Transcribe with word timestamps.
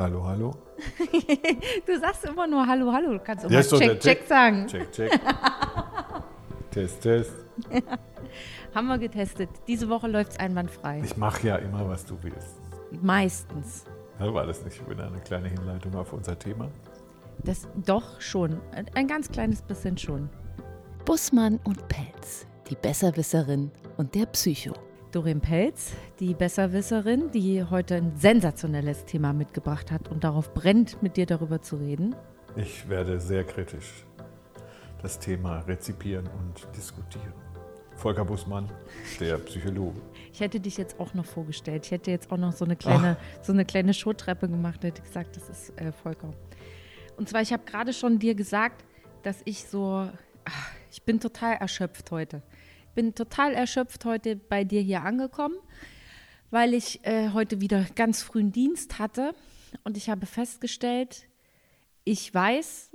Hallo, 0.00 0.24
hallo. 0.24 0.50
du 1.86 1.98
sagst 2.00 2.24
immer 2.24 2.46
nur 2.46 2.66
Hallo, 2.66 2.90
hallo. 2.90 3.12
Du 3.12 3.18
kannst 3.18 3.44
auch 3.44 3.50
Ja, 3.50 3.58
mal 3.58 3.62
check, 3.66 3.78
der 3.80 3.98
check 4.00 4.26
sagen. 4.26 4.66
Check, 4.66 4.90
check. 4.92 5.20
test, 6.70 7.02
test. 7.02 7.32
Haben 8.74 8.86
wir 8.88 8.96
getestet. 8.96 9.50
Diese 9.68 9.90
Woche 9.90 10.06
läuft 10.08 10.32
es 10.32 10.38
einwandfrei. 10.38 11.02
Ich 11.04 11.18
mache 11.18 11.48
ja 11.48 11.56
immer, 11.56 11.86
was 11.86 12.06
du 12.06 12.16
willst. 12.22 12.60
Meistens. 13.02 13.84
Ja, 14.18 14.32
war 14.32 14.46
das 14.46 14.64
nicht 14.64 14.88
wieder 14.88 15.06
eine 15.06 15.20
kleine 15.20 15.48
Hinleitung 15.48 15.94
auf 15.94 16.14
unser 16.14 16.38
Thema? 16.38 16.68
Das 17.44 17.68
doch 17.84 18.18
schon. 18.22 18.58
Ein- 18.72 18.86
Ein 18.94 19.06
ganz 19.06 19.30
kleines 19.30 19.60
bisschen 19.60 19.98
schon. 19.98 20.30
Bussmann 21.04 21.60
und 21.64 21.88
Pelz, 21.88 22.46
die 22.70 22.74
Besserwisserin 22.74 23.70
und 23.98 24.14
der 24.14 24.24
Psycho. 24.26 24.72
Doreen 25.10 25.40
Pelz, 25.40 25.92
die 26.20 26.34
Besserwisserin, 26.34 27.30
die 27.32 27.64
heute 27.64 27.96
ein 27.96 28.16
sensationelles 28.16 29.04
Thema 29.04 29.32
mitgebracht 29.32 29.90
hat 29.90 30.08
und 30.08 30.24
darauf 30.24 30.54
brennt, 30.54 31.02
mit 31.02 31.16
dir 31.16 31.26
darüber 31.26 31.60
zu 31.60 31.76
reden. 31.76 32.14
Ich 32.56 32.88
werde 32.88 33.20
sehr 33.20 33.44
kritisch 33.44 34.04
das 35.02 35.18
Thema 35.18 35.60
rezipieren 35.60 36.28
und 36.38 36.76
diskutieren. 36.76 37.32
Volker 37.96 38.24
Bussmann, 38.24 38.70
der 39.18 39.36
Psychologe. 39.38 40.00
Ich 40.32 40.40
hätte 40.40 40.58
dich 40.58 40.76
jetzt 40.76 40.98
auch 40.98 41.12
noch 41.12 41.26
vorgestellt. 41.26 41.84
Ich 41.84 41.90
hätte 41.90 42.10
jetzt 42.10 42.30
auch 42.32 42.38
noch 42.38 42.52
so 42.52 42.64
eine 42.64 42.76
kleine, 42.76 43.16
so 43.42 43.52
eine 43.52 43.64
kleine 43.64 43.92
Showtreppe 43.92 44.48
gemacht. 44.48 44.82
Hätte 44.84 45.02
gesagt, 45.02 45.36
das 45.36 45.48
ist 45.48 45.78
äh, 45.78 45.92
Volker. 45.92 46.32
Und 47.16 47.28
zwar, 47.28 47.42
ich 47.42 47.52
habe 47.52 47.64
gerade 47.64 47.92
schon 47.92 48.18
dir 48.18 48.34
gesagt, 48.34 48.84
dass 49.22 49.42
ich 49.44 49.64
so, 49.64 50.08
ach, 50.44 50.70
ich 50.90 51.02
bin 51.02 51.20
total 51.20 51.56
erschöpft 51.56 52.10
heute. 52.10 52.42
Bin 52.94 53.14
total 53.14 53.54
erschöpft 53.54 54.04
heute 54.04 54.36
bei 54.36 54.64
dir 54.64 54.80
hier 54.80 55.02
angekommen, 55.02 55.56
weil 56.50 56.74
ich 56.74 57.04
äh, 57.04 57.30
heute 57.30 57.60
wieder 57.60 57.86
ganz 57.94 58.22
frühen 58.22 58.52
Dienst 58.52 58.98
hatte 58.98 59.34
und 59.84 59.96
ich 59.96 60.10
habe 60.10 60.26
festgestellt, 60.26 61.28
ich 62.04 62.32
weiß, 62.32 62.90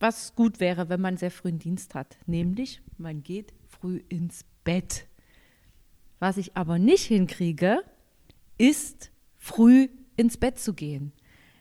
was 0.00 0.34
gut 0.34 0.60
wäre, 0.60 0.88
wenn 0.88 1.00
man 1.00 1.16
sehr 1.16 1.30
frühen 1.30 1.58
Dienst 1.58 1.94
hat. 1.94 2.18
Nämlich, 2.26 2.82
man 2.98 3.22
geht 3.22 3.54
früh 3.66 4.02
ins 4.08 4.44
Bett. 4.64 5.06
Was 6.18 6.36
ich 6.36 6.56
aber 6.56 6.78
nicht 6.78 7.04
hinkriege, 7.04 7.82
ist 8.58 9.10
früh 9.36 9.88
ins 10.16 10.36
Bett 10.36 10.58
zu 10.58 10.74
gehen. 10.74 11.12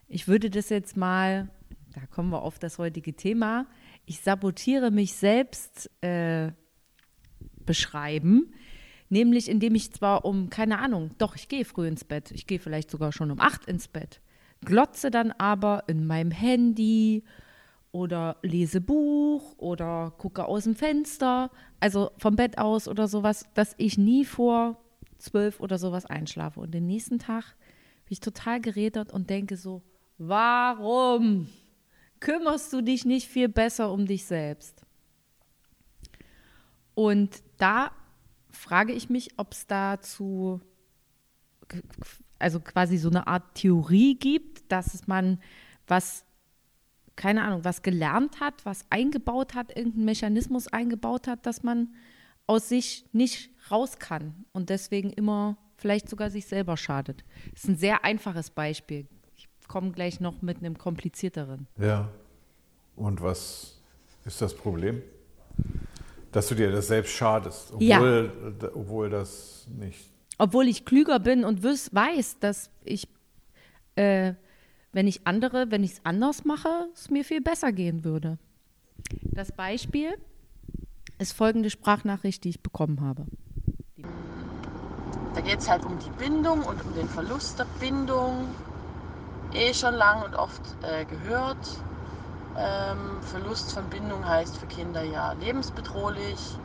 Ich 0.07 0.27
würde 0.27 0.49
das 0.49 0.69
jetzt 0.69 0.97
mal, 0.97 1.49
da 1.93 2.05
kommen 2.07 2.29
wir 2.29 2.41
auf 2.41 2.59
das 2.59 2.77
heutige 2.77 3.15
Thema, 3.15 3.67
ich 4.05 4.19
sabotiere 4.19 4.91
mich 4.91 5.13
selbst 5.13 5.89
äh, 6.01 6.51
beschreiben, 7.65 8.53
nämlich 9.09 9.49
indem 9.49 9.75
ich 9.75 9.91
zwar 9.91 10.25
um, 10.25 10.49
keine 10.49 10.79
Ahnung, 10.79 11.11
doch, 11.17 11.35
ich 11.35 11.47
gehe 11.47 11.65
früh 11.65 11.87
ins 11.87 12.03
Bett, 12.03 12.31
ich 12.31 12.47
gehe 12.47 12.59
vielleicht 12.59 12.89
sogar 12.91 13.11
schon 13.11 13.31
um 13.31 13.39
acht 13.39 13.65
ins 13.65 13.87
Bett, 13.87 14.21
glotze 14.65 15.11
dann 15.11 15.31
aber 15.31 15.83
in 15.87 16.05
meinem 16.05 16.31
Handy 16.31 17.23
oder 17.91 18.37
lese 18.41 18.81
Buch 18.81 19.55
oder 19.57 20.13
gucke 20.17 20.45
aus 20.45 20.63
dem 20.63 20.75
Fenster, 20.75 21.51
also 21.79 22.11
vom 22.17 22.35
Bett 22.35 22.57
aus 22.57 22.87
oder 22.87 23.07
sowas, 23.07 23.45
dass 23.53 23.75
ich 23.77 23.97
nie 23.97 24.25
vor 24.25 24.83
zwölf 25.19 25.59
oder 25.59 25.77
sowas 25.77 26.05
einschlafe. 26.05 26.59
Und 26.59 26.73
den 26.73 26.87
nächsten 26.87 27.19
Tag 27.19 27.55
bin 28.05 28.13
ich 28.13 28.19
total 28.19 28.59
gerädert 28.59 29.13
und 29.13 29.29
denke 29.29 29.57
so, 29.57 29.83
warum 30.17 31.47
kümmerst 32.19 32.73
du 32.73 32.81
dich 32.81 33.05
nicht 33.05 33.27
viel 33.27 33.47
besser 33.47 33.91
um 33.91 34.05
dich 34.05 34.25
selbst? 34.25 34.82
Und 36.95 37.41
da 37.57 37.91
frage 38.49 38.93
ich 38.93 39.09
mich, 39.09 39.31
ob 39.37 39.53
es 39.53 39.67
dazu 39.67 40.61
also 42.39 42.59
quasi 42.59 42.97
so 42.97 43.09
eine 43.09 43.25
Art 43.27 43.55
Theorie 43.55 44.15
gibt, 44.15 44.71
dass 44.71 45.07
man 45.07 45.39
was, 45.87 46.25
keine 47.15 47.43
Ahnung, 47.43 47.63
was 47.63 47.81
gelernt 47.81 48.39
hat, 48.39 48.65
was 48.65 48.85
eingebaut 48.89 49.55
hat, 49.55 49.75
irgendeinen 49.75 50.05
Mechanismus 50.05 50.67
eingebaut 50.67 51.27
hat, 51.27 51.45
dass 51.45 51.63
man 51.63 51.93
aus 52.45 52.67
sich 52.69 53.05
nicht 53.13 53.49
raus 53.71 53.97
kann 53.97 54.45
und 54.51 54.69
deswegen 54.69 55.09
immer 55.11 55.57
vielleicht 55.77 56.09
sogar 56.09 56.29
sich 56.29 56.45
selber 56.45 56.75
schadet. 56.75 57.23
Das 57.51 57.63
ist 57.63 57.69
ein 57.69 57.77
sehr 57.77 58.03
einfaches 58.03 58.49
Beispiel. 58.49 59.07
Ich 59.35 59.47
komme 59.67 59.91
gleich 59.91 60.19
noch 60.19 60.41
mit 60.41 60.57
einem 60.57 60.77
komplizierteren. 60.77 61.67
Ja. 61.77 62.09
Und 62.95 63.21
was 63.21 63.81
ist 64.25 64.41
das 64.41 64.55
Problem? 64.55 65.01
Dass 66.33 66.47
du 66.47 66.55
dir 66.55 66.71
das 66.71 66.87
selbst 66.87 67.11
schadest, 67.13 67.73
Ja. 67.79 67.97
obwohl, 67.97 68.31
obwohl 68.73 69.09
das 69.09 69.67
nicht. 69.79 70.09
Obwohl 70.37 70.67
ich 70.67 70.83
klüger 70.83 71.19
bin 71.19 71.45
und 71.45 71.63
weiß, 71.63 72.39
dass 72.39 72.69
ich, 72.83 73.07
äh, 73.95 74.33
wenn 74.91 75.07
ich 75.07 75.25
andere, 75.25 75.71
wenn 75.71 75.83
ich 75.83 75.93
es 75.93 76.01
anders 76.03 76.43
mache, 76.43 76.87
es 76.93 77.09
mir 77.09 77.23
viel 77.23 77.41
besser 77.41 77.71
gehen 77.71 78.03
würde. 78.03 78.39
Das 79.21 79.51
Beispiel 79.51 80.09
ist 81.19 81.33
folgende 81.33 81.69
Sprachnachricht, 81.69 82.43
die 82.43 82.49
ich 82.49 82.61
bekommen 82.61 83.01
habe. 83.01 83.25
Da 85.35 85.41
geht 85.41 85.59
es 85.59 85.69
halt 85.69 85.85
um 85.85 85.97
die 85.99 86.09
Bindung 86.23 86.63
und 86.63 86.83
um 86.83 86.93
den 86.95 87.07
Verlust 87.07 87.59
der 87.59 87.67
Bindung. 87.79 88.47
Eh 89.53 89.73
schon 89.73 89.93
lang 89.93 90.23
und 90.23 90.35
oft 90.35 90.61
äh, 90.81 91.05
gehört. 91.05 91.57
Ähm, 92.55 93.21
Verlust 93.23 93.73
von 93.73 93.89
Bindung 93.89 94.27
heißt 94.27 94.57
für 94.57 94.67
Kinder 94.67 95.03
ja 95.03 95.33
lebensbedrohlich. 95.33 96.57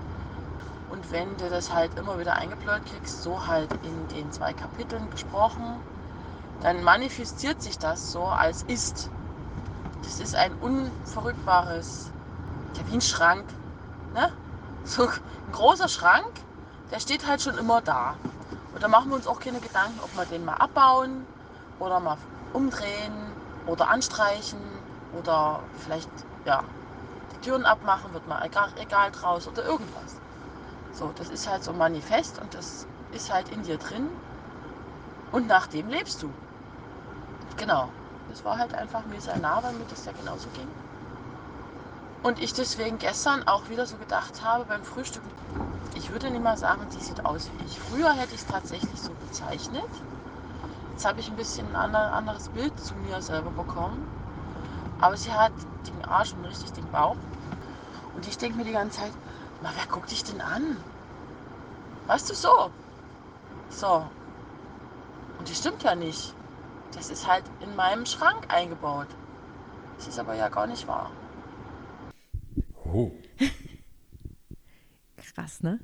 Und 0.91 1.11
wenn 1.13 1.37
du 1.37 1.49
das 1.49 1.73
halt 1.73 1.99
immer 1.99 2.19
wieder 2.19 2.35
eingebläut 2.35 2.85
kriegst, 2.87 3.23
so 3.23 3.47
halt 3.47 3.73
in 3.83 4.09
den 4.09 4.31
zwei 4.33 4.53
Kapiteln 4.53 5.09
besprochen, 5.11 5.81
dann 6.61 6.83
manifestiert 6.83 7.63
sich 7.63 7.79
das 7.79 8.13
so 8.13 8.25
als 8.25 8.63
ist. 8.65 9.11
Das 10.03 10.21
ist 10.21 10.35
ein 10.35 10.53
unverrückbares, 10.55 12.11
ja 12.77 12.91
wie 12.91 12.97
ein 12.97 13.01
Schrank. 13.01 13.45
Ne? 14.15 14.31
So 14.85 15.07
ein 15.07 15.53
großer 15.53 15.89
Schrank, 15.89 16.31
der 16.91 17.01
steht 17.01 17.27
halt 17.27 17.43
schon 17.43 17.59
immer 17.59 17.83
da. 17.83 18.15
Und 18.73 18.83
da 18.83 18.89
machen 18.89 19.11
wir 19.11 19.17
uns 19.17 19.27
auch 19.27 19.39
keine 19.39 19.61
Gedanken, 19.61 20.01
ob 20.03 20.17
wir 20.17 20.25
den 20.25 20.47
mal 20.47 20.55
abbauen 20.55 21.27
oder 21.79 22.01
mal 22.01 22.17
umdrehen 22.55 23.13
oder 23.67 23.91
anstreichen 23.91 24.78
oder 25.13 25.65
vielleicht 25.73 26.11
ja, 26.45 26.65
die 27.33 27.39
Türen 27.39 27.67
abmachen, 27.67 28.13
wird 28.15 28.27
mal 28.27 28.45
egal, 28.45 28.71
egal 28.77 29.11
draus 29.13 29.47
oder 29.49 29.65
irgendwas. 29.65 30.17
So, 30.93 31.13
das 31.13 31.31
ist 31.31 31.47
halt 31.49 31.65
so 31.65 31.73
ein 31.73 31.79
Manifest 31.79 32.39
und 32.41 32.55
das 32.55 32.87
ist 33.13 33.31
halt 33.31 33.49
in 33.51 33.63
dir 33.63 33.79
drin 33.79 34.09
und 35.31 35.47
nach 35.47 35.67
dem 35.69 35.89
lebst 35.89 36.23
du. 36.23 36.35
Genau. 37.57 37.93
Das 38.29 38.43
war 38.45 38.57
halt 38.59 38.75
einfach 38.75 39.05
mir 39.05 39.21
sehr 39.21 39.37
nah, 39.39 39.63
weil 39.63 39.75
mir 39.75 39.85
das 39.87 40.05
ja 40.07 40.13
genauso 40.13 40.49
ging. 40.51 40.69
Und 42.23 42.39
ich 42.39 42.53
deswegen 42.53 42.99
gestern 42.99 43.43
auch 43.49 43.69
wieder 43.69 43.85
so 43.87 43.97
gedacht 43.97 44.43
habe 44.43 44.65
beim 44.67 44.85
Frühstücken, 44.85 45.33
ich 45.95 46.11
würde 46.11 46.31
nicht 46.31 46.43
mal 46.43 46.57
sagen, 46.57 46.89
die 46.95 47.01
sieht 47.01 47.25
aus 47.25 47.51
wie 47.53 47.65
ich. 47.65 47.79
Früher 47.81 48.13
hätte 48.15 48.35
ich 48.35 48.43
es 48.43 48.47
tatsächlich 48.47 49.01
so 49.01 49.15
bezeichnet. 49.15 49.83
Jetzt 50.91 51.05
habe 51.05 51.21
ich 51.21 51.29
ein 51.29 51.37
bisschen 51.37 51.69
ein 51.69 51.77
ander- 51.77 52.13
anderes 52.13 52.49
Bild 52.51 52.79
zu 52.81 52.95
mir 52.97 53.23
selber 53.23 53.51
bekommen. 53.53 54.07
Aber 55.01 55.17
sie 55.17 55.33
hat 55.33 55.53
den 55.87 56.05
Arsch 56.05 56.33
und 56.33 56.45
richtig 56.45 56.73
den 56.73 56.91
Bauch. 56.91 57.17
Und 58.15 58.27
ich 58.27 58.37
denke 58.37 58.59
mir 58.59 58.65
die 58.65 58.73
ganze 58.73 59.01
Zeit, 59.01 59.13
na, 59.63 59.71
wer 59.77 59.87
guckt 59.87 60.11
dich 60.11 60.25
denn 60.25 60.41
an? 60.41 60.77
Weißt 62.07 62.29
du 62.31 62.35
so? 62.35 62.71
So. 63.69 64.09
Und 65.39 65.49
das 65.49 65.59
stimmt 65.59 65.83
ja 65.83 65.95
nicht. 65.95 66.35
Das 66.93 67.11
ist 67.11 67.27
halt 67.27 67.45
in 67.61 67.77
meinem 67.77 68.07
Schrank 68.07 68.53
eingebaut. 68.53 69.09
Das 69.97 70.09
ist 70.09 70.19
aber 70.19 70.35
ja 70.35 70.49
gar 70.49 70.67
nicht 70.67 70.87
wahr. 70.89 71.11
Oh. 72.85 73.13
Krass, 75.17 75.63
ne? 75.63 75.81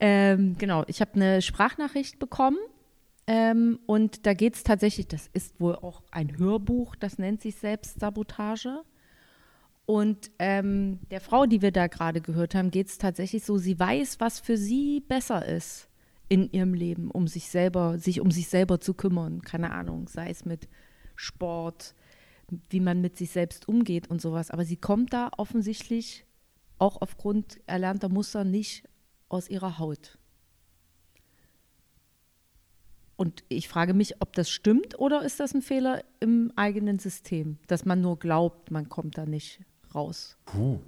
Ähm, 0.00 0.56
genau, 0.58 0.84
ich 0.86 1.00
habe 1.00 1.14
eine 1.14 1.42
Sprachnachricht 1.42 2.18
bekommen 2.18 2.58
ähm, 3.26 3.78
und 3.86 4.26
da 4.26 4.34
geht 4.34 4.54
es 4.54 4.64
tatsächlich, 4.64 5.08
das 5.08 5.28
ist 5.32 5.58
wohl 5.60 5.76
auch 5.76 6.02
ein 6.10 6.38
Hörbuch, 6.38 6.94
das 6.96 7.18
nennt 7.18 7.40
sich 7.40 7.56
Selbstsabotage. 7.56 8.82
Und 9.86 10.30
ähm, 10.38 11.00
der 11.10 11.20
Frau, 11.20 11.46
die 11.46 11.62
wir 11.62 11.72
da 11.72 11.86
gerade 11.86 12.20
gehört 12.20 12.54
haben, 12.54 12.70
geht 12.70 12.88
es 12.88 12.98
tatsächlich 12.98 13.44
so, 13.44 13.58
sie 13.58 13.78
weiß, 13.78 14.20
was 14.20 14.40
für 14.40 14.56
sie 14.56 15.00
besser 15.00 15.44
ist 15.44 15.88
in 16.28 16.50
ihrem 16.52 16.74
Leben, 16.74 17.10
um 17.10 17.28
sich 17.28 17.48
selber, 17.48 17.98
sich 17.98 18.20
um 18.20 18.30
sich 18.30 18.48
selber 18.48 18.80
zu 18.80 18.94
kümmern. 18.94 19.42
Keine 19.42 19.72
Ahnung, 19.72 20.08
sei 20.08 20.30
es 20.30 20.44
mit 20.44 20.68
Sport, 21.16 21.94
wie 22.70 22.80
man 22.80 23.00
mit 23.00 23.16
sich 23.16 23.30
selbst 23.30 23.68
umgeht 23.68 24.08
und 24.08 24.20
sowas. 24.20 24.50
Aber 24.50 24.64
sie 24.64 24.76
kommt 24.76 25.12
da 25.12 25.30
offensichtlich 25.36 26.26
auch 26.78 27.00
aufgrund 27.00 27.60
erlernter 27.66 28.08
Muster 28.08 28.44
nicht 28.44 28.88
aus 29.28 29.48
ihrer 29.48 29.78
Haut. 29.78 30.18
Und 33.24 33.42
ich 33.48 33.68
frage 33.68 33.94
mich, 33.94 34.20
ob 34.20 34.34
das 34.34 34.50
stimmt 34.50 34.98
oder 34.98 35.22
ist 35.24 35.40
das 35.40 35.54
ein 35.54 35.62
Fehler 35.62 36.04
im 36.20 36.52
eigenen 36.56 36.98
System, 36.98 37.56
dass 37.68 37.86
man 37.86 38.02
nur 38.02 38.18
glaubt, 38.18 38.70
man 38.70 38.90
kommt 38.90 39.16
da 39.16 39.24
nicht 39.24 39.60
raus. 39.94 40.36
Puh. 40.44 40.78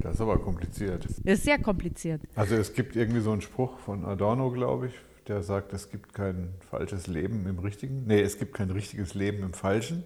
Das 0.00 0.16
ist 0.16 0.20
aber 0.20 0.36
kompliziert. 0.40 1.04
Das 1.04 1.38
ist 1.38 1.44
sehr 1.44 1.60
kompliziert. 1.60 2.22
Also 2.34 2.56
es 2.56 2.74
gibt 2.74 2.96
irgendwie 2.96 3.20
so 3.20 3.30
einen 3.30 3.40
Spruch 3.40 3.78
von 3.78 4.04
Adorno, 4.04 4.50
glaube 4.50 4.88
ich, 4.88 4.94
der 5.28 5.44
sagt, 5.44 5.72
es 5.72 5.90
gibt 5.90 6.12
kein 6.12 6.54
falsches 6.68 7.06
Leben 7.06 7.46
im 7.46 7.60
Richtigen. 7.60 8.04
Nee, 8.08 8.22
es 8.22 8.36
gibt 8.36 8.52
kein 8.52 8.70
richtiges 8.70 9.14
Leben 9.14 9.44
im 9.44 9.52
Falschen. 9.52 10.02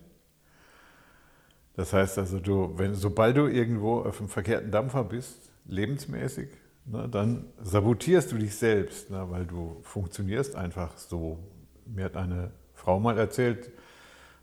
Das 1.76 1.94
heißt 1.94 2.18
also, 2.18 2.40
du, 2.40 2.74
wenn, 2.76 2.94
sobald 2.94 3.38
du 3.38 3.46
irgendwo 3.46 4.00
auf 4.00 4.20
einem 4.20 4.28
verkehrten 4.28 4.70
Dampfer 4.70 5.02
bist, 5.02 5.50
lebensmäßig, 5.64 6.50
ne, 6.90 7.08
dann 7.08 7.46
sabotierst 7.62 8.32
du 8.32 8.38
dich 8.38 8.56
selbst, 8.56 9.10
ne, 9.10 9.26
weil 9.30 9.46
du 9.46 9.78
funktionierst 9.82 10.56
einfach 10.56 10.96
so. 10.96 11.38
Mir 11.86 12.04
hat 12.06 12.16
eine 12.16 12.50
Frau 12.74 13.00
mal 13.00 13.18
erzählt, 13.18 13.70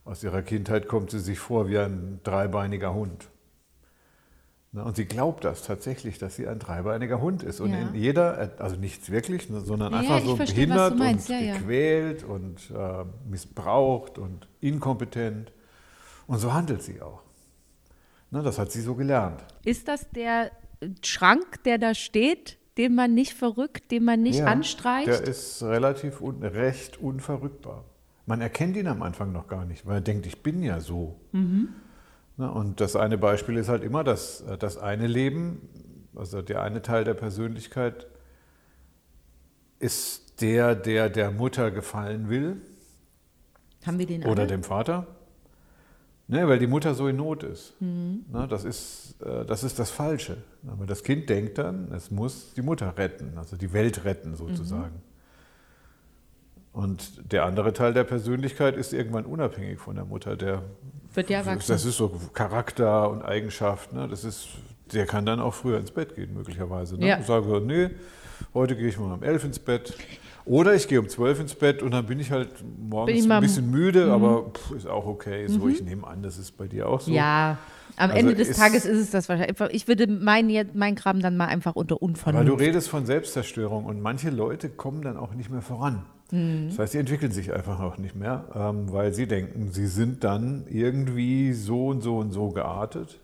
aus 0.03 0.23
ihrer 0.23 0.41
Kindheit 0.41 0.87
kommt 0.87 1.11
sie 1.11 1.19
sich 1.19 1.39
vor 1.39 1.67
wie 1.67 1.77
ein 1.77 2.19
dreibeiniger 2.23 2.93
Hund. 2.93 3.29
Ne, 4.71 4.83
und 4.83 4.95
sie 4.95 5.05
glaubt 5.05 5.43
das 5.43 5.63
tatsächlich, 5.63 6.17
dass 6.17 6.35
sie 6.35 6.47
ein 6.47 6.59
dreibeiniger 6.59 7.21
Hund 7.21 7.43
ist. 7.43 7.59
Und 7.59 7.71
Ja. 7.71 7.79
in 7.79 7.95
jeder, 7.95 8.51
also 8.59 8.75
nichts 8.75 9.09
wirklich, 9.09 9.49
ne, 9.49 9.61
sondern 9.61 9.93
Ja, 9.93 9.99
einfach 9.99 10.21
so 10.21 10.35
verstehe, 10.35 10.67
behindert 10.67 10.99
und 10.99 11.27
Ja, 11.29 11.39
ja. 11.39 11.53
gequält 11.57 12.23
und 12.23 12.71
äh, 12.71 13.05
missbraucht 13.29 14.17
und 14.17 14.47
inkompetent. 14.59 15.51
Und 16.27 16.39
so 16.39 16.53
handelt 16.53 16.81
sie 16.81 17.01
auch. 17.01 17.21
Das 18.31 18.59
hat 18.59 18.69
sie 18.69 18.81
so 18.81 18.95
gelernt. 18.95 19.45
Ist 19.63 19.87
das 19.87 20.09
der 20.09 20.51
Schrank, 21.03 21.63
der 21.63 21.77
da 21.77 21.93
steht, 21.93 22.57
den 22.77 22.95
man 22.95 23.13
nicht 23.13 23.33
verrückt, 23.33 23.91
den 23.91 24.03
man 24.03 24.21
nicht 24.21 24.39
Ja, 24.39 24.45
anstreicht? 24.47 25.07
Der 25.07 25.21
ist 25.21 25.63
relativ 25.63 26.21
un 26.21 26.43
recht 26.43 26.97
unverrückbar. 26.97 27.85
Man 28.25 28.41
erkennt 28.41 28.75
ihn 28.75 28.87
am 28.87 29.01
Anfang 29.03 29.31
noch 29.31 29.47
gar 29.47 29.65
nicht, 29.65 29.85
weil 29.85 29.95
er 29.95 30.01
denkt, 30.01 30.25
ich 30.25 30.41
bin 30.41 30.63
ja 30.63 30.79
so. 30.79 31.19
Mhm. 31.31 31.69
Ne, 32.37 32.51
und 32.51 32.81
das 32.81 32.95
eine 32.95 33.17
Beispiel 33.17 33.55
ist 33.57 33.69
halt 33.69 33.83
immer, 33.83 34.03
dass 34.03 34.41
äh, 34.41 34.57
das 34.57 34.77
eine 34.77 35.07
Leben, 35.07 35.69
also 36.15 36.41
der 36.41 36.61
eine 36.63 36.81
Teil 36.81 37.03
der 37.05 37.13
Persönlichkeit, 37.13 38.07
ist 39.79 40.41
der, 40.41 40.75
der 40.75 41.09
der 41.09 41.31
Mutter 41.31 41.71
gefallen 41.71 42.29
will 42.29 42.61
Haben 43.85 43.99
wir 43.99 44.05
den 44.05 44.23
oder 44.25 44.41
alle? 44.41 44.47
dem 44.47 44.63
Vater. 44.63 45.07
Ne, 46.27 46.47
weil 46.47 46.57
die 46.57 46.67
Mutter 46.67 46.95
so 46.95 47.07
in 47.07 47.17
Not 47.17 47.43
ist. 47.43 47.79
Mhm. 47.79 48.25
Ne, 48.31 48.47
das, 48.47 48.65
ist 48.65 49.15
äh, 49.21 49.45
das 49.45 49.63
ist 49.63 49.77
das 49.77 49.91
Falsche. 49.91 50.37
Aber 50.67 50.87
das 50.87 51.03
Kind 51.03 51.29
denkt 51.29 51.59
dann, 51.59 51.91
es 51.91 52.09
muss 52.09 52.53
die 52.55 52.63
Mutter 52.63 52.97
retten, 52.97 53.37
also 53.37 53.55
die 53.55 53.71
Welt 53.73 54.05
retten 54.05 54.35
sozusagen. 54.35 55.01
Und 56.73 57.31
der 57.31 57.45
andere 57.45 57.71
Teil 57.71 57.93
der 57.93 58.03
Persönlichkeit 58.03 58.75
ist 58.75 58.91
irgendwann 58.91 59.25
unabhängig 59.25 59.79
von 59.79 59.95
der 59.95 60.03
Mutter. 60.03 60.35
Der, 60.35 60.63
Wird 61.13 61.29
ja 61.29 61.37
erwachsen. 61.37 61.71
das 61.71 61.85
ist 61.85 61.95
so 61.95 62.19
Charakter 62.33 63.09
und 63.09 63.21
Eigenschaft. 63.21 63.93
Ne? 63.93 64.09
Das 64.09 64.25
ist, 64.25 64.49
der 64.91 65.05
kann 65.05 65.25
dann 65.25 65.39
auch 65.39 65.53
früher 65.53 65.79
ins 65.79 65.91
Bett 65.91 66.15
gehen, 66.15 66.33
möglicherweise. 66.33 66.97
Ne? 66.97 67.07
Ja. 67.07 67.17
Und 67.17 67.25
sage, 67.25 67.61
nee, 67.61 67.91
heute 68.53 68.75
gehe 68.75 68.89
ich 68.89 68.99
mal 68.99 69.13
um 69.13 69.23
elf 69.23 69.45
ins 69.45 69.59
Bett. 69.59 69.93
Oder 70.45 70.75
ich 70.75 70.87
gehe 70.87 70.99
um 70.99 71.09
zwölf 71.09 71.39
ins 71.39 71.55
Bett 71.55 71.81
und 71.81 71.91
dann 71.91 72.05
bin 72.05 72.19
ich 72.19 72.31
halt 72.31 72.49
morgens 72.79 73.17
ich 73.25 73.31
ein 73.31 73.41
bisschen 73.41 73.71
müde, 73.71 74.11
aber 74.11 74.51
pff, 74.51 74.71
ist 74.71 74.87
auch 74.87 75.05
okay. 75.07 75.47
So, 75.47 75.67
ich 75.67 75.81
nehme 75.83 76.05
an, 76.05 76.21
das 76.21 76.37
ist 76.37 76.51
bei 76.55 76.67
dir 76.67 76.87
auch 76.87 77.01
so. 77.01 77.11
Ja, 77.11 77.57
am 77.97 78.11
Also 78.11 78.19
Ende 78.19 78.35
des 78.35 78.49
ist- 78.49 78.59
Tages 78.59 78.85
ist 78.85 78.99
es 78.99 79.09
das 79.09 79.27
wahrscheinlich. 79.27 79.59
Ich 79.71 79.87
würde 79.87 80.05
meinen 80.05 80.69
mein 80.75 80.93
Kram 80.95 81.19
dann 81.19 81.35
mal 81.35 81.47
einfach 81.47 81.75
unter 81.75 81.95
Aber 81.95 81.99
du 82.01 82.05
Unvernunft. 82.05 82.61
redest 82.61 82.89
von 82.89 83.05
Selbstzerstörung 83.07 83.85
und 83.85 84.01
manche 84.01 84.29
Leute 84.29 84.69
kommen 84.69 85.01
dann 85.01 85.17
auch 85.17 85.33
nicht 85.33 85.49
mehr 85.49 85.61
voran. 85.63 86.03
Mhm. 86.31 86.67
Das 86.69 86.77
heißt, 86.77 86.91
sie 86.93 86.99
entwickeln 86.99 87.31
sich 87.31 87.51
einfach 87.51 87.79
auch 87.79 87.97
nicht 87.97 88.15
mehr, 88.15 88.45
ähm, 88.53 88.91
weil 88.91 89.13
sie 89.13 89.25
denken, 89.27 89.71
sie 89.71 89.87
sind 89.87 90.23
dann 90.23 90.65
irgendwie 90.69 91.53
so 91.53 91.87
und 91.87 92.01
so 92.01 92.17
und 92.17 92.31
so 92.31 92.49
geartet 92.49 93.19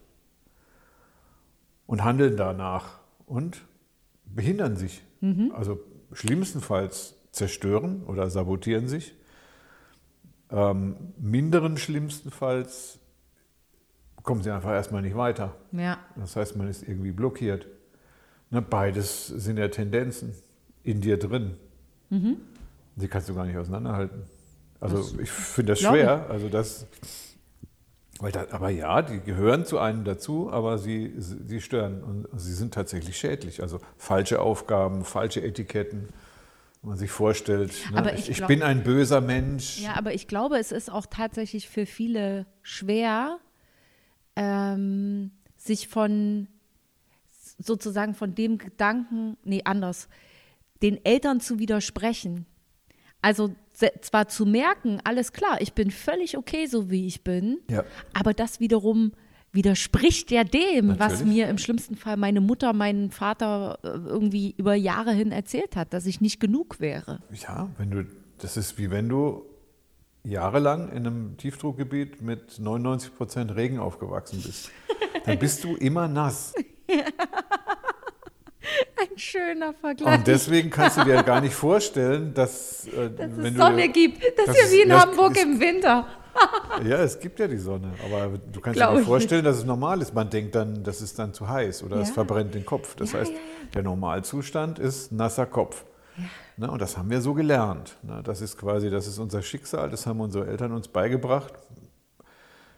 und 1.86 2.04
handeln 2.04 2.38
danach 2.38 3.00
und 3.26 3.62
behindern 4.26 4.76
sich. 4.76 5.04
Mhm. 5.20 5.52
Also 5.56 5.80
schlimmstenfalls 6.14 7.16
zerstören 7.32 8.04
oder 8.04 8.30
sabotieren 8.30 8.88
sich. 8.88 9.16
Ähm, 10.50 10.96
minderen 11.18 11.78
schlimmstenfalls 11.78 13.00
kommen 14.24 14.44
sie 14.44 14.52
einfach 14.52 14.72
erstmal 14.72 15.02
nicht 15.02 15.16
weiter. 15.16 15.56
Ja. 15.72 16.00
Das 16.16 16.36
heißt, 16.36 16.56
man 16.58 16.68
ist 16.68 16.84
irgendwie 16.84 17.12
blockiert. 17.12 17.68
Ne, 18.50 18.62
beides 18.62 19.28
sind 19.28 19.58
ja 19.58 19.70
Tendenzen 19.70 20.36
in 20.84 21.02
dir 21.02 21.18
drin. 21.18 21.56
Mhm. 22.10 22.38
Die 22.96 23.08
kannst 23.08 23.30
du 23.30 23.36
gar 23.36 23.46
nicht 23.46 23.58
auseinanderhalten. 23.58 24.24
Also 24.80 25.20
ich 25.20 25.32
finde 25.32 25.74
das 25.74 25.80
glaub 25.80 25.94
schwer. 25.94 26.30
Also 26.30 26.50
das, 26.50 26.88
weil 28.22 28.32
da, 28.32 28.46
aber 28.52 28.70
ja, 28.70 29.02
die 29.02 29.20
gehören 29.20 29.66
zu 29.66 29.80
einem 29.80 30.04
dazu, 30.04 30.52
aber 30.52 30.78
sie, 30.78 31.14
sie 31.18 31.60
stören 31.60 32.04
und 32.04 32.28
sie 32.40 32.54
sind 32.54 32.74
tatsächlich 32.74 33.18
schädlich. 33.18 33.62
Also 33.62 33.80
falsche 33.98 34.42
Aufgaben, 34.42 35.04
falsche 35.04 35.42
Etiketten. 35.42 36.10
Wenn 36.82 36.90
man 36.90 36.98
sich 36.98 37.12
vorstellt, 37.12 37.74
ne, 37.92 38.14
ich, 38.14 38.22
ich 38.22 38.30
ich 38.30 38.38
glaub- 38.38 38.48
bin 38.48 38.62
ein 38.64 38.84
böser 38.84 39.22
Mensch. 39.22 39.80
Ja, 39.82 39.96
aber 39.96 40.14
ich 40.14 40.28
glaube, 40.28 40.58
es 40.58 40.72
ist 40.72 40.92
auch 40.92 41.06
tatsächlich 41.08 41.68
für 41.68 41.86
viele 41.86 42.46
schwer, 42.62 43.40
ähm, 44.36 45.32
sich 45.58 45.88
von 45.88 46.48
sozusagen 47.60 48.14
von 48.14 48.34
dem 48.36 48.58
Gedanken, 48.58 49.38
nee, 49.44 49.62
anders, 49.66 50.10
den 50.82 51.04
Eltern 51.06 51.40
zu 51.40 51.60
widersprechen. 51.60 52.46
Also 53.22 53.54
zwar 54.02 54.28
zu 54.28 54.46
merken, 54.46 55.00
alles 55.04 55.34
klar, 55.34 55.60
ich 55.62 55.74
bin 55.74 55.92
völlig 55.92 56.38
okay, 56.38 56.66
so 56.68 56.90
wie 56.90 57.08
ich 57.08 57.24
bin, 57.24 57.60
Ja. 57.70 57.84
aber 58.14 58.34
das 58.34 58.60
wiederum 58.60 59.12
widerspricht 59.54 60.32
ja 60.32 60.44
dem, 60.46 60.98
was 60.98 61.14
Natürlich. 61.20 61.34
mir 61.34 61.50
im 61.50 61.58
schlimmsten 61.58 61.96
Fall 61.98 62.16
meine 62.16 62.40
Mutter, 62.40 62.72
mein 62.72 63.12
Vater 63.12 63.80
äh, 63.84 63.88
irgendwie 63.88 64.54
über 64.58 64.76
Jahre 64.76 65.12
hin 65.12 65.32
erzählt 65.34 65.76
hat, 65.76 65.94
dass 65.94 66.06
ich 66.06 66.22
nicht 66.22 66.40
genug 66.40 66.80
wäre. 66.80 67.20
Ja, 67.34 67.70
wenn 67.78 67.92
du, 67.92 68.06
das 68.38 68.56
ist 68.56 68.78
wie 68.78 68.92
wenn 68.92 69.10
du 69.10 69.44
jahrelang 70.24 70.90
in 70.92 71.06
einem 71.06 71.38
Tiefdruckgebiet 71.38 72.22
mit 72.22 72.60
99 72.60 73.16
Prozent 73.16 73.56
Regen 73.56 73.80
aufgewachsen 73.80 74.42
bist. 74.42 74.70
Dann 75.26 75.38
bist 75.40 75.64
du 75.64 75.76
immer 75.76 76.08
nass. 76.08 76.54
Ein 79.02 79.18
schöner 79.18 79.74
Vergleich. 79.74 80.18
Und 80.20 80.28
deswegen 80.28 80.70
kannst 80.70 80.98
du 80.98 81.04
dir 81.04 81.24
gar 81.24 81.42
nicht 81.42 81.54
vorstellen, 81.56 82.34
dass, 82.34 82.86
äh, 82.88 83.10
dass 83.18 83.30
wenn 83.38 83.46
es 83.46 83.54
du, 83.54 83.58
Sonne 83.60 83.90
gibt. 83.90 84.24
Das, 84.24 84.46
das 84.46 84.48
ist 84.50 84.58
ja 84.62 84.66
ist- 84.66 84.72
wie 84.74 84.82
in 84.82 84.90
ja, 84.90 84.98
es- 84.98 85.02
Hamburg 85.06 85.36
es- 85.36 85.44
im 85.44 85.60
Winter. 85.60 86.06
Ja, 86.88 86.98
es 87.04 87.20
gibt 87.20 87.40
ja 87.42 87.48
die 87.48 87.58
Sonne, 87.58 87.92
aber 88.06 88.38
du 88.38 88.62
kannst 88.62 88.78
Glaub 88.78 88.96
dir 88.96 89.04
vorstellen, 89.04 89.44
dass 89.44 89.58
es 89.58 89.66
normal 89.66 90.02
ist. 90.02 90.14
Man 90.14 90.30
denkt 90.30 90.56
dann, 90.56 90.82
das 90.82 91.02
ist 91.02 91.20
dann 91.20 91.34
zu 91.34 91.48
heiß 91.50 91.84
oder 91.84 91.98
es 91.98 92.08
Ja. 92.08 92.14
verbrennt 92.14 92.54
den 92.56 92.66
Kopf. 92.66 92.96
Das 92.96 93.12
Ja, 93.12 93.20
heißt, 93.20 93.34
ja, 93.34 93.38
der 93.74 93.84
Normalzustand 93.84 94.80
ist 94.80 95.12
nasser 95.12 95.46
Kopf. 95.46 95.84
Ne, 96.56 96.72
und 96.72 96.82
das 96.82 96.98
haben 96.98 97.10
wir 97.10 97.20
so 97.22 97.34
gelernt. 97.34 97.98
Ne, 98.02 98.22
das 98.24 98.40
ist 98.40 98.58
quasi, 98.58 98.90
das 98.90 99.08
ist 99.08 99.20
unser 99.20 99.42
Schicksal, 99.42 99.90
das 99.90 100.06
haben 100.06 100.22
unsere 100.22 100.48
Eltern 100.48 100.72
uns 100.72 100.88
beigebracht. 100.88 101.54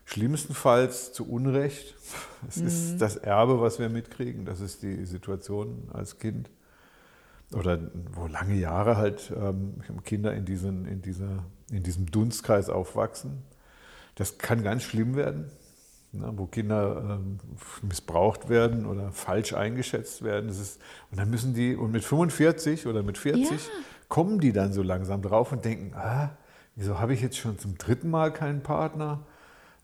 Schlimmstenfalls 0.06 1.14
zu 1.14 1.30
Unrecht. 1.30 1.96
Es 2.48 2.58
Mhm. 2.58 2.68
ist 2.68 2.98
das 2.98 3.16
Erbe, 3.16 3.62
was 3.62 3.80
wir 3.80 3.88
mitkriegen. 3.88 4.44
Das 4.46 4.60
ist 4.60 4.84
die 4.84 5.06
Situation 5.06 5.90
als 5.94 6.20
Kind. 6.20 6.50
Oder 7.54 7.80
wo 8.12 8.28
lange 8.28 8.56
Jahre 8.56 8.98
halt 8.98 9.32
ähm, 9.34 9.76
Kinder 10.04 10.34
in, 10.34 10.44
diesen, 10.44 10.86
in, 10.86 11.02
dieser, 11.02 11.46
in 11.72 11.84
diesem 11.84 12.08
Dunstkreis 12.12 12.70
aufwachsen. 12.70 13.44
Das 14.16 14.38
kann 14.40 14.62
ganz 14.62 14.84
schlimm 14.84 15.16
werden, 15.16 15.52
ne, 16.12 16.34
wo 16.36 16.48
Kinder 16.48 17.18
ähm, 17.22 17.40
missbraucht 17.88 18.50
werden 18.50 18.86
oder 18.86 19.12
falsch 19.14 19.54
eingeschätzt 19.54 20.22
werden. 20.24 20.48
Das 20.50 20.60
ist, 20.60 20.82
und 21.12 21.20
dann 21.20 21.30
müssen 21.30 21.54
die, 21.54 21.76
und 21.78 21.92
mit 21.94 22.04
45 22.04 22.88
oder 22.88 23.04
mit 23.04 23.18
40 23.18 23.50
Ja. 23.52 23.58
kommen 24.10 24.40
die 24.40 24.52
dann 24.52 24.74
so 24.74 24.82
langsam 24.82 25.22
drauf 25.22 25.52
und 25.54 25.64
denken, 25.64 25.94
ah, 25.96 26.32
wieso 26.76 27.00
habe 27.00 27.14
ich 27.14 27.22
jetzt 27.22 27.38
schon 27.38 27.58
zum 27.58 27.78
dritten 27.78 28.10
Mal 28.10 28.34
keinen 28.34 28.64
Partner? 28.64 29.26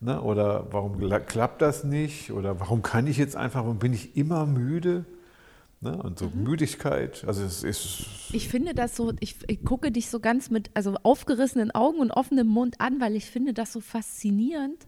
Ne, 0.02 0.22
oder 0.22 0.72
warum 0.72 0.98
klappt 1.26 1.62
das 1.62 1.84
nicht? 1.84 2.32
Oder 2.32 2.60
warum 2.60 2.82
kann 2.82 3.06
ich 3.06 3.18
jetzt 3.18 3.36
einfach, 3.36 3.64
warum 3.64 3.80
bin 3.80 3.94
ich 3.94 4.16
immer 4.16 4.46
müde? 4.46 5.06
Ne, 5.82 5.96
und 6.02 6.20
so 6.20 6.26
Mhm. 6.34 6.44
Müdigkeit, 6.44 7.24
also 7.26 7.44
es 7.44 7.64
ist, 7.64 8.06
Ich 8.34 8.50
finde 8.50 8.74
das 8.74 8.96
so, 8.98 9.14
ich, 9.22 9.38
ich 9.48 9.64
gucke 9.64 9.92
dich 9.92 10.10
so 10.10 10.20
ganz 10.20 10.50
mit 10.50 10.72
also 10.74 10.96
aufgerissenen 11.04 11.72
Augen 11.72 12.00
und 12.00 12.12
offenem 12.12 12.48
Mund 12.48 12.82
an, 12.82 13.00
weil 13.00 13.16
ich 13.16 13.26
finde 13.26 13.54
das 13.54 13.72
so 13.72 13.80
faszinierend, 13.80 14.88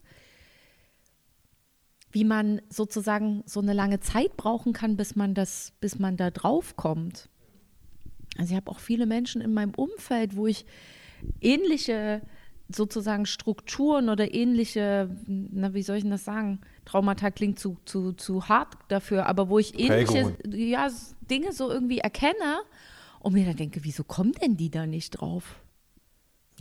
wie 2.12 2.25
man 2.25 2.62
sozusagen 2.70 3.41
so 3.46 3.62
eine 3.62 3.72
lange 3.74 4.01
Zeit 4.01 4.36
brauchen 4.36 4.74
kann, 4.74 4.98
bis 4.98 5.15
man 5.15 5.34
das, 5.34 5.72
bis 5.80 5.98
man 5.98 6.18
da 6.18 6.30
drauf 6.30 6.75
kommt. 6.75 7.30
Also 8.38 8.51
ich 8.51 8.58
habe 8.58 8.70
auch 8.70 8.80
viele 8.80 9.06
Menschen 9.06 9.41
in 9.41 9.53
meinem 9.53 9.74
Umfeld, 9.75 10.36
wo 10.36 10.46
ich 10.48 10.65
ähnliche 11.39 12.22
sozusagen 12.75 13.25
Strukturen 13.25 14.09
oder 14.09 14.33
ähnliche, 14.33 15.09
na, 15.27 15.73
wie 15.73 15.83
soll 15.83 15.97
ich 15.97 16.03
denn 16.03 16.11
das 16.11 16.25
sagen? 16.25 16.59
Traumata 16.85 17.31
klingt 17.31 17.59
zu, 17.59 17.77
zu, 17.85 18.13
zu 18.13 18.47
hart 18.47 18.75
dafür, 18.87 19.27
aber 19.27 19.49
wo 19.49 19.59
ich 19.59 19.79
ähnliche 19.79 20.35
ja, 20.49 20.89
Dinge 21.29 21.53
so 21.53 21.69
irgendwie 21.69 21.99
erkenne 21.99 22.61
und 23.19 23.33
mir 23.33 23.45
dann 23.45 23.55
denke, 23.55 23.83
wieso 23.83 24.03
kommen 24.03 24.33
denn 24.33 24.57
die 24.57 24.69
da 24.69 24.85
nicht 24.85 25.11
drauf? 25.11 25.61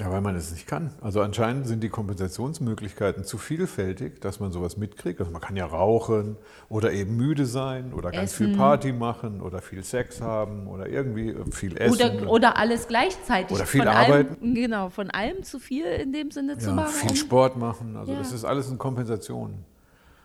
Ja, 0.01 0.11
weil 0.11 0.23
man 0.23 0.35
es 0.35 0.51
nicht 0.51 0.67
kann. 0.67 0.93
Also 1.03 1.21
anscheinend 1.21 1.67
sind 1.67 1.83
die 1.83 1.91
Kompensationsmöglichkeiten 1.91 3.23
zu 3.23 3.37
vielfältig, 3.37 4.19
dass 4.23 4.41
man 4.41 4.51
sowas 4.51 4.79
mitkriegt. 4.79 5.21
Also 5.21 5.31
man 5.31 5.43
kann 5.43 5.57
ja 5.57 5.67
rauchen 5.67 6.37
oder 6.71 6.91
eben 6.93 7.17
müde 7.17 7.45
sein 7.45 7.93
oder 7.93 8.11
ganz 8.11 8.33
Essen. 8.33 8.47
viel 8.47 8.57
Party 8.57 8.93
machen 8.95 9.43
oder 9.43 9.61
viel 9.61 9.85
Sex 9.85 10.23
haben 10.23 10.69
oder 10.69 10.89
irgendwie 10.89 11.37
viel 11.51 11.77
essen. 11.77 11.95
Oder, 11.95 12.31
oder 12.31 12.57
alles 12.57 12.89
gleichzeitig. 12.89 13.55
Oder 13.55 13.67
viel 13.67 13.83
von 13.83 13.89
arbeiten. 13.89 14.37
Allem, 14.43 14.55
genau, 14.55 14.89
von 14.89 15.11
allem 15.11 15.43
zu 15.43 15.59
viel 15.59 15.85
in 15.85 16.13
dem 16.15 16.31
Sinne 16.31 16.57
zu 16.57 16.71
ja, 16.71 16.77
machen. 16.77 16.93
viel 16.95 17.17
Sport 17.17 17.59
machen. 17.59 17.97
Also 17.97 18.13
Ja. 18.13 18.19
das 18.19 18.33
ist 18.33 18.45
alles 18.47 18.69
eine 18.69 18.79
Kompensation. 18.79 19.65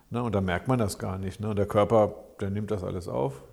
Ne? 0.09 0.23
Und 0.23 0.33
da 0.33 0.39
merkt 0.39 0.69
man 0.69 0.79
das 0.79 0.97
gar 0.97 1.17
nicht. 1.17 1.41
Ne? 1.41 1.49
Und 1.49 1.57
der 1.57 1.65
Körper, 1.67 2.13
der 2.39 2.49
nimmt 2.49 2.71
das 2.71 2.81
alles 2.81 3.09
auf. 3.09 3.43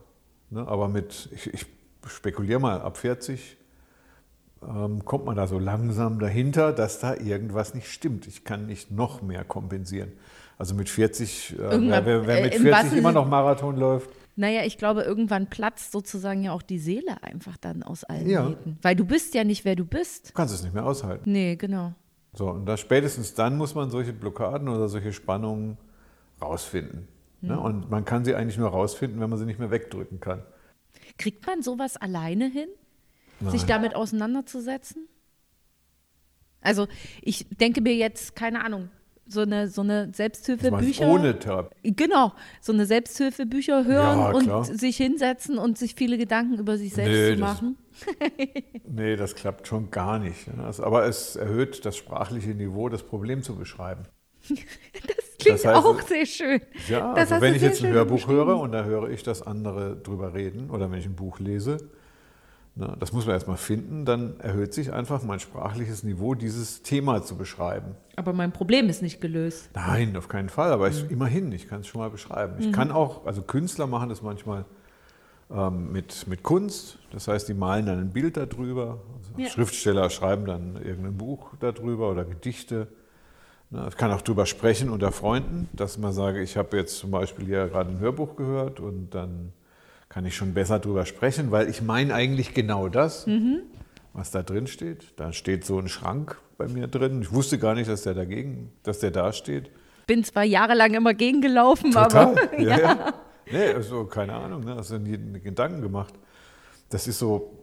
Ne? 0.50 0.64
Aber 0.68 0.86
mit, 0.86 1.28
ich, 1.32 1.52
ich 1.52 1.66
spekuliere 2.06 2.60
mal, 2.60 2.80
ab 2.80 2.96
40 2.96 3.56
ähm, 4.68 5.04
kommt 5.04 5.24
man 5.24 5.36
da 5.36 5.46
so 5.46 5.58
langsam 5.58 6.18
dahinter, 6.18 6.72
dass 6.72 6.98
da 7.00 7.14
irgendwas 7.14 7.74
nicht 7.74 7.88
stimmt. 7.90 8.26
Ich 8.26 8.44
kann 8.44 8.66
nicht 8.66 8.90
noch 8.90 9.22
mehr 9.22 9.44
kompensieren. 9.44 10.12
Also 10.58 10.74
mit 10.74 10.88
40, 10.88 11.54
äh, 11.58 11.58
wer, 11.58 12.06
wer, 12.06 12.26
wer 12.26 12.38
äh, 12.38 12.42
mit 12.42 12.54
im 12.54 12.62
40 12.62 12.72
wahrsten 12.72 12.98
immer 12.98 13.12
noch 13.12 13.26
Marathon 13.26 13.76
läuft, 13.76 14.10
Naja, 14.36 14.62
ich 14.64 14.78
glaube, 14.78 15.02
irgendwann 15.02 15.48
platzt 15.48 15.92
sozusagen 15.92 16.42
ja 16.44 16.52
auch 16.52 16.62
die 16.62 16.78
Seele 16.78 17.22
einfach 17.22 17.56
dann 17.56 17.82
aus 17.82 18.04
allen 18.04 18.28
Ja. 18.28 18.44
Nähten. 18.48 18.78
Weil 18.82 18.96
du 18.96 19.04
bist 19.04 19.34
ja 19.34 19.44
nicht, 19.44 19.64
wer 19.64 19.76
du 19.76 19.84
bist. 19.84 20.30
du 20.30 20.32
kannst 20.34 20.54
es 20.54 20.62
nicht 20.62 20.74
mehr 20.74 20.86
aushalten. 20.86 21.30
Nee, 21.30 21.56
genau. 21.56 21.92
So, 22.34 22.48
und 22.48 22.64
da 22.66 22.76
spätestens 22.76 23.34
dann 23.34 23.58
muss 23.58 23.74
man 23.74 23.90
solche 23.90 24.12
Blockaden 24.12 24.68
oder 24.68 24.88
solche 24.88 25.12
Spannungen 25.12 25.76
rausfinden. 26.40 27.08
Ne? 27.42 27.58
Und 27.58 27.90
man 27.90 28.04
kann 28.04 28.24
sie 28.24 28.34
eigentlich 28.34 28.56
nur 28.56 28.68
rausfinden, 28.70 29.20
wenn 29.20 29.28
man 29.28 29.38
sie 29.38 29.46
nicht 29.46 29.58
mehr 29.58 29.70
wegdrücken 29.70 30.20
kann. 30.20 30.42
Kriegt 31.18 31.46
man 31.46 31.60
sowas 31.62 31.96
alleine 31.96 32.48
hin, 32.48 32.68
sich 33.50 33.62
Nein. 33.62 33.68
damit 33.68 33.94
auseinanderzusetzen? 33.96 35.08
Also 36.60 36.86
ich 37.22 37.46
denke 37.50 37.80
mir 37.80 37.94
jetzt, 37.94 38.36
keine 38.36 38.64
Ahnung, 38.64 38.88
so 39.26 39.40
eine, 39.40 39.68
so 39.68 39.80
eine 39.82 40.12
Selbsthilfebücher. 40.12 41.06
ohne 41.08 41.38
Therapie. 41.38 41.92
Genau, 41.96 42.32
so 42.60 42.72
eine 42.72 42.86
Selbsthilfebücher 42.86 43.84
hören 43.84 44.18
Ja, 44.46 44.54
und 44.58 44.64
sich 44.78 44.96
hinsetzen 44.96 45.58
und 45.58 45.78
sich 45.78 45.94
viele 45.94 46.18
Gedanken 46.18 46.58
über 46.58 46.76
sich 46.76 46.92
selbst 46.94 47.10
Nee, 47.12 47.34
zu 47.34 47.40
das- 47.40 47.62
machen. 47.62 47.78
Nee, 48.88 49.16
das 49.16 49.34
klappt 49.34 49.66
schon 49.68 49.90
gar 49.90 50.18
nicht. 50.18 50.46
Das- 50.56 50.80
Aber 50.80 51.04
es 51.06 51.36
erhöht 51.36 51.84
das 51.84 51.96
sprachliche 51.96 52.50
Niveau, 52.50 52.88
das 52.88 53.02
Problem 53.02 53.42
zu 53.42 53.56
beschreiben. 53.56 54.02
Das 54.52 55.38
klingt 55.48 55.64
Das 55.64 55.74
heißt, 55.74 55.84
auch 55.86 56.00
sehr 56.02 56.26
schön. 56.26 56.60
Ja, 56.88 57.14
Das 57.14 57.32
also 57.32 57.42
wenn 57.44 57.54
ich 57.56 57.62
jetzt 57.62 57.82
ein 57.82 57.92
Hörbuch 57.92 58.28
höre 58.28 58.60
und 58.60 58.70
da 58.70 58.84
höre 58.84 59.10
ich, 59.10 59.24
dass 59.24 59.42
andere 59.42 59.96
drüber 59.96 60.34
reden 60.34 60.70
oder 60.70 60.88
wenn 60.90 61.00
ich 61.00 61.06
ein 61.06 61.16
Buch 61.16 61.40
lese, 61.40 61.78
ne, 61.78 61.88
das 62.74 63.12
muss 63.12 63.26
man 63.26 63.34
erstmal 63.34 63.58
finden, 63.58 64.04
dann 64.06 64.40
erhöht 64.40 64.72
sich 64.72 64.92
einfach 64.92 65.22
mein 65.22 65.40
sprachliches 65.40 66.04
Niveau, 66.04 66.34
dieses 66.34 66.82
Thema 66.82 67.22
zu 67.22 67.36
beschreiben. 67.36 67.96
Aber 68.16 68.32
mein 68.32 68.50
Problem 68.52 68.88
ist 68.88 69.02
nicht 69.02 69.20
gelöst. 69.20 69.68
Nein, 69.74 70.16
auf 70.16 70.28
keinen 70.28 70.48
Fall, 70.48 70.72
aber 70.72 70.86
Mhm. 70.88 70.92
ich, 70.94 71.10
immerhin, 71.10 71.52
ich 71.52 71.68
kann 71.68 71.80
es 71.82 71.86
schon 71.86 72.00
mal 72.00 72.08
beschreiben. 72.10 72.54
Ich 72.58 72.72
kann 72.72 72.90
auch, 72.90 73.26
also 73.26 73.42
Künstler 73.42 73.86
machen 73.86 74.08
das 74.08 74.22
manchmal 74.22 74.64
ähm, 75.50 75.92
mit, 75.92 76.26
mit 76.28 76.42
Kunst, 76.42 76.98
das 77.10 77.28
heißt, 77.28 77.46
die 77.48 77.54
malen 77.54 77.84
dann 77.84 77.98
ein 77.98 78.10
Bild 78.10 78.38
darüber. 78.38 79.00
Also 79.18 79.32
Ja. 79.42 79.48
Schriftsteller 79.50 80.08
schreiben 80.08 80.46
dann 80.46 80.76
irgendein 80.76 81.18
Buch 81.18 81.50
darüber 81.60 82.10
oder 82.10 82.24
Gedichte. 82.24 82.88
Ich 83.88 83.96
kann 83.96 84.10
auch 84.12 84.20
darüber 84.22 84.44
sprechen 84.46 84.90
unter 84.90 85.12
Freunden, 85.12 85.66
dass 85.72 85.96
man 85.98 86.12
sage, 86.12 86.42
ich 86.42 86.56
habe 86.58 86.76
jetzt 86.76 86.98
zum 86.98 87.10
Beispiel 87.10 87.46
hier 87.46 87.68
gerade 87.68 87.90
ein 87.90 88.00
Hörbuch 88.00 88.36
gehört 88.36 88.80
und 88.80 89.10
dann 89.10 89.52
kann 90.12 90.26
ich 90.26 90.36
schon 90.36 90.52
besser 90.52 90.78
darüber 90.78 91.06
sprechen, 91.06 91.50
weil 91.50 91.70
ich 91.70 91.80
meine 91.80 92.12
eigentlich 92.12 92.52
genau 92.52 92.88
das, 92.88 93.26
was 94.12 94.30
da 94.30 94.42
drin 94.42 94.66
steht. 94.66 95.18
Da 95.18 95.32
steht 95.32 95.64
so 95.64 95.78
ein 95.78 95.88
Schrank 95.88 96.36
bei 96.58 96.68
mir 96.68 96.86
drin. 96.86 97.22
Ich 97.22 97.32
wusste 97.32 97.58
gar 97.58 97.74
nicht, 97.74 97.88
dass 97.88 98.02
der 98.02 98.12
dagegen, 98.12 98.70
dass 98.82 98.98
der 98.98 99.10
da 99.10 99.32
steht. 99.32 99.70
Bin 100.06 100.22
zwar 100.22 100.44
jahrelang 100.44 100.92
immer 100.92 101.14
gegengelaufen, 101.14 101.96
aber 101.96 102.34
ja. 102.58 102.78
ja. 102.78 103.14
Nee, 103.50 103.72
also 103.72 104.04
keine 104.04 104.34
Ahnung, 104.34 104.64
ne? 104.64 104.76
hast 104.76 104.90
du 104.90 104.98
nie 104.98 105.16
Gedanken 105.40 105.80
gemacht. 105.80 106.12
Das 106.90 107.08
ist 107.08 107.18
so, 107.18 107.58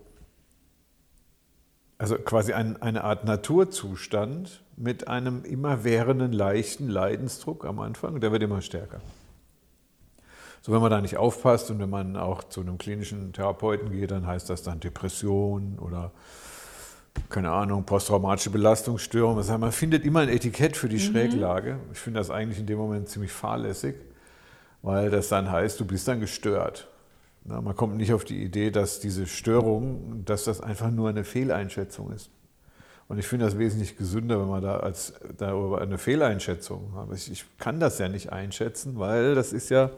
also 1.99 2.15
quasi 2.15 2.53
ein, 2.53 2.81
eine 2.81 3.03
Art 3.03 3.25
Naturzustand 3.25 4.63
mit 4.75 5.07
einem 5.07 5.43
immerwährenden 5.43 6.31
leichten 6.31 6.89
Leidensdruck 6.89 7.63
am 7.63 7.79
Anfang, 7.79 8.19
der 8.19 8.31
wird 8.31 8.41
immer 8.41 8.61
stärker. 8.61 9.01
So, 10.61 10.73
wenn 10.73 10.81
man 10.81 10.91
da 10.91 11.01
nicht 11.01 11.17
aufpasst 11.17 11.71
und 11.71 11.79
wenn 11.79 11.89
man 11.89 12.17
auch 12.17 12.43
zu 12.43 12.61
einem 12.61 12.77
klinischen 12.77 13.31
Therapeuten 13.33 13.91
geht, 13.91 14.11
dann 14.11 14.27
heißt 14.27 14.49
das 14.49 14.63
dann 14.63 14.79
Depression 14.79 15.79
oder 15.79 16.11
keine 17.29 17.51
Ahnung, 17.51 17.83
posttraumatische 17.83 18.49
Belastungsstörung. 18.49 19.37
Das 19.37 19.49
heißt, 19.49 19.59
man 19.59 19.71
findet 19.71 20.05
immer 20.05 20.21
ein 20.21 20.29
Etikett 20.29 20.77
für 20.77 20.89
die 20.89 20.99
Schräglage. 20.99 21.79
Ich 21.91 21.99
finde 21.99 22.19
das 22.19 22.29
eigentlich 22.29 22.59
in 22.59 22.65
dem 22.65 22.77
Moment 22.77 23.09
ziemlich 23.09 23.31
fahrlässig, 23.31 23.95
weil 24.81 25.09
das 25.09 25.29
dann 25.29 25.51
heißt, 25.51 25.79
du 25.79 25.85
bist 25.85 26.07
dann 26.07 26.19
gestört. 26.19 26.87
Na, 27.45 27.61
man 27.61 27.75
kommt 27.75 27.97
nicht 27.97 28.13
auf 28.13 28.25
die 28.25 28.43
Idee, 28.43 28.69
dass 28.69 28.99
diese 28.99 29.25
Störung, 29.27 30.23
dass 30.25 30.43
das 30.43 30.61
einfach 30.61 30.91
nur 30.91 31.09
eine 31.09 31.23
Fehleinschätzung 31.23 32.11
ist. 32.11 32.29
Und 33.09 33.17
ich 33.17 33.27
finde 33.27 33.45
das 33.45 33.57
wesentlich 33.57 33.97
gesünder, 33.97 34.39
wenn 34.39 34.47
man 34.47 34.61
da 34.61 34.77
als 34.77 35.13
darüber 35.37 35.81
eine 35.81 35.97
Fehleinschätzung 35.97 36.93
hat. 36.95 37.07
Ich, 37.13 37.31
ich 37.31 37.43
kann 37.57 37.79
das 37.79 37.97
ja 37.97 38.07
nicht 38.07 38.31
einschätzen, 38.31 38.99
weil 38.99 39.33
das 39.35 39.51
ist 39.51 39.69
ja 39.69 39.89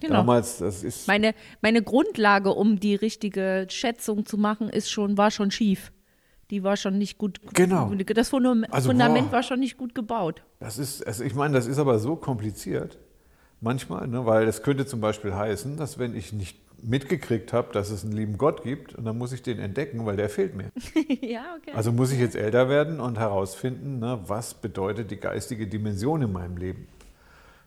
Genau. 0.00 0.14
damals, 0.14 0.58
das 0.58 0.82
ist 0.82 1.06
meine, 1.06 1.34
meine 1.60 1.82
Grundlage, 1.82 2.50
um 2.54 2.80
die 2.80 2.94
richtige 2.94 3.66
Schätzung 3.68 4.24
zu 4.24 4.38
machen, 4.38 4.70
ist 4.70 4.90
schon, 4.90 5.18
war 5.18 5.30
schon 5.30 5.50
schief. 5.50 5.92
Die 6.50 6.62
war 6.62 6.76
schon 6.78 6.96
nicht 6.96 7.18
gut. 7.18 7.38
Genau. 7.52 7.92
Das 7.94 8.30
Fundament, 8.30 8.72
Also, 8.72 8.88
Fundament 8.88 9.28
boah. 9.28 9.36
war 9.36 9.42
schon 9.42 9.60
nicht 9.60 9.76
gut 9.76 9.94
gebaut. 9.94 10.42
Das 10.58 10.78
ist, 10.78 11.06
also 11.06 11.22
ich 11.22 11.34
meine, 11.34 11.52
das 11.54 11.66
ist 11.66 11.78
aber 11.78 11.98
so 11.98 12.16
kompliziert 12.16 12.98
manchmal, 13.60 14.06
ne, 14.06 14.24
weil 14.26 14.46
das 14.46 14.62
könnte 14.62 14.86
zum 14.86 15.00
Beispiel 15.00 15.34
heißen, 15.34 15.76
dass 15.76 15.98
wenn 15.98 16.14
ich 16.14 16.32
nicht 16.32 16.58
mitgekriegt 16.82 17.52
habe, 17.52 17.72
dass 17.72 17.90
es 17.90 18.04
einen 18.04 18.12
lieben 18.12 18.38
Gott 18.38 18.62
gibt, 18.62 18.94
und 18.94 19.04
dann 19.04 19.16
muss 19.18 19.32
ich 19.32 19.42
den 19.42 19.58
entdecken, 19.58 20.04
weil 20.06 20.16
der 20.16 20.28
fehlt 20.28 20.54
mir. 20.54 20.70
ja, 21.20 21.56
okay. 21.58 21.72
Also 21.74 21.92
muss 21.92 22.12
ich 22.12 22.18
jetzt 22.18 22.36
älter 22.36 22.68
werden 22.68 23.00
und 23.00 23.18
herausfinden, 23.18 23.98
ne, 24.00 24.20
was 24.26 24.54
bedeutet 24.54 25.10
die 25.10 25.16
geistige 25.16 25.66
Dimension 25.66 26.22
in 26.22 26.32
meinem 26.32 26.56
Leben. 26.56 26.86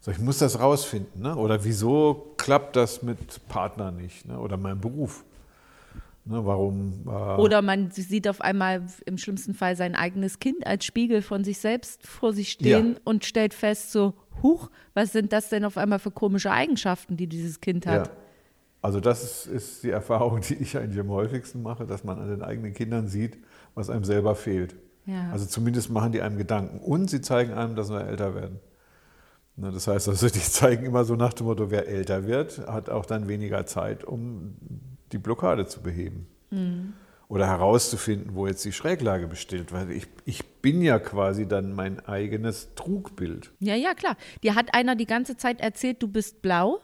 So, 0.01 0.11
ich 0.11 0.19
muss 0.19 0.37
das 0.37 0.59
rausfinden. 0.59 1.23
Ne? 1.23 1.35
Oder 1.35 1.63
wieso 1.63 2.33
klappt 2.37 2.75
das 2.75 3.01
mit 3.01 3.17
Partner 3.49 3.91
nicht? 3.91 4.27
Ne? 4.27 4.39
Oder 4.39 4.55
meinem 4.55 4.79
Beruf. 4.79 5.23
Ne, 6.23 6.45
warum? 6.45 7.01
Äh, 7.07 7.09
Oder 7.41 7.61
man 7.61 7.89
sieht 7.91 8.27
auf 8.27 8.41
einmal 8.41 8.83
im 9.05 9.17
schlimmsten 9.17 9.53
Fall 9.53 9.75
sein 9.75 9.95
eigenes 9.95 10.39
Kind 10.39 10.67
als 10.67 10.85
Spiegel 10.85 11.21
von 11.21 11.43
sich 11.43 11.57
selbst 11.57 12.05
vor 12.05 12.31
sich 12.33 12.51
stehen 12.51 12.93
Ja. 12.93 12.99
und 13.05 13.25
stellt 13.25 13.53
fest, 13.53 13.91
so, 13.91 14.13
huch, 14.43 14.69
was 14.93 15.11
sind 15.13 15.33
das 15.33 15.49
denn 15.49 15.65
auf 15.65 15.77
einmal 15.77 15.99
für 15.99 16.11
komische 16.11 16.51
Eigenschaften, 16.51 17.17
die 17.17 17.27
dieses 17.27 17.59
Kind 17.59 17.87
hat? 17.87 18.07
Ja. 18.07 18.13
Also 18.81 18.99
das 18.99 19.45
ist, 19.45 19.83
die 19.83 19.89
Erfahrung, 19.89 20.41
die 20.47 20.55
ich 20.55 20.77
eigentlich 20.77 20.99
am 20.99 21.09
häufigsten 21.09 21.61
mache, 21.61 21.85
dass 21.85 22.03
man 22.03 22.19
an 22.19 22.29
den 22.29 22.41
eigenen 22.41 22.73
Kindern 22.73 23.07
sieht, 23.07 23.37
was 23.75 23.89
einem 23.89 24.03
selber 24.03 24.35
fehlt. 24.35 24.75
Ja. 25.05 25.29
Also 25.31 25.45
zumindest 25.45 25.89
machen 25.89 26.11
die 26.11 26.21
einem 26.21 26.37
Gedanken 26.37 26.79
und 26.79 27.09
sie 27.09 27.21
zeigen 27.21 27.53
einem, 27.53 27.75
dass 27.75 27.89
wir 27.89 28.01
älter 28.01 28.35
werden. 28.35 28.59
Ne, 29.55 29.71
Das 29.71 29.87
heißt 29.87 30.07
also, 30.09 30.27
die 30.29 30.39
zeigen 30.39 30.85
immer 30.85 31.03
so 31.05 31.15
nach 31.15 31.33
dem 31.33 31.47
Motto, 31.47 31.71
wer 31.71 31.87
älter 31.87 32.27
wird, 32.27 32.59
hat 32.67 32.89
auch 32.89 33.05
dann 33.05 33.27
weniger 33.27 33.65
Zeit, 33.65 34.03
um 34.03 34.55
die 35.11 35.17
Blockade 35.17 35.65
zu 35.65 35.81
beheben. 35.81 36.27
Oder 37.29 37.47
herauszufinden, 37.47 38.35
wo 38.35 38.47
jetzt 38.47 38.63
die 38.63 38.71
Schräglage 38.71 39.27
besteht. 39.27 39.73
Weil 39.73 39.91
ich, 39.91 40.07
ich 40.23 40.45
bin 40.61 40.81
ja 40.81 40.97
quasi 40.97 41.45
dann 41.45 41.73
mein 41.73 41.99
eigenes 42.05 42.73
Trugbild. 42.75 43.51
Ja, 43.59 43.75
ja, 43.75 43.93
klar. 43.93 44.15
Dir 44.43 44.55
hat 44.55 44.73
einer 44.73 44.95
die 44.95 45.05
ganze 45.05 45.35
Zeit 45.35 45.59
erzählt, 45.59 46.01
du 46.01 46.07
bist 46.07 46.41
blau. 46.41 46.79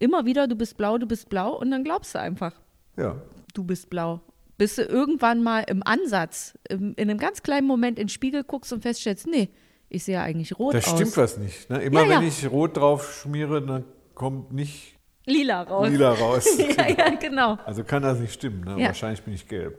Immer 0.00 0.24
wieder, 0.26 0.48
du 0.48 0.56
bist 0.56 0.76
blau, 0.76 0.98
du 0.98 1.06
bist 1.06 1.28
blau. 1.28 1.56
Und 1.56 1.70
dann 1.70 1.84
glaubst 1.84 2.14
du 2.16 2.18
einfach, 2.20 2.52
Ja, 2.96 3.14
du 3.54 3.62
bist 3.62 3.88
blau. 3.90 4.20
Bis 4.58 4.74
du 4.76 4.82
irgendwann 4.82 5.42
mal 5.42 5.60
im 5.68 5.82
Ansatz, 5.86 6.58
im, 6.68 6.94
in 6.96 7.08
einem 7.08 7.18
ganz 7.18 7.42
kleinen 7.42 7.66
Moment 7.66 7.98
in 7.98 8.04
den 8.06 8.08
Spiegel 8.10 8.42
guckst 8.44 8.72
und 8.72 8.82
feststellst, 8.82 9.26
nee, 9.26 9.48
ich 9.88 10.04
sehe 10.04 10.14
ja 10.16 10.22
eigentlich 10.22 10.58
rot 10.58 10.74
da 10.74 10.78
aus. 10.78 10.88
stimmt 10.90 11.16
was 11.16 11.36
nicht. 11.38 11.70
Ne? 11.70 11.82
Immer 11.82 12.02
Ja, 12.02 12.06
ja. 12.14 12.20
wenn 12.20 12.26
ich 12.28 12.50
rot 12.50 12.76
drauf 12.76 13.20
schmiere, 13.22 13.64
dann 13.64 13.84
kommt 14.14 14.52
nicht 14.52 14.96
Lila 15.26 15.62
raus. 15.62 15.88
lila 15.88 16.12
raus. 16.12 16.46
ja, 16.76 16.88
ja, 16.88 17.10
genau. 17.14 17.58
Also 17.64 17.84
kann 17.84 18.02
das 18.02 18.18
nicht 18.18 18.32
stimmen. 18.34 18.62
Ne? 18.64 18.70
Ja. 18.72 18.76
Mhm. 18.76 18.84
Wahrscheinlich 18.84 19.22
bin 19.22 19.34
ich 19.34 19.46
gelb. 19.46 19.78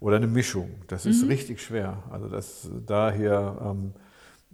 Oder 0.00 0.16
eine 0.16 0.26
Mischung. 0.26 0.70
Das 0.88 1.06
ist 1.06 1.26
richtig 1.26 1.60
schwer. 1.62 2.02
Also 2.10 2.28
das 2.28 2.70
daher, 2.86 3.56
ähm, 3.64 3.92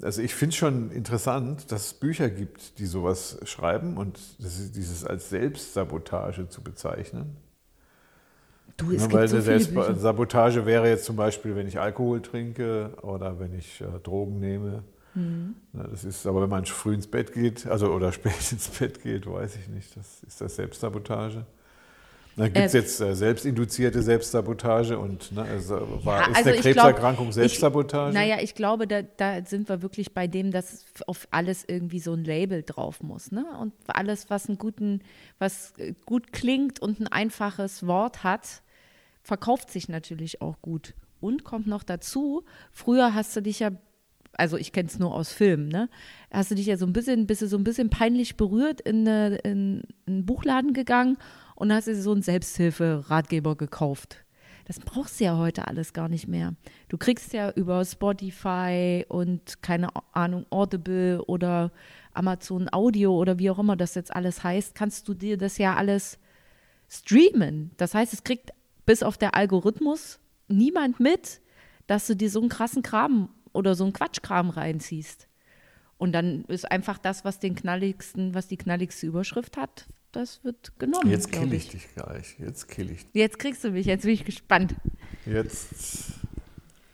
also 0.02 0.22
ich 0.22 0.34
finde 0.34 0.50
es 0.52 0.56
schon 0.56 0.90
interessant, 0.90 1.70
dass 1.72 1.86
es 1.86 1.94
Bücher 1.94 2.28
gibt, 2.30 2.78
die 2.78 2.86
sowas 2.86 3.38
schreiben 3.44 3.96
und 3.96 4.18
dieses 4.38 5.04
als 5.04 5.30
Selbstsabotage 5.30 6.48
zu 6.48 6.62
bezeichnen. 6.62 7.36
Du, 8.76 8.90
es 8.92 9.02
weil 9.12 9.28
gibt 9.28 9.30
so 9.30 9.36
eine 9.36 9.42
viele 9.42 9.58
Selbstba- 9.58 9.86
Bücher. 9.88 9.94
Sabotage 9.96 10.66
wäre 10.66 10.88
jetzt 10.88 11.04
zum 11.04 11.16
Beispiel, 11.16 11.54
wenn 11.56 11.68
ich 11.68 11.78
Alkohol 11.78 12.22
trinke 12.22 12.90
oder 13.02 13.38
wenn 13.38 13.54
ich 13.54 13.80
äh, 13.80 13.84
Drogen 14.02 14.40
nehme. 14.40 14.82
Mhm. 15.14 15.56
Ne, 15.72 15.88
das 15.90 16.04
ist, 16.04 16.26
aber 16.26 16.42
wenn 16.42 16.48
man 16.48 16.64
früh 16.64 16.94
ins 16.94 17.06
Bett 17.06 17.32
geht, 17.34 17.66
also 17.66 17.92
oder 17.92 18.12
spät 18.12 18.50
ins 18.50 18.68
Bett 18.68 19.02
geht, 19.02 19.26
weiß 19.26 19.56
ich 19.56 19.68
nicht. 19.68 19.94
Das 19.96 20.22
ist 20.26 20.40
das 20.40 20.56
Selbstsabotage. 20.56 21.44
Da 22.36 22.48
gibt 22.48 22.56
es 22.56 22.74
Äh, 22.74 22.78
jetzt 22.78 23.00
äh, 23.00 23.14
selbstinduzierte 23.14 24.02
Selbstsabotage 24.02 24.98
und 24.98 25.32
ne, 25.32 25.42
äh, 25.42 26.04
war, 26.04 26.20
Ja, 26.20 26.26
ist 26.28 26.36
also 26.36 26.48
eine 26.48 26.56
ich 26.56 26.62
Krebserkrankung 26.62 27.26
glaub, 27.26 27.34
Selbstsabotage? 27.34 28.08
Ich, 28.10 28.14
naja, 28.14 28.36
ich 28.40 28.54
glaube, 28.54 28.86
da, 28.86 29.02
da 29.02 29.44
sind 29.44 29.68
wir 29.68 29.82
wirklich 29.82 30.14
bei 30.14 30.26
dem, 30.26 30.50
dass 30.50 30.84
auf 31.06 31.28
alles 31.30 31.64
irgendwie 31.66 32.00
so 32.00 32.14
ein 32.14 32.24
Label 32.24 32.62
drauf 32.62 33.02
muss. 33.02 33.32
Ne? 33.32 33.44
Und 33.60 33.74
alles, 33.86 34.30
was 34.30 34.48
einen 34.48 34.58
guten, 34.58 35.02
was 35.38 35.74
äh, 35.76 35.94
gut 36.06 36.32
klingt 36.32 36.80
und 36.80 37.00
ein 37.00 37.08
einfaches 37.08 37.86
Wort 37.86 38.24
hat, 38.24 38.62
verkauft 39.22 39.70
sich 39.70 39.88
natürlich 39.88 40.40
auch 40.40 40.60
gut. 40.62 40.94
Und 41.20 41.44
kommt 41.44 41.66
noch 41.66 41.84
dazu, 41.84 42.44
früher 42.72 43.14
hast 43.14 43.36
du 43.36 43.42
dich 43.42 43.60
ja, 43.60 43.70
also 44.32 44.56
ich 44.56 44.72
kenne 44.72 44.88
es 44.88 44.98
nur 44.98 45.14
aus 45.14 45.30
Filmen, 45.32 45.68
ne? 45.68 45.88
Hast 46.32 46.50
du 46.50 46.54
dich 46.56 46.66
ja 46.66 46.76
so 46.76 46.86
ein 46.86 46.92
bisschen, 46.92 47.26
bist 47.26 47.42
du 47.42 47.46
so 47.46 47.56
ein 47.56 47.62
bisschen 47.62 47.90
peinlich 47.90 48.36
berührt 48.36 48.80
in, 48.80 49.06
eine, 49.06 49.36
in 49.36 49.82
einen 50.06 50.26
Buchladen 50.26 50.72
gegangen 50.72 51.18
und 51.54 51.72
hast 51.72 51.86
dir 51.86 51.94
so 51.94 52.12
einen 52.12 52.22
Selbsthilfe-Ratgeber 52.22 53.56
gekauft. 53.56 54.24
Das 54.64 54.78
brauchst 54.78 55.20
du 55.20 55.24
ja 55.24 55.36
heute 55.36 55.66
alles 55.66 55.92
gar 55.92 56.08
nicht 56.08 56.28
mehr. 56.28 56.54
Du 56.88 56.96
kriegst 56.96 57.32
ja 57.32 57.50
über 57.50 57.84
Spotify 57.84 59.04
und 59.08 59.62
keine 59.62 59.88
Ahnung, 60.12 60.46
Audible 60.50 61.22
oder 61.24 61.72
Amazon 62.14 62.68
Audio 62.72 63.16
oder 63.16 63.38
wie 63.38 63.50
auch 63.50 63.58
immer 63.58 63.76
das 63.76 63.94
jetzt 63.94 64.14
alles 64.14 64.44
heißt, 64.44 64.74
kannst 64.74 65.08
du 65.08 65.14
dir 65.14 65.36
das 65.36 65.58
ja 65.58 65.74
alles 65.74 66.18
streamen. 66.88 67.72
Das 67.76 67.94
heißt, 67.94 68.12
es 68.12 68.22
kriegt 68.22 68.50
bis 68.86 69.02
auf 69.02 69.18
der 69.18 69.34
Algorithmus 69.34 70.20
niemand 70.48 71.00
mit, 71.00 71.40
dass 71.86 72.06
du 72.06 72.14
dir 72.14 72.30
so 72.30 72.40
einen 72.40 72.48
krassen 72.48 72.82
Kram 72.82 73.30
oder 73.52 73.74
so 73.74 73.84
einen 73.84 73.92
Quatschkram 73.92 74.50
reinziehst. 74.50 75.28
Und 75.98 76.12
dann 76.12 76.44
ist 76.46 76.70
einfach 76.70 76.98
das, 76.98 77.24
was 77.24 77.38
den 77.38 77.54
knalligsten, 77.54 78.34
was 78.34 78.48
die 78.48 78.56
knalligste 78.56 79.06
Überschrift 79.06 79.56
hat, 79.56 79.86
das 80.12 80.44
wird 80.44 80.78
genommen. 80.78 81.10
Jetzt 81.10 81.32
kill 81.32 81.52
ich 81.52 81.68
dich 81.68 81.88
gleich. 81.94 82.36
Jetzt 82.38 82.68
kill 82.68 82.90
ich 82.90 83.04
dich. 83.06 83.14
Jetzt 83.14 83.38
kriegst 83.38 83.64
du 83.64 83.70
mich, 83.70 83.86
jetzt 83.86 84.02
bin 84.02 84.12
ich 84.12 84.24
gespannt. 84.24 84.74
Jetzt, 85.26 86.14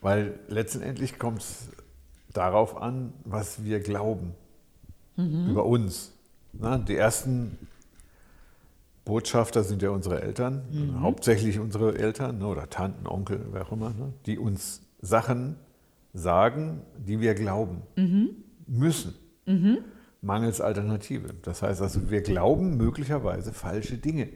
weil 0.01 0.39
letztendlich 0.49 1.19
kommt 1.19 1.43
es 1.43 1.69
darauf 2.33 2.77
an, 2.81 3.13
was 3.25 3.65
wir 3.65 3.81
glauben 3.81 4.35
Mhm. 5.17 5.51
über 5.51 5.67
uns. 5.67 6.13
Na, 6.53 6.79
die 6.79 6.95
ersten 6.95 7.59
Botschafter 9.05 9.65
sind 9.65 9.83
ja 9.83 9.91
unsere 9.91 10.21
Eltern, 10.23 10.63
Mhm. 10.71 11.01
hauptsächlich 11.01 11.59
unsere 11.59 11.97
Eltern 11.99 12.39
ne, 12.39 12.47
oder 12.47 12.69
Tanten, 12.71 13.07
Onkel, 13.07 13.47
wer 13.53 13.67
auch 13.67 13.73
immer, 13.73 13.91
ne, 13.91 14.13
die 14.27 14.39
uns 14.39 14.83
Sachen 15.01 15.57
sagen, 16.13 16.83
die 16.99 17.21
wir 17.21 17.35
glauben 17.35 17.83
Mhm. 17.97 18.31
müssen. 18.67 19.15
Mangels 20.21 20.61
Alternative. 20.61 21.29
Das 21.43 21.63
heißt 21.63 21.81
also, 21.81 22.11
wir 22.11 22.23
glauben 22.23 22.77
möglicherweise 22.77 23.53
falsche 23.53 23.97
Dinge. 23.99 24.29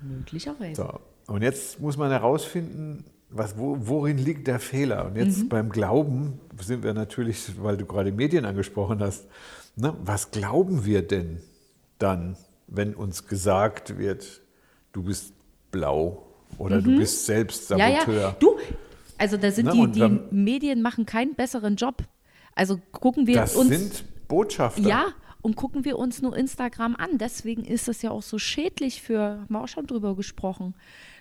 Möglicherweise. 0.00 0.82
So. 0.82 1.00
Und 1.32 1.42
jetzt 1.42 1.80
muss 1.80 1.96
man 1.96 2.10
herausfinden, 2.10 3.04
was, 3.30 3.58
wo, 3.58 3.76
worin 3.80 4.16
liegt 4.16 4.46
der 4.46 4.58
Fehler? 4.58 5.04
Und 5.06 5.16
jetzt 5.16 5.48
beim 5.50 5.68
Glauben 5.68 6.40
sind 6.62 6.82
wir 6.82 6.94
natürlich, 6.94 7.62
weil 7.62 7.76
du 7.76 7.84
gerade 7.84 8.10
Medien 8.10 8.46
angesprochen 8.46 9.00
hast, 9.00 9.26
ne, 9.76 9.94
was 10.02 10.30
glauben 10.30 10.86
wir 10.86 11.06
denn 11.06 11.40
dann, 11.98 12.36
wenn 12.66 12.94
uns 12.94 13.26
gesagt 13.26 13.98
wird, 13.98 14.40
du 14.92 15.02
bist 15.02 15.34
blau 15.70 16.26
oder 16.56 16.80
du 16.80 16.96
bist 16.96 17.26
selbst 17.26 17.68
Ja, 17.70 17.76
Saboteur? 17.78 18.20
ja, 18.20 18.36
du, 18.40 18.56
also 19.18 19.36
da 19.36 19.50
sind 19.50 19.66
Ne, 19.66 19.72
die, 19.72 19.92
die 19.92 20.00
wenn- 20.00 20.20
Medien 20.30 20.80
machen 20.80 21.04
keinen 21.04 21.34
besseren 21.34 21.76
Job. 21.76 22.02
Also 22.54 22.80
gucken 22.92 23.26
wir 23.26 23.36
Das 23.36 23.54
uns 23.56 23.68
sind 23.68 24.04
Botschafter. 24.28 24.82
ja 24.82 25.06
und 25.40 25.54
gucken 25.56 25.84
wir 25.84 25.98
uns 25.98 26.20
nur 26.20 26.36
Instagram 26.36 26.96
an. 26.96 27.16
Deswegen 27.18 27.64
ist 27.64 27.88
es 27.88 28.02
ja 28.02 28.10
auch 28.10 28.22
so 28.22 28.38
schädlich 28.38 29.02
für, 29.02 29.20
haben 29.20 29.46
wir 29.50 29.62
auch 29.62 29.68
schon 29.68 29.86
drüber 29.86 30.16
gesprochen, 30.16 30.74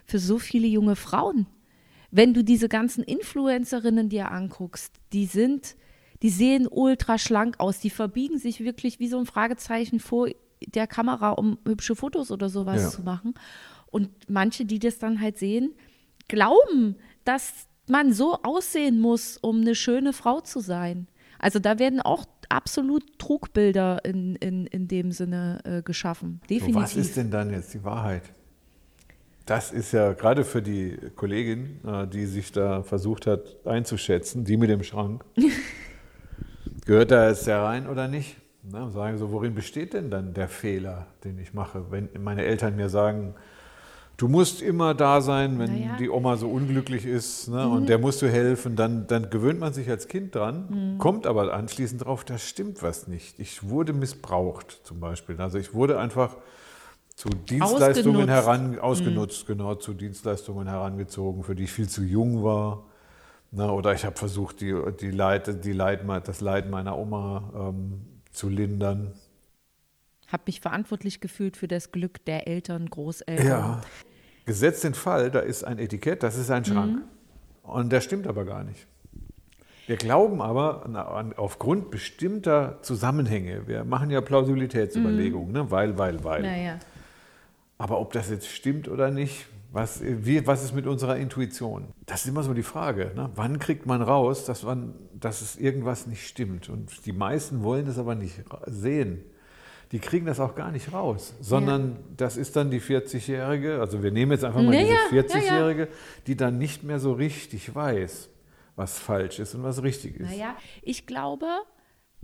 für 0.06 0.20
so 0.20 0.40
viele 0.40 0.68
junge 0.68 0.96
Frauen. 0.96 1.46
Wenn 2.10 2.34
du 2.34 2.44
diese 2.44 2.68
ganzen 2.68 3.04
Influencerinnen 3.04 4.10
dir 4.10 4.32
anguckst, 4.32 4.96
die 5.14 5.26
sind, 5.28 5.76
die 6.24 6.30
sehen 6.30 6.68
ultra 6.70 7.18
schlank 7.20 7.60
aus, 7.60 7.80
die 7.80 7.90
verbiegen 7.92 8.40
sich 8.40 8.62
wirklich 8.64 9.00
wie 9.00 9.08
so 9.08 9.20
ein 9.20 9.26
Fragezeichen 9.28 10.00
vor 10.00 10.30
der 10.66 10.88
Kamera, 10.88 11.32
um 11.32 11.60
hübsche 11.68 11.96
Fotos 11.96 12.32
oder 12.32 12.50
sowas 12.50 12.82
Ja. 12.82 12.90
zu 12.90 13.04
machen. 13.04 13.36
Und 13.92 14.10
manche, 14.28 14.66
die 14.66 14.80
das 14.80 14.98
dann 14.98 15.22
halt 15.22 15.38
sehen, 15.38 15.76
glauben, 16.28 16.96
dass 17.24 17.68
man 17.88 18.12
so 18.14 18.40
aussehen 18.42 19.00
muss, 19.00 19.38
um 19.38 19.62
eine 19.62 19.76
schöne 19.76 20.12
Frau 20.12 20.42
zu 20.42 20.60
sein. 20.60 21.08
Also 21.40 21.60
da 21.60 21.78
werden 21.78 22.02
auch 22.02 22.26
absolut 22.50 23.04
Trugbilder 23.20 24.04
in, 24.04 24.36
in, 24.38 24.68
in 24.68 24.88
dem 24.88 25.12
Sinne 25.12 25.60
äh, 25.64 25.82
geschaffen. 25.82 26.40
So, 26.44 26.56
Definitiv. 26.56 26.82
was 26.82 26.96
ist 26.96 27.18
denn 27.18 27.32
dann 27.32 27.52
jetzt 27.52 27.74
die 27.74 27.84
Wahrheit? 27.84 28.24
Das 29.46 29.72
ist 29.72 29.94
ja 29.94 30.12
gerade 30.14 30.44
für 30.44 30.62
die 30.62 30.98
Kollegin, 31.16 31.80
äh, 31.86 32.08
die 32.08 32.26
sich 32.26 32.52
da 32.52 32.84
versucht 32.84 33.28
hat 33.28 33.66
einzuschätzen, 33.66 34.44
die 34.44 34.58
mit 34.58 34.70
dem 34.70 34.84
Schrank. 34.84 35.24
Gehört 36.86 37.12
da 37.12 37.30
jetzt 37.30 37.48
der 37.48 37.64
rein 37.64 37.88
oder 37.88 38.08
nicht? 38.08 38.38
Na, 38.64 38.90
sagen 38.90 39.18
so, 39.18 39.32
worin 39.32 39.56
besteht 39.56 39.94
denn 39.94 40.10
dann 40.10 40.34
der 40.34 40.50
Fehler, 40.50 41.08
den 41.24 41.40
ich 41.40 41.54
mache? 41.54 41.86
Wenn 41.90 42.10
meine 42.20 42.44
Eltern 42.44 42.76
mir 42.76 42.90
sagen, 42.90 43.36
du 44.18 44.28
musst 44.28 44.62
immer 44.62 44.94
da 44.96 45.22
sein, 45.22 45.60
wenn 45.60 45.80
Naja. 45.80 45.96
die 46.00 46.10
Oma 46.10 46.38
so 46.38 46.50
unglücklich 46.50 47.06
ist 47.06 47.48
ne, 47.50 47.68
und 47.68 47.88
der 47.88 48.00
musst 48.00 48.22
du 48.22 48.28
helfen, 48.30 48.76
dann, 48.76 49.08
dann 49.08 49.30
gewöhnt 49.30 49.60
man 49.60 49.74
sich 49.74 49.90
als 49.90 50.08
Kind 50.08 50.34
dran, 50.36 50.96
kommt 50.98 51.28
aber 51.28 51.54
anschließend 51.54 52.04
drauf, 52.06 52.26
da 52.26 52.38
stimmt 52.38 52.82
was 52.82 53.08
nicht. 53.08 53.40
Ich 53.40 53.70
wurde 53.70 53.94
missbraucht 53.94 54.82
zum 54.84 55.00
Beispiel. 55.00 55.40
Also 55.40 55.58
ich 55.60 55.74
wurde 55.74 56.00
einfach 56.00 56.36
zu 57.16 57.30
Dienstleistungen 57.30 58.30
Ausgenutzt. 58.30 58.30
heran, 58.30 58.80
ausgenutzt, 58.80 59.48
genau, 59.48 59.76
zu 59.76 59.94
Dienstleistungen 59.94 60.68
herangezogen, 60.68 61.44
für 61.44 61.56
die 61.56 61.64
ich 61.64 61.72
viel 61.72 61.88
zu 61.90 62.04
jung 62.04 62.44
war. 62.44 62.84
Na, 63.52 63.72
oder 63.72 63.94
ich 63.94 64.04
habe 64.06 64.16
versucht, 64.18 64.62
die, 64.62 64.76
die 65.00 65.10
Leid, 65.12 65.64
die 65.64 65.72
Leid, 65.72 66.02
das 66.26 66.42
Leid 66.42 66.70
meiner 66.70 66.98
Oma 66.98 67.70
ähm, 67.70 68.02
zu 68.32 68.50
lindern. 68.50 69.14
Habe 70.28 70.44
mich 70.48 70.62
verantwortlich 70.62 71.22
gefühlt 71.22 71.58
für 71.58 71.68
das 71.68 71.92
Glück 71.92 72.24
der 72.26 72.48
Eltern, 72.48 72.90
Großeltern. 72.90 73.48
Ja. 73.48 73.82
Gesetzt 74.46 74.84
den 74.84 74.94
Fall, 74.94 75.32
da 75.32 75.40
ist 75.40 75.64
ein 75.64 75.80
Etikett, 75.80 76.24
das 76.24 76.38
ist 76.38 76.50
ein 76.52 76.64
Schrank. 76.64 77.02
Und 77.64 77.92
der 77.92 78.02
stimmt 78.02 78.28
aber 78.28 78.46
gar 78.46 78.64
nicht. 78.64 78.88
Wir 79.88 79.96
glauben 79.96 80.42
aber 80.42 80.86
an, 80.86 81.34
aufgrund 81.34 81.92
bestimmter 81.92 82.80
Zusammenhänge, 82.82 83.68
wir 83.68 83.86
machen 83.86 84.10
ja 84.10 84.20
Plausibilitätsüberlegungen, 84.20 85.54
ne? 85.54 85.72
weil, 85.72 85.98
weil, 85.98 86.24
weil. 86.26 86.42
Naja. 86.42 86.80
Aber 87.78 88.00
ob 88.00 88.12
das 88.12 88.30
jetzt 88.30 88.48
stimmt 88.48 88.90
oder 88.90 89.12
nicht, 89.12 89.48
was, 89.72 90.02
wie, 90.04 90.46
was 90.48 90.64
ist 90.64 90.74
mit 90.74 90.88
unserer 90.88 91.18
Intuition? 91.18 91.88
Das 92.06 92.22
ist 92.22 92.28
immer 92.28 92.44
so 92.44 92.54
die 92.54 92.64
Frage. 92.64 93.12
Ne? 93.16 93.30
Wann 93.36 93.60
kriegt 93.60 93.86
man 93.86 94.02
raus, 94.02 94.46
dass, 94.46 94.64
man, 94.64 94.94
dass 95.14 95.42
es 95.42 95.56
irgendwas 95.56 96.08
nicht 96.08 96.28
stimmt? 96.28 96.68
Und 96.70 97.06
die 97.06 97.14
meisten 97.14 97.64
wollen 97.64 97.86
das 97.86 97.98
aber 97.98 98.16
nicht 98.16 98.44
sehen. 98.66 99.24
Die 99.92 100.00
kriegen 100.00 100.26
das 100.26 100.40
auch 100.40 100.56
gar 100.56 100.72
nicht 100.72 100.92
raus, 100.92 101.34
sondern 101.40 101.98
das 102.18 102.36
ist 102.36 102.56
dann 102.56 102.70
die 102.70 102.82
40-Jährige, 102.82 103.80
also 103.80 104.04
wir 104.04 104.12
nehmen 104.12 104.34
jetzt 104.34 104.44
einfach 104.44 104.62
mal 104.62 104.72
Naja, 104.72 104.96
diese 105.10 105.16
ja, 105.16 105.22
ja. 105.22 105.52
40-Jährige, 105.52 105.88
die 106.28 106.36
dann 106.36 106.58
nicht 106.58 106.84
mehr 106.84 107.00
so 107.00 107.14
richtig 107.14 107.74
weiß, 107.74 108.30
was 108.76 109.00
falsch 109.00 109.40
ist 109.40 109.56
und 109.56 109.64
was 109.64 109.82
richtig 109.82 110.20
ist. 110.20 110.30
Naja, 110.30 110.58
ich 110.82 111.06
glaube, 111.06 111.48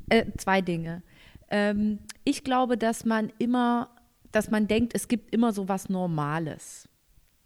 äh, 0.10 0.26
zwei 0.38 0.62
Dinge. 0.62 1.04
Ähm, 1.50 2.00
ich 2.24 2.44
glaube, 2.44 2.78
dass 2.78 3.06
man 3.06 3.32
immer, 3.40 3.90
dass 4.32 4.52
man 4.52 4.68
denkt, 4.68 4.94
es 4.96 5.08
gibt 5.08 5.34
immer 5.34 5.54
so 5.54 5.70
was 5.70 5.90
Normales. 5.90 6.90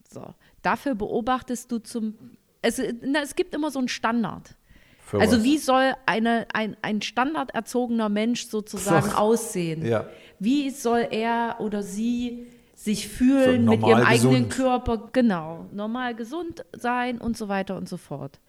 So. 0.09 0.33
Dafür 0.61 0.95
beobachtest 0.95 1.71
du 1.71 1.79
zum. 1.79 2.15
Es, 2.61 2.81
na, 3.01 3.21
es 3.21 3.35
gibt 3.35 3.53
immer 3.53 3.71
so 3.71 3.79
einen 3.79 3.87
Standard. 3.87 4.56
Also 5.13 5.37
was? 5.37 5.43
wie 5.43 5.57
soll 5.57 5.93
eine, 6.05 6.45
ein, 6.53 6.75
ein 6.81 7.01
standarderzogener 7.01 8.09
Mensch 8.09 8.47
sozusagen 8.47 9.09
So. 9.11 9.15
aussehen? 9.17 9.85
Ja. 9.85 10.05
Wie 10.39 10.69
soll 10.69 11.07
er 11.11 11.55
oder 11.59 11.81
sie 11.83 12.47
sich 12.75 13.07
fühlen 13.07 13.65
So 13.65 13.71
mit 13.71 13.81
ihrem 13.81 14.05
eigenen 14.05 14.33
gesund. 14.47 14.49
Körper? 14.53 15.09
Genau, 15.13 15.65
normal 15.71 16.15
gesund 16.15 16.63
sein 16.77 17.17
und 17.19 17.35
so 17.37 17.47
weiter 17.47 17.75
und 17.77 17.89
so 17.89 17.97
fort. 17.97 18.39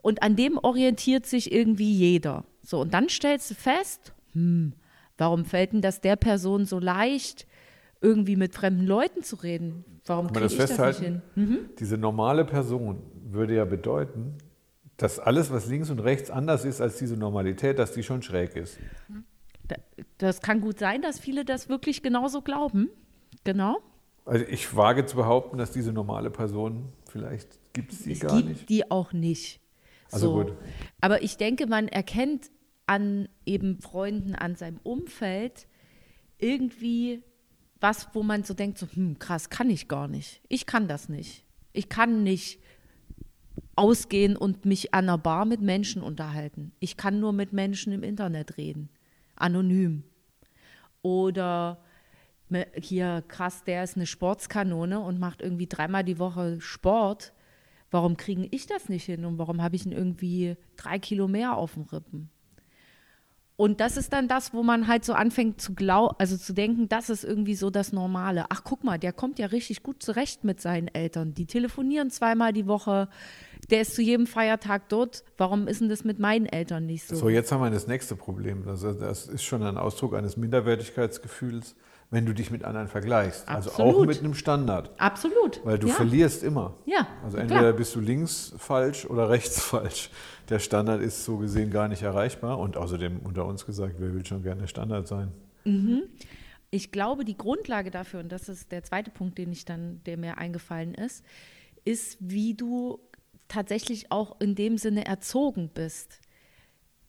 Und 0.00 0.22
an 0.22 0.34
dem 0.34 0.58
orientiert 0.58 1.26
sich 1.26 1.52
irgendwie 1.52 1.92
jeder. 1.92 2.44
So, 2.64 2.80
und 2.80 2.92
dann 2.92 3.08
stellst 3.08 3.50
du 3.52 3.54
fest, 3.54 4.12
hm, 4.32 4.72
warum 5.16 5.44
fällt 5.44 5.72
denn 5.74 5.80
das 5.80 6.00
der 6.00 6.16
Person 6.16 6.64
so 6.66 6.80
leicht, 6.80 7.46
irgendwie 8.00 8.34
mit 8.34 8.52
fremden 8.54 8.84
Leuten 8.86 9.22
zu 9.22 9.36
reden? 9.36 9.84
Warum 10.06 10.26
kriege 10.26 10.40
das 10.40 10.52
ich 10.54 10.58
das 10.58 10.70
nicht 10.70 10.98
hin? 10.98 11.22
festhalten? 11.36 11.68
Diese 11.78 11.96
normale 11.98 12.44
Person 12.44 12.98
würde 13.30 13.54
ja 13.54 13.64
bedeuten, 13.64 14.38
dass 15.02 15.18
alles, 15.18 15.50
was 15.50 15.66
links 15.66 15.90
und 15.90 15.98
rechts 15.98 16.30
anders 16.30 16.64
ist 16.64 16.80
als 16.80 16.96
diese 16.98 17.16
Normalität, 17.16 17.78
dass 17.78 17.92
die 17.92 18.02
schon 18.02 18.22
schräg 18.22 18.54
ist. 18.56 18.78
Da- 19.66 19.76
Das 20.18 20.40
kann 20.40 20.60
gut 20.60 20.78
sein, 20.78 21.02
dass 21.02 21.18
viele 21.18 21.44
das 21.44 21.68
wirklich 21.68 22.02
genauso 22.02 22.40
glauben. 22.42 22.88
Genau. 23.44 23.78
Also 24.24 24.44
ich 24.46 24.76
wage 24.76 25.04
zu 25.06 25.16
behaupten, 25.16 25.58
dass 25.58 25.72
diese 25.72 25.92
normale 25.92 26.30
Person, 26.30 26.92
vielleicht 27.08 27.58
gibt 27.72 27.92
es 27.92 28.02
die 28.04 28.12
Es 28.12 28.20
gar 28.20 28.36
gibt 28.36 28.48
nicht. 28.48 28.68
die 28.68 28.90
auch 28.90 29.12
nicht. 29.12 29.60
Also 30.12 30.28
so. 30.30 30.44
gut. 30.44 30.52
Aber 31.00 31.22
ich 31.22 31.36
denke, 31.36 31.66
man 31.66 31.88
erkennt 31.88 32.50
an 32.86 33.28
eben 33.46 33.80
Freunden, 33.80 34.34
an 34.36 34.54
seinem 34.54 34.78
Umfeld 34.84 35.66
irgendwie, 36.38 37.22
was, 37.80 38.08
wo 38.12 38.22
man 38.22 38.44
so 38.44 38.54
denkt, 38.54 38.78
so, 38.78 38.86
hm, 38.92 39.18
krass, 39.18 39.50
kann 39.50 39.70
ich 39.70 39.88
gar 39.88 40.06
nicht. 40.06 40.40
Ich 40.48 40.66
kann 40.66 40.86
das 40.86 41.08
nicht. 41.08 41.44
Ich 41.72 41.88
kann 41.88 42.22
nicht 42.22 42.60
ausgehen 43.76 44.36
und 44.36 44.64
mich 44.64 44.94
an 44.94 45.04
einer 45.04 45.18
Bar 45.18 45.44
mit 45.44 45.60
Menschen 45.60 46.02
unterhalten. 46.02 46.72
Ich 46.80 46.96
kann 46.96 47.20
nur 47.20 47.32
mit 47.32 47.52
Menschen 47.52 47.92
im 47.92 48.02
Internet 48.02 48.56
reden, 48.56 48.88
anonym. 49.36 50.04
Oder 51.02 51.82
hier 52.74 53.24
krass, 53.28 53.64
der 53.64 53.82
ist 53.84 53.96
eine 53.96 54.06
Sportskanone 54.06 55.00
und 55.00 55.18
macht 55.18 55.40
irgendwie 55.40 55.66
dreimal 55.66 56.04
die 56.04 56.18
Woche 56.18 56.60
Sport. 56.60 57.32
Warum 57.90 58.16
kriege 58.16 58.46
ich 58.50 58.66
das 58.66 58.88
nicht 58.88 59.04
hin 59.04 59.24
und 59.24 59.38
warum 59.38 59.62
habe 59.62 59.76
ich 59.76 59.86
ihn 59.86 59.92
irgendwie 59.92 60.56
drei 60.76 60.98
Kilo 60.98 61.28
mehr 61.28 61.56
auf 61.56 61.74
dem 61.74 61.84
Rippen? 61.84 62.30
Und 63.62 63.78
das 63.78 63.96
ist 63.96 64.12
dann 64.12 64.26
das, 64.26 64.52
wo 64.52 64.64
man 64.64 64.88
halt 64.88 65.04
so 65.04 65.12
anfängt 65.12 65.60
zu 65.60 65.74
glauben, 65.74 66.16
also 66.18 66.36
zu 66.36 66.52
denken, 66.52 66.88
das 66.88 67.08
ist 67.10 67.22
irgendwie 67.22 67.54
so 67.54 67.70
das 67.70 67.92
Normale. 67.92 68.46
Ach, 68.48 68.62
guck 68.64 68.82
mal, 68.82 68.98
der 68.98 69.12
kommt 69.12 69.38
ja 69.38 69.46
richtig 69.46 69.84
gut 69.84 70.02
zurecht 70.02 70.42
mit 70.42 70.60
seinen 70.60 70.88
Eltern. 70.88 71.32
Die 71.32 71.46
telefonieren 71.46 72.10
zweimal 72.10 72.52
die 72.52 72.66
Woche. 72.66 73.08
Der 73.70 73.82
ist 73.82 73.94
zu 73.94 74.02
jedem 74.02 74.26
Feiertag 74.26 74.88
dort. 74.88 75.22
Warum 75.36 75.68
ist 75.68 75.80
denn 75.80 75.88
das 75.88 76.02
mit 76.02 76.18
meinen 76.18 76.46
Eltern 76.46 76.86
nicht 76.86 77.06
so? 77.06 77.14
So, 77.14 77.28
jetzt 77.28 77.52
haben 77.52 77.60
wir 77.62 77.70
das 77.70 77.86
nächste 77.86 78.16
Problem. 78.16 78.66
Also 78.66 78.94
das 78.94 79.28
ist 79.28 79.44
schon 79.44 79.62
ein 79.62 79.76
Ausdruck 79.76 80.16
eines 80.16 80.36
Minderwertigkeitsgefühls 80.36 81.76
wenn 82.12 82.26
du 82.26 82.34
dich 82.34 82.50
mit 82.50 82.62
anderen 82.62 82.88
vergleichst. 82.88 83.48
Absolut. 83.48 83.80
Also 83.80 84.00
auch 84.00 84.06
mit 84.06 84.18
einem 84.18 84.34
Standard. 84.34 84.90
Absolut. 84.98 85.64
Weil 85.64 85.78
du 85.78 85.88
ja. 85.88 85.94
verlierst 85.94 86.42
immer. 86.42 86.74
Ja. 86.84 87.08
Also 87.24 87.38
entweder 87.38 87.60
klar. 87.60 87.72
bist 87.72 87.94
du 87.96 88.00
links 88.00 88.54
falsch 88.58 89.06
oder 89.06 89.30
rechts 89.30 89.62
falsch. 89.62 90.10
Der 90.50 90.58
Standard 90.58 91.00
ist 91.00 91.24
so 91.24 91.38
gesehen 91.38 91.70
gar 91.70 91.88
nicht 91.88 92.02
erreichbar. 92.02 92.58
Und 92.58 92.76
außerdem 92.76 93.20
unter 93.24 93.46
uns 93.46 93.64
gesagt, 93.64 93.94
wer 93.96 94.12
will 94.14 94.26
schon 94.26 94.42
gerne 94.42 94.68
Standard 94.68 95.08
sein? 95.08 95.32
Mhm. 95.64 96.02
Ich 96.70 96.92
glaube, 96.92 97.24
die 97.24 97.36
Grundlage 97.36 97.90
dafür, 97.90 98.20
und 98.20 98.30
das 98.30 98.50
ist 98.50 98.70
der 98.72 98.84
zweite 98.84 99.10
Punkt, 99.10 99.38
den 99.38 99.50
ich 99.50 99.64
dann, 99.64 100.02
der 100.04 100.18
mir 100.18 100.36
eingefallen 100.36 100.92
ist, 100.94 101.24
ist, 101.86 102.18
wie 102.20 102.52
du 102.52 103.00
tatsächlich 103.48 104.12
auch 104.12 104.38
in 104.38 104.54
dem 104.54 104.76
Sinne 104.76 105.06
erzogen 105.06 105.70
bist. 105.72 106.20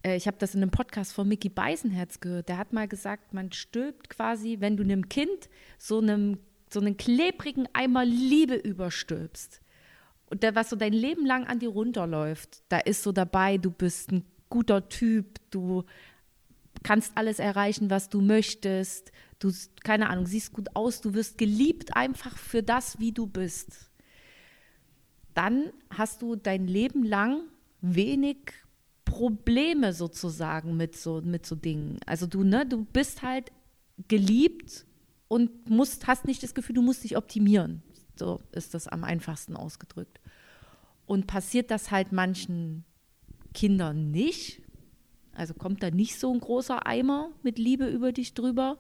Äh, 0.04 0.16
ich 0.18 0.28
habe 0.28 0.38
das 0.38 0.54
in 0.54 0.62
einem 0.62 0.72
Podcast 0.72 1.14
von 1.14 1.28
Mickey 1.28 1.50
Beisenherz 1.50 2.20
gehört. 2.20 2.50
Der 2.50 2.58
hat 2.58 2.74
mal 2.74 2.88
gesagt, 2.88 3.34
man 3.34 3.52
stülpt 3.52 4.10
quasi, 4.10 4.58
wenn 4.60 4.78
du 4.78 4.84
einem 4.84 5.10
Kind 5.10 5.50
so, 5.78 6.00
einem, 6.00 6.38
so 6.72 6.80
einen 6.80 6.98
klebrigen 6.98 7.68
Eimer 7.74 8.06
Liebe 8.06 8.56
überstülpst 8.56 9.62
und 10.30 10.44
der, 10.44 10.56
was 10.56 10.70
so 10.70 10.76
dein 10.76 10.94
Leben 10.94 11.26
lang 11.26 11.46
an 11.46 11.60
dir 11.60 11.70
runterläuft, 11.70 12.64
da 12.70 12.80
ist 12.80 13.04
so 13.04 13.12
dabei, 13.12 13.58
du 13.58 13.72
bist 13.72 14.12
ein 14.12 14.26
guter 14.50 14.90
Typ, 14.90 15.40
du 15.52 15.84
kannst 16.84 17.12
alles 17.16 17.40
erreichen, 17.40 17.90
was 17.90 18.10
du 18.10 18.20
möchtest, 18.22 19.12
du, 19.40 19.52
keine 19.84 20.10
Ahnung, 20.10 20.26
siehst 20.26 20.54
gut 20.54 20.76
aus, 20.76 21.02
du 21.02 21.14
wirst 21.14 21.38
geliebt 21.38 21.96
einfach 21.96 22.38
für 22.38 22.64
das, 22.64 23.00
wie 23.00 23.12
du 23.12 23.28
bist. 23.28 23.92
Dann 25.34 25.72
hast 25.90 26.22
du 26.22 26.36
dein 26.36 26.68
Leben 26.68 27.04
lang 27.04 27.42
wenig 27.82 28.54
Probleme 29.14 29.94
sozusagen 29.94 30.76
mit 30.76 30.96
so, 30.96 31.22
mit 31.22 31.46
so 31.46 31.56
Dingen. 31.56 32.00
Also 32.08 32.26
du, 32.26 32.44
ne, 32.44 32.66
du 32.66 32.84
bist 32.84 33.22
halt 33.22 33.52
geliebt 34.08 34.88
und 35.28 35.70
musst, 35.70 36.08
hast 36.08 36.26
nicht 36.26 36.42
das 36.42 36.56
Gefühl, 36.56 36.74
du 36.74 36.82
musst 36.82 37.04
dich 37.04 37.16
optimieren. 37.16 37.84
So 38.16 38.42
ist 38.54 38.74
das 38.74 38.88
am 38.88 39.04
einfachsten 39.04 39.56
ausgedrückt. 39.56 40.20
Und 41.06 41.28
passiert 41.28 41.70
das 41.70 41.92
halt 41.92 42.12
manchen 42.12 42.86
Kindern 43.54 44.10
nicht, 44.10 44.64
also 45.36 45.54
kommt 45.54 45.84
da 45.84 45.92
nicht 45.92 46.20
so 46.20 46.34
ein 46.34 46.40
großer 46.40 46.88
Eimer 46.88 47.30
mit 47.44 47.60
Liebe 47.60 47.86
über 47.86 48.14
dich 48.14 48.34
drüber, 48.34 48.80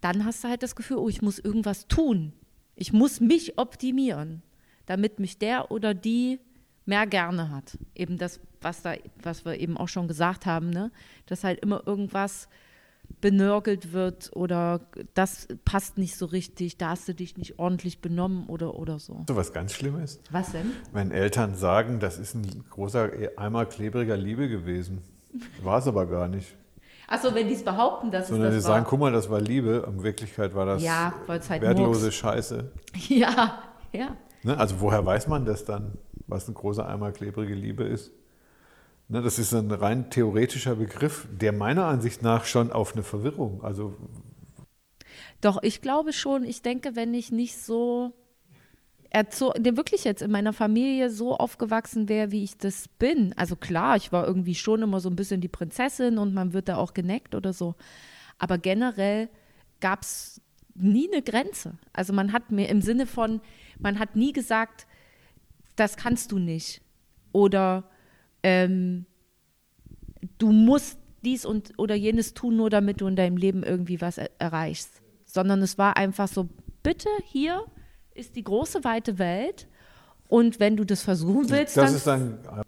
dann 0.00 0.24
hast 0.24 0.44
du 0.44 0.48
halt 0.48 0.62
das 0.62 0.76
Gefühl, 0.76 0.98
oh, 0.98 1.08
ich 1.08 1.22
muss 1.22 1.40
irgendwas 1.40 1.88
tun. 1.88 2.32
Ich 2.76 2.92
muss 2.92 3.18
mich 3.18 3.58
optimieren, 3.58 4.42
damit 4.86 5.18
mich 5.18 5.38
der 5.38 5.72
oder 5.72 5.92
die 5.92 6.38
mehr 6.86 7.06
gerne 7.06 7.50
hat. 7.50 7.78
Eben 7.94 8.18
das, 8.18 8.40
was, 8.60 8.82
da, 8.82 8.94
was 9.22 9.44
wir 9.44 9.58
eben 9.58 9.76
auch 9.76 9.88
schon 9.88 10.08
gesagt 10.08 10.46
haben, 10.46 10.70
ne? 10.70 10.90
dass 11.26 11.44
halt 11.44 11.60
immer 11.60 11.82
irgendwas 11.86 12.48
benörgelt 13.20 13.92
wird 13.92 14.30
oder 14.34 14.80
das 15.14 15.48
passt 15.64 15.96
nicht 15.96 16.16
so 16.16 16.26
richtig, 16.26 16.76
da 16.76 16.90
hast 16.90 17.06
du 17.08 17.14
dich 17.14 17.36
nicht 17.36 17.58
ordentlich 17.58 18.00
benommen 18.00 18.46
oder, 18.48 18.74
oder 18.74 18.98
so. 18.98 19.24
So 19.28 19.36
was 19.36 19.52
ganz 19.52 19.72
Schlimmes. 19.74 20.20
Was 20.30 20.52
denn? 20.52 20.72
Wenn 20.92 21.12
Eltern 21.12 21.54
sagen, 21.54 22.00
das 22.00 22.18
ist 22.18 22.34
ein 22.34 22.64
großer 22.68 23.10
Eimer 23.36 23.66
klebriger 23.66 24.16
Liebe 24.16 24.48
gewesen. 24.48 25.02
War 25.62 25.78
es 25.78 25.86
aber 25.86 26.06
gar 26.06 26.28
nicht. 26.28 26.56
Achso, 27.08 27.32
wenn 27.34 27.46
die 27.46 27.54
es 27.54 27.64
behaupten, 27.64 28.10
dass 28.10 28.28
Sondern 28.28 28.48
es 28.48 28.54
sie 28.54 28.58
das 28.58 28.64
sagen, 28.66 28.84
war. 28.84 28.90
guck 28.90 29.00
mal, 29.00 29.12
das 29.12 29.30
war 29.30 29.40
Liebe. 29.40 29.86
In 29.86 30.02
Wirklichkeit 30.02 30.54
war 30.54 30.66
das 30.66 30.82
Ja, 30.82 31.14
halt 31.28 31.62
wertlose 31.62 32.06
Murks. 32.06 32.16
Scheiße. 32.16 32.72
Ja, 33.08 33.62
ja. 33.92 34.16
Ne? 34.42 34.58
Also 34.58 34.80
woher 34.80 35.04
weiß 35.04 35.28
man 35.28 35.44
das 35.44 35.64
dann, 35.64 35.92
was 36.26 36.48
ein 36.48 36.54
großer 36.54 36.86
Eimer 36.88 37.12
klebrige 37.12 37.54
Liebe 37.54 37.84
ist? 37.84 38.12
Ne, 39.08 39.22
das 39.22 39.38
ist 39.38 39.52
ein 39.52 39.70
rein 39.70 40.10
theoretischer 40.10 40.76
Begriff, 40.76 41.28
der 41.30 41.52
meiner 41.52 41.86
Ansicht 41.86 42.22
nach 42.22 42.44
schon 42.44 42.72
auf 42.72 42.94
eine 42.94 43.04
Verwirrung, 43.04 43.62
also 43.62 43.94
Doch, 45.40 45.62
ich 45.62 45.80
glaube 45.80 46.12
schon, 46.12 46.42
ich 46.42 46.62
denke, 46.62 46.96
wenn 46.96 47.14
ich 47.14 47.30
nicht 47.30 47.56
so 47.56 48.12
erzogen, 49.10 49.76
wirklich 49.76 50.04
jetzt 50.04 50.22
in 50.22 50.30
meiner 50.30 50.52
Familie 50.52 51.10
so 51.10 51.36
aufgewachsen 51.36 52.08
wäre, 52.08 52.32
wie 52.32 52.44
ich 52.44 52.58
das 52.58 52.88
bin. 52.98 53.32
Also 53.36 53.56
klar, 53.56 53.96
ich 53.96 54.12
war 54.12 54.26
irgendwie 54.26 54.54
schon 54.54 54.82
immer 54.82 55.00
so 55.00 55.08
ein 55.08 55.16
bisschen 55.16 55.40
die 55.40 55.48
Prinzessin 55.48 56.18
und 56.18 56.34
man 56.34 56.52
wird 56.52 56.68
da 56.68 56.76
auch 56.76 56.92
geneckt 56.92 57.34
oder 57.34 57.52
so. 57.52 57.76
Aber 58.38 58.58
generell 58.58 59.28
gab 59.80 60.02
es 60.02 60.40
nie 60.74 61.08
eine 61.10 61.22
Grenze. 61.22 61.78
Also 61.92 62.12
man 62.12 62.32
hat 62.32 62.50
mir 62.50 62.68
im 62.68 62.82
Sinne 62.82 63.06
von, 63.06 63.40
man 63.78 63.98
hat 63.98 64.16
nie 64.16 64.32
gesagt, 64.32 64.86
das 65.76 65.96
kannst 65.96 66.32
du 66.32 66.38
nicht. 66.38 66.82
Oder 67.32 67.84
ähm, 68.42 69.06
du 70.38 70.52
musst 70.52 70.98
dies 71.24 71.44
und 71.44 71.72
oder 71.78 71.94
jenes 71.94 72.34
tun, 72.34 72.56
nur 72.56 72.70
damit 72.70 73.00
du 73.00 73.06
in 73.06 73.16
deinem 73.16 73.36
Leben 73.36 73.62
irgendwie 73.62 74.00
was 74.00 74.18
er 74.18 74.30
erreichst. 74.38 75.02
Sondern 75.24 75.60
es 75.62 75.76
war 75.78 75.96
einfach 75.96 76.28
so, 76.28 76.48
bitte, 76.82 77.08
hier 77.24 77.64
ist 78.14 78.36
die 78.36 78.44
große 78.44 78.84
weite 78.84 79.18
Welt. 79.18 79.68
Und 80.28 80.58
wenn 80.58 80.76
du 80.76 80.84
das 80.84 81.02
versuchen 81.02 81.50
willst, 81.50 81.76
das 81.76 81.84
dann 81.84 81.94
ist 81.94 82.06
dann 82.06 82.62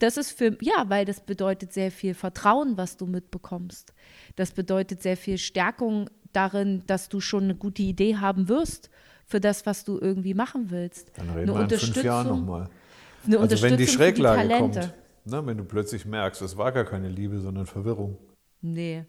das 0.00 0.16
ist 0.16 0.30
für, 0.30 0.56
ja, 0.60 0.84
weil 0.88 1.04
das 1.04 1.20
bedeutet 1.20 1.72
sehr 1.72 1.90
viel 1.90 2.14
Vertrauen, 2.14 2.76
was 2.76 2.96
du 2.96 3.06
mitbekommst. 3.06 3.92
Das 4.36 4.52
bedeutet 4.52 5.02
sehr 5.02 5.16
viel 5.16 5.38
Stärkung 5.38 6.08
darin, 6.32 6.84
dass 6.86 7.08
du 7.08 7.20
schon 7.20 7.44
eine 7.44 7.56
gute 7.56 7.82
Idee 7.82 8.16
haben 8.16 8.48
wirst 8.48 8.90
für 9.28 9.40
das, 9.40 9.66
was 9.66 9.84
du 9.84 9.98
irgendwie 10.00 10.34
machen 10.34 10.70
willst. 10.70 11.12
Dann 11.16 11.30
reden 11.30 11.54
wir 11.54 11.60
in 11.60 11.68
fünf 11.70 12.02
Jahren 12.02 12.28
nochmal. 12.28 12.68
Eine 13.26 13.38
Also 13.40 13.62
wenn 13.62 13.76
die 13.76 13.86
Schräglage 13.86 14.48
Talente. 14.48 14.80
kommt, 14.80 14.94
ne, 15.26 15.46
wenn 15.46 15.58
du 15.58 15.64
plötzlich 15.64 16.06
merkst, 16.06 16.40
es 16.42 16.56
war 16.56 16.72
gar 16.72 16.84
keine 16.84 17.08
Liebe, 17.08 17.38
sondern 17.40 17.66
Verwirrung. 17.66 18.16
Nee. 18.62 19.04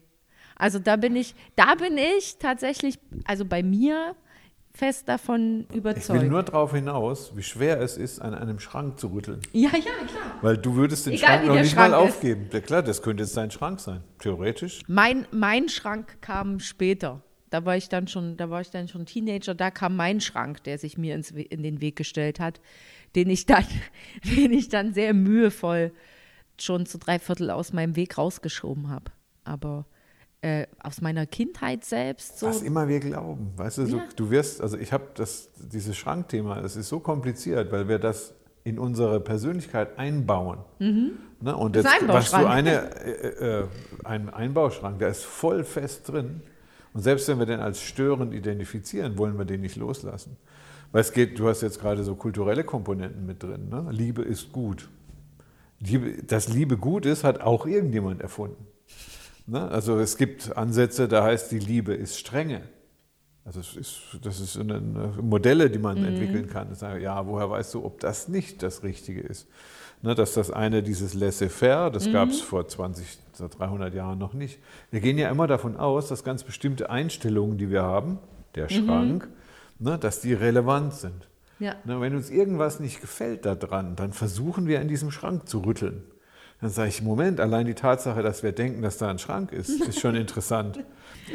Also 0.56 0.78
da 0.78 0.96
bin 0.96 1.16
ich, 1.16 1.34
da 1.56 1.74
bin 1.74 1.96
ich 1.96 2.36
tatsächlich, 2.38 2.98
also 3.24 3.46
bei 3.46 3.62
mir 3.62 4.14
fest 4.74 5.08
davon 5.08 5.66
Ich 5.70 5.76
überzeugt. 5.76 6.20
will 6.20 6.28
nur 6.28 6.42
darauf 6.42 6.74
hinaus, 6.74 7.32
wie 7.34 7.42
schwer 7.42 7.80
es 7.80 7.96
ist, 7.96 8.20
an 8.20 8.34
einem 8.34 8.60
Schrank 8.60 9.00
zu 9.00 9.08
rütteln. 9.08 9.40
ja, 9.52 9.70
ja, 9.70 9.78
klar. 9.80 10.38
Weil 10.42 10.58
du 10.58 10.74
würdest 10.76 11.06
den 11.06 11.14
Egal, 11.14 11.38
Schrank 11.38 11.46
noch 11.46 11.54
nicht 11.54 11.74
mal 11.74 11.90
Schrank 11.90 12.04
ist. 12.08 12.14
aufgeben. 12.14 12.48
Ja, 12.52 12.60
klar, 12.60 12.82
das 12.82 13.00
könnte 13.02 13.22
jetzt 13.22 13.36
dein 13.36 13.50
Schrank 13.50 13.80
sein, 13.80 14.02
theoretisch. 14.18 14.82
Mein, 14.86 15.26
mein 15.32 15.68
Schrank 15.70 16.18
kam 16.20 16.60
später. 16.60 17.22
Da 17.50 17.64
war 17.64 17.76
ich 17.76 17.88
dann 17.88 18.06
schon, 18.08 18.36
da 18.36 18.48
war 18.48 18.60
ich 18.60 18.70
dann 18.70 18.88
schon 18.88 19.06
Teenager, 19.06 19.54
da 19.54 19.70
kam 19.70 19.96
mein 19.96 20.20
Schrank, 20.20 20.62
der 20.64 20.78
sich 20.78 20.96
mir 20.96 21.14
ins, 21.14 21.30
in 21.32 21.62
den 21.62 21.80
Weg 21.80 21.96
gestellt 21.96 22.40
hat, 22.40 22.60
den 23.16 23.28
ich 23.28 23.46
dann, 23.46 23.64
den 24.36 24.52
ich 24.52 24.68
dann 24.68 24.94
sehr 24.94 25.12
mühevoll 25.14 25.92
schon 26.58 26.86
zu 26.86 26.98
drei 26.98 27.18
Viertel 27.18 27.50
aus 27.50 27.72
meinem 27.72 27.96
Weg 27.96 28.16
rausgeschoben 28.18 28.88
habe. 28.90 29.10
Aber 29.44 29.86
äh, 30.42 30.66
aus 30.82 31.00
meiner 31.00 31.26
Kindheit 31.26 31.84
selbst 31.84 32.38
so. 32.38 32.46
Was 32.46 32.62
immer 32.62 32.86
wir 32.88 33.00
glauben. 33.00 33.52
Weißt 33.56 33.78
du, 33.78 33.86
so, 33.86 33.96
Ja. 33.98 34.04
du 34.16 34.30
wirst, 34.30 34.60
also 34.60 34.78
ich 34.78 34.92
habe 34.92 35.08
das, 35.14 35.50
dieses 35.56 35.96
Schrankthema, 35.96 36.60
das 36.60 36.76
ist 36.76 36.88
so 36.88 37.00
kompliziert, 37.00 37.72
weil 37.72 37.88
wir 37.88 37.98
das 37.98 38.34
in 38.62 38.78
unsere 38.78 39.20
Persönlichkeit 39.20 39.98
einbauen. 39.98 40.58
Ne? 40.78 41.56
Und 41.56 41.76
Das 41.76 41.86
ist 41.86 41.92
jetzt, 41.92 42.02
ein 42.02 42.08
was 42.08 42.30
du 42.30 42.36
Einbauschrank. 42.36 42.58
eine, 42.58 43.04
äh, 43.04 43.60
äh, 43.60 43.66
ein 44.04 44.28
Einbauschrank, 44.30 44.98
der 44.98 45.08
ist 45.08 45.24
voll 45.24 45.64
fest 45.64 46.08
drin. 46.10 46.42
Und 46.92 47.02
selbst 47.02 47.28
wenn 47.28 47.38
wir 47.38 47.46
den 47.46 47.60
als 47.60 47.80
störend 47.80 48.34
identifizieren, 48.34 49.16
wollen 49.18 49.38
wir 49.38 49.44
den 49.44 49.60
nicht 49.60 49.76
loslassen. 49.76 50.36
Weil 50.92 51.02
es 51.02 51.12
geht, 51.12 51.38
du 51.38 51.48
hast 51.48 51.60
jetzt 51.62 51.80
gerade 51.80 52.02
so 52.02 52.16
kulturelle 52.16 52.64
Komponenten 52.64 53.24
mit 53.26 53.42
drin. 53.42 53.68
Ne? 53.68 53.86
Liebe 53.90 54.22
ist 54.22 54.52
gut. 54.52 54.88
Liebe, 55.78 56.22
dass 56.24 56.48
Liebe 56.48 56.76
gut 56.76 57.06
ist, 57.06 57.24
hat 57.24 57.40
auch 57.40 57.66
irgendjemand 57.66 58.20
erfunden. 58.20 58.66
Ne? 59.46 59.68
Also 59.68 59.98
es 59.98 60.16
gibt 60.16 60.56
Ansätze, 60.56 61.08
da 61.08 61.24
heißt 61.24 61.52
die 61.52 61.58
Liebe 61.58 61.94
ist 61.94 62.18
Strenge. 62.18 62.62
Also 63.44 63.60
es 63.60 63.76
ist, 63.76 64.18
das 64.22 64.38
ist 64.38 64.58
eine, 64.58 64.80
Modelle, 65.22 65.70
die 65.70 65.78
man 65.78 66.04
entwickeln 66.04 66.48
kann. 66.48 66.68
Das 66.68 66.80
sagen, 66.80 67.00
ja, 67.02 67.26
woher 67.26 67.50
weißt 67.50 67.74
du, 67.74 67.84
ob 67.84 68.00
das 68.00 68.28
nicht 68.28 68.62
das 68.62 68.82
Richtige 68.82 69.20
ist? 69.20 69.48
Ne, 70.02 70.14
dass 70.14 70.34
das 70.34 70.50
eine 70.50 70.82
dieses 70.82 71.14
Laissez-faire, 71.14 71.90
das 71.90 72.10
gab 72.10 72.30
es 72.30 72.40
vor 72.40 72.66
20, 72.66 73.18
300 73.48 73.94
Jahren 73.94 74.18
noch 74.18 74.34
nicht. 74.34 74.58
Wir 74.90 75.00
gehen 75.00 75.18
ja 75.18 75.30
immer 75.30 75.46
davon 75.46 75.76
aus, 75.76 76.08
dass 76.08 76.24
ganz 76.24 76.44
bestimmte 76.44 76.90
Einstellungen, 76.90 77.58
die 77.58 77.70
wir 77.70 77.82
haben, 77.82 78.18
der 78.54 78.64
Mhm. 78.64 78.68
Schrank, 78.86 79.28
ne, 79.78 79.98
dass 79.98 80.20
die 80.20 80.34
relevant 80.34 80.94
sind. 80.94 81.28
Ja. 81.58 81.74
Ne, 81.84 82.00
wenn 82.00 82.14
uns 82.14 82.30
irgendwas 82.30 82.80
nicht 82.80 83.00
gefällt 83.00 83.44
daran, 83.44 83.96
dann 83.96 84.12
versuchen 84.12 84.66
wir 84.66 84.80
an 84.80 84.88
diesem 84.88 85.10
Schrank 85.10 85.48
zu 85.48 85.60
rütteln. 85.60 86.02
Dann 86.60 86.70
sage 86.70 86.88
ich, 86.90 87.00
Moment, 87.02 87.40
allein 87.40 87.64
die 87.66 87.74
Tatsache, 87.74 88.22
dass 88.22 88.42
wir 88.42 88.52
denken, 88.52 88.82
dass 88.82 88.98
da 88.98 89.08
ein 89.08 89.18
Schrank 89.18 89.50
ist, 89.52 89.80
ist 89.80 89.98
schon 90.00 90.14
interessant. 90.16 90.80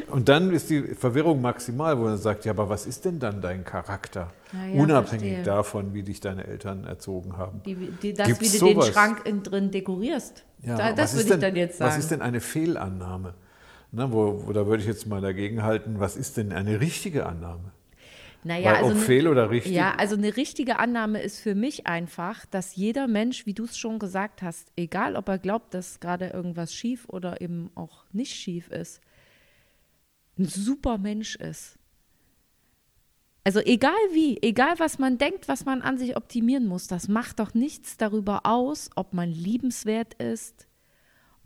Und 0.10 0.30
dann 0.30 0.52
ist 0.52 0.70
die 0.70 0.82
Verwirrung 0.82 1.42
maximal, 1.42 1.98
wo 1.98 2.04
man 2.04 2.18
sagt, 2.18 2.46
ja, 2.46 2.52
aber 2.52 2.70
was 2.70 2.86
ist 2.86 3.06
denn 3.06 3.18
dann 3.20 3.42
dein 3.42 3.64
Charakter? 3.64 4.32
Ja, 4.54 4.82
Unabhängig 4.82 5.34
verstehe. 5.34 5.44
davon, 5.44 5.94
wie 5.94 6.04
dich 6.04 6.20
deine 6.20 6.46
Eltern 6.46 6.84
erzogen 6.86 7.38
haben. 7.38 7.62
Die, 7.66 7.76
die, 7.76 8.14
das, 8.14 8.28
Gibt's 8.28 8.54
wie 8.54 8.60
du 8.60 8.66
den 8.66 8.76
sowas? 8.76 8.90
Schrank 8.90 9.22
in, 9.26 9.42
drin 9.42 9.72
dekorierst. 9.72 10.44
Ja, 10.64 10.78
da, 10.78 10.90
was 10.90 10.96
das 10.96 11.14
würde 11.14 11.24
ich 11.24 11.30
denn- 11.32 11.40
dann 11.42 11.56
jetzt 11.56 11.78
sagen. 11.78 11.92
Was 11.92 11.98
ist 11.98 12.12
denn 12.12 12.22
eine 12.22 12.40
Fehlannahme? 12.42 13.34
Ne, 13.92 14.12
wo, 14.12 14.44
wo, 14.46 14.52
da 14.52 14.68
würde 14.68 14.82
ich 14.84 14.88
jetzt 14.88 15.08
mal 15.08 15.22
dagegen 15.22 15.64
halten, 15.64 15.96
was 16.00 16.18
ist 16.18 16.38
denn 16.38 16.52
eine 16.52 16.82
richtige 16.82 17.26
Annahme? 17.26 17.72
Naja, 18.45 18.73
Weil 18.73 18.84
ob 18.84 18.93
ne- 18.93 18.99
fehl 18.99 19.27
oder 19.27 19.49
richtig, 19.49 19.73
Ja, 19.73 19.95
also 19.95 20.15
eine 20.15 20.38
richtige 20.38 20.77
Annahme 20.77 21.19
ist 21.19 21.39
für 21.39 21.55
mich 21.55 21.88
einfach, 21.88 22.45
dass 22.45 22.75
jeder 22.75 23.08
Mensch, 23.08 23.47
wie 23.47 23.55
du 23.55 23.63
es 23.63 23.75
schon 23.75 23.97
gesagt 23.97 24.43
hast, 24.43 24.71
egal 24.75 25.15
ob 25.15 25.27
er 25.29 25.39
glaubt, 25.39 25.73
dass 25.73 25.99
gerade 25.99 26.27
irgendwas 26.27 26.71
schief 26.71 27.05
oder 27.10 27.41
eben 27.41 27.71
auch 27.73 28.05
nicht 28.12 28.36
schief 28.36 28.69
ist, 28.69 29.01
ein 30.38 30.45
super 30.45 30.99
Mensch 30.99 31.36
ist. 31.38 31.79
Also 33.43 33.62
egal 33.62 33.93
wie, 34.12 34.38
egal 34.43 34.75
was 34.77 34.99
man 34.99 35.17
denkt, 35.17 35.47
was 35.47 35.65
man 35.65 35.81
an 35.81 35.97
sich 35.97 36.15
optimieren 36.15 36.67
muss, 36.67 36.86
das 36.86 37.08
macht 37.08 37.39
doch 37.39 37.55
nichts 37.55 37.97
darüber 37.97 38.41
aus, 38.45 38.91
ob 38.95 39.13
man 39.13 39.31
liebenswert 39.31 40.13
ist, 40.15 40.67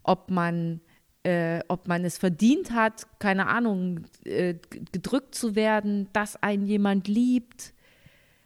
ob 0.03 0.31
man, 0.31 0.81
äh, 1.23 1.59
ob 1.67 1.87
man 1.87 2.05
es 2.05 2.17
verdient 2.17 2.71
hat, 2.71 3.07
keine 3.19 3.47
Ahnung, 3.47 4.01
äh, 4.23 4.55
gedrückt 4.91 5.35
zu 5.35 5.55
werden, 5.55 6.07
dass 6.13 6.41
einen 6.41 6.65
jemand 6.65 7.07
liebt. 7.07 7.73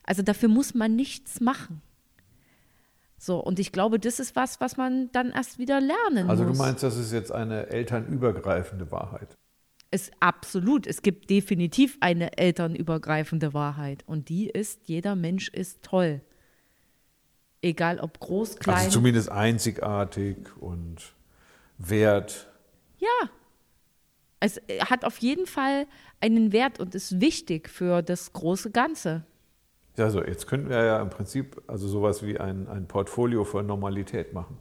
Also 0.03 0.21
dafür 0.21 0.49
muss 0.49 0.73
man 0.73 0.95
nichts 0.95 1.39
machen. 1.39 1.81
So, 3.17 3.41
und 3.41 3.57
ich 3.59 3.71
glaube, 3.71 3.99
das 3.99 4.19
ist 4.19 4.35
was, 4.35 4.59
was 4.59 4.75
man 4.75 5.09
dann 5.13 5.31
erst 5.31 5.57
wieder 5.57 5.79
lernen 5.79 6.29
also 6.29 6.43
muss. 6.43 6.57
du 6.57 6.63
meinst, 6.63 6.83
das 6.83 6.97
ist 6.97 7.13
jetzt 7.13 7.31
eine 7.31 7.67
elternübergreifende 7.67 8.91
Wahrheit. 8.91 9.37
Es 9.91 10.11
absolut, 10.19 10.87
es 10.87 11.03
gibt 11.03 11.29
definitiv 11.29 11.97
eine 12.01 12.37
elternübergreifende 12.37 13.53
Wahrheit 13.53 14.03
und 14.07 14.27
die 14.27 14.49
ist, 14.49 14.89
jeder 14.89 15.15
Mensch 15.15 15.47
ist 15.49 15.83
toll. 15.83 16.19
Egal 17.61 17.99
ob 17.99 18.19
groß, 18.19 18.57
klein. 18.57 18.77
Also 18.77 18.89
zumindest 18.89 19.31
einzigartig 19.31 20.57
und 20.59 21.13
wert. 21.77 22.52
Ja. 22.99 23.29
Es 24.39 24.59
hat 24.89 25.05
auf 25.05 25.19
jeden 25.19 25.45
Fall 25.45 25.85
einen 26.19 26.51
Wert 26.51 26.79
und 26.79 26.95
ist 26.95 27.21
wichtig 27.21 27.69
für 27.69 28.01
das 28.01 28.33
große 28.33 28.71
Ganze. 28.71 29.23
Also 29.97 30.21
jetzt 30.23 30.47
könnten 30.47 30.69
wir 30.69 30.83
ja 30.83 31.01
im 31.01 31.09
Prinzip 31.09 31.61
also 31.67 31.87
sowas 31.87 32.23
wie 32.25 32.37
ein, 32.39 32.67
ein 32.67 32.87
Portfolio 32.87 33.45
für 33.45 33.63
Normalität 33.63 34.33
machen. 34.33 34.57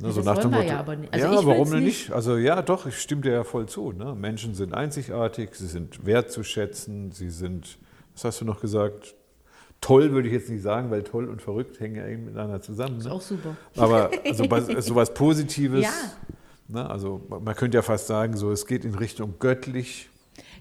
Ne, 0.00 0.08
Ja, 0.08 0.14
das 0.22 0.26
wollen 0.26 0.50
wir 0.52 0.64
ja 0.64 0.80
aber 0.80 0.96
nicht. 0.96 1.12
Also 1.12 1.26
ja, 1.26 1.46
warum 1.46 1.70
denn 1.70 1.84
nicht. 1.84 2.10
Also 2.10 2.36
ja, 2.38 2.60
doch, 2.62 2.86
ich 2.86 2.98
stimme 3.00 3.20
dir 3.22 3.32
ja 3.32 3.44
voll 3.44 3.66
zu. 3.66 3.92
Ne? 3.92 4.14
Menschen 4.16 4.54
sind 4.54 4.74
einzigartig, 4.74 5.54
sie 5.54 5.66
sind 5.68 6.04
wertzuschätzen, 6.06 7.12
sie 7.12 7.30
sind, 7.30 7.78
was 8.14 8.24
hast 8.24 8.40
du 8.40 8.44
noch 8.46 8.60
gesagt? 8.60 9.14
Toll 9.80 10.10
würde 10.12 10.26
ich 10.28 10.34
jetzt 10.34 10.50
nicht 10.50 10.62
sagen, 10.62 10.90
weil 10.90 11.04
toll 11.04 11.28
und 11.28 11.40
verrückt 11.40 11.78
hängen 11.78 11.96
ja 11.96 12.06
eben 12.08 12.24
miteinander 12.24 12.60
zusammen. 12.60 12.98
Ist 12.98 13.04
Ne? 13.04 13.12
auch 13.12 13.20
super. 13.20 13.56
Aber 13.76 14.10
also 14.24 14.50
was- 14.50 14.66
sowas 14.86 15.14
Positives. 15.14 15.82
Ja. 15.84 15.92
Ne? 16.70 16.88
Also 16.88 17.26
man 17.28 17.54
könnte 17.54 17.76
ja 17.78 17.82
fast 17.82 18.06
sagen, 18.06 18.36
so 18.36 18.50
es 18.50 18.66
geht 18.66 18.84
in 18.84 18.94
Richtung 18.94 19.34
göttlich. 19.38 20.08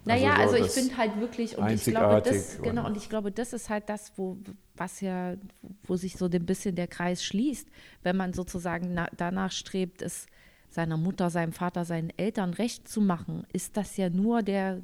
Naja, 0.05 0.35
so 0.35 0.41
also, 0.41 0.55
ich 0.55 0.71
finde 0.71 0.97
halt 0.97 1.19
wirklich, 1.19 1.57
und 1.57 1.69
ich 1.69 1.83
glaube, 1.83 2.21
das, 2.21 2.61
genau, 2.61 2.81
und- 2.81 2.87
und 2.91 2.97
ich 2.97 3.09
glaube, 3.09 3.31
das 3.31 3.53
ist 3.53 3.69
halt 3.69 3.89
das, 3.89 4.13
wo, 4.15 4.37
was 4.75 5.01
ja, 5.01 5.35
wo 5.83 5.95
sich 5.97 6.15
so 6.15 6.25
ein 6.25 6.45
bisschen 6.45 6.75
der 6.75 6.87
Kreis 6.87 7.23
schließt, 7.23 7.67
wenn 8.03 8.15
man 8.17 8.33
sozusagen 8.33 8.93
na, 8.93 9.07
danach 9.15 9.51
strebt, 9.51 10.01
es 10.01 10.25
seiner 10.69 10.97
Mutter, 10.97 11.29
seinem 11.29 11.51
Vater, 11.51 11.83
seinen 11.83 12.11
Eltern 12.17 12.53
recht 12.53 12.87
zu 12.87 13.01
machen, 13.01 13.45
ist 13.53 13.75
das 13.75 13.97
ja 13.97 14.09
nur 14.09 14.41
der 14.43 14.81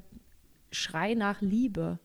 Schrei 0.71 1.13
nach 1.13 1.41
Liebe. 1.41 1.99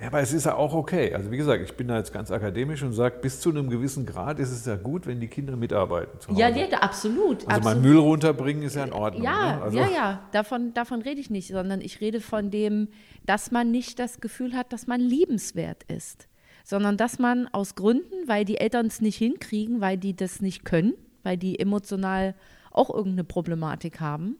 Ja, 0.00 0.08
aber 0.08 0.20
es 0.20 0.32
ist 0.32 0.44
ja 0.44 0.56
auch 0.56 0.74
okay. 0.74 1.14
Also 1.14 1.30
wie 1.30 1.36
gesagt, 1.36 1.62
ich 1.62 1.76
bin 1.76 1.88
da 1.88 1.96
jetzt 1.96 2.12
ganz 2.12 2.30
akademisch 2.30 2.82
und 2.82 2.92
sage, 2.92 3.18
bis 3.20 3.40
zu 3.40 3.50
einem 3.50 3.70
gewissen 3.70 4.06
Grad 4.06 4.40
ist 4.40 4.50
es 4.50 4.66
ja 4.66 4.74
gut, 4.76 5.06
wenn 5.06 5.20
die 5.20 5.28
Kinder 5.28 5.56
mitarbeiten. 5.56 6.18
Ja, 6.36 6.48
ja, 6.48 6.66
absolut. 6.78 7.46
also 7.46 7.62
mal 7.62 7.70
absolut. 7.70 7.82
Müll 7.82 7.98
runterbringen 7.98 8.62
ist 8.64 8.74
ja 8.74 8.84
in 8.84 8.92
Ordnung. 8.92 9.22
Ja, 9.22 9.56
ne? 9.56 9.62
also, 9.62 9.78
ja, 9.78 9.88
ja, 9.88 10.28
davon, 10.32 10.74
davon 10.74 11.00
rede 11.00 11.20
ich 11.20 11.30
nicht, 11.30 11.48
sondern 11.48 11.80
ich 11.80 12.00
rede 12.00 12.20
von 12.20 12.50
dem, 12.50 12.88
dass 13.24 13.52
man 13.52 13.70
nicht 13.70 13.98
das 13.98 14.20
Gefühl 14.20 14.54
hat, 14.54 14.72
dass 14.72 14.88
man 14.88 15.00
liebenswert 15.00 15.84
ist, 15.84 16.28
sondern 16.64 16.96
dass 16.96 17.20
man 17.20 17.46
aus 17.48 17.76
Gründen, 17.76 18.26
weil 18.26 18.44
die 18.44 18.58
Eltern 18.58 18.86
es 18.86 19.00
nicht 19.00 19.16
hinkriegen, 19.16 19.80
weil 19.80 19.96
die 19.96 20.16
das 20.16 20.40
nicht 20.40 20.64
können, 20.64 20.94
weil 21.22 21.36
die 21.36 21.60
emotional 21.60 22.34
auch 22.72 22.90
irgendeine 22.90 23.24
Problematik 23.24 24.00
haben, 24.00 24.36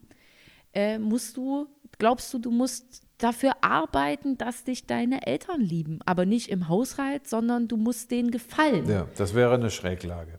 äh, 0.74 0.98
musst 0.98 1.36
du, 1.36 1.68
glaubst 1.98 2.34
du, 2.34 2.40
du 2.40 2.50
musst 2.50 3.03
dafür 3.24 3.52
arbeiten, 3.62 4.36
dass 4.36 4.64
dich 4.64 4.86
deine 4.86 5.26
Eltern 5.26 5.60
lieben, 5.60 6.00
aber 6.04 6.26
nicht 6.26 6.50
im 6.50 6.68
Haushalt, 6.68 7.26
sondern 7.26 7.68
du 7.68 7.76
musst 7.76 8.10
denen 8.10 8.30
gefallen. 8.30 8.88
Ja, 8.88 9.06
das 9.16 9.34
wäre 9.34 9.54
eine 9.54 9.70
Schräglage. 9.70 10.38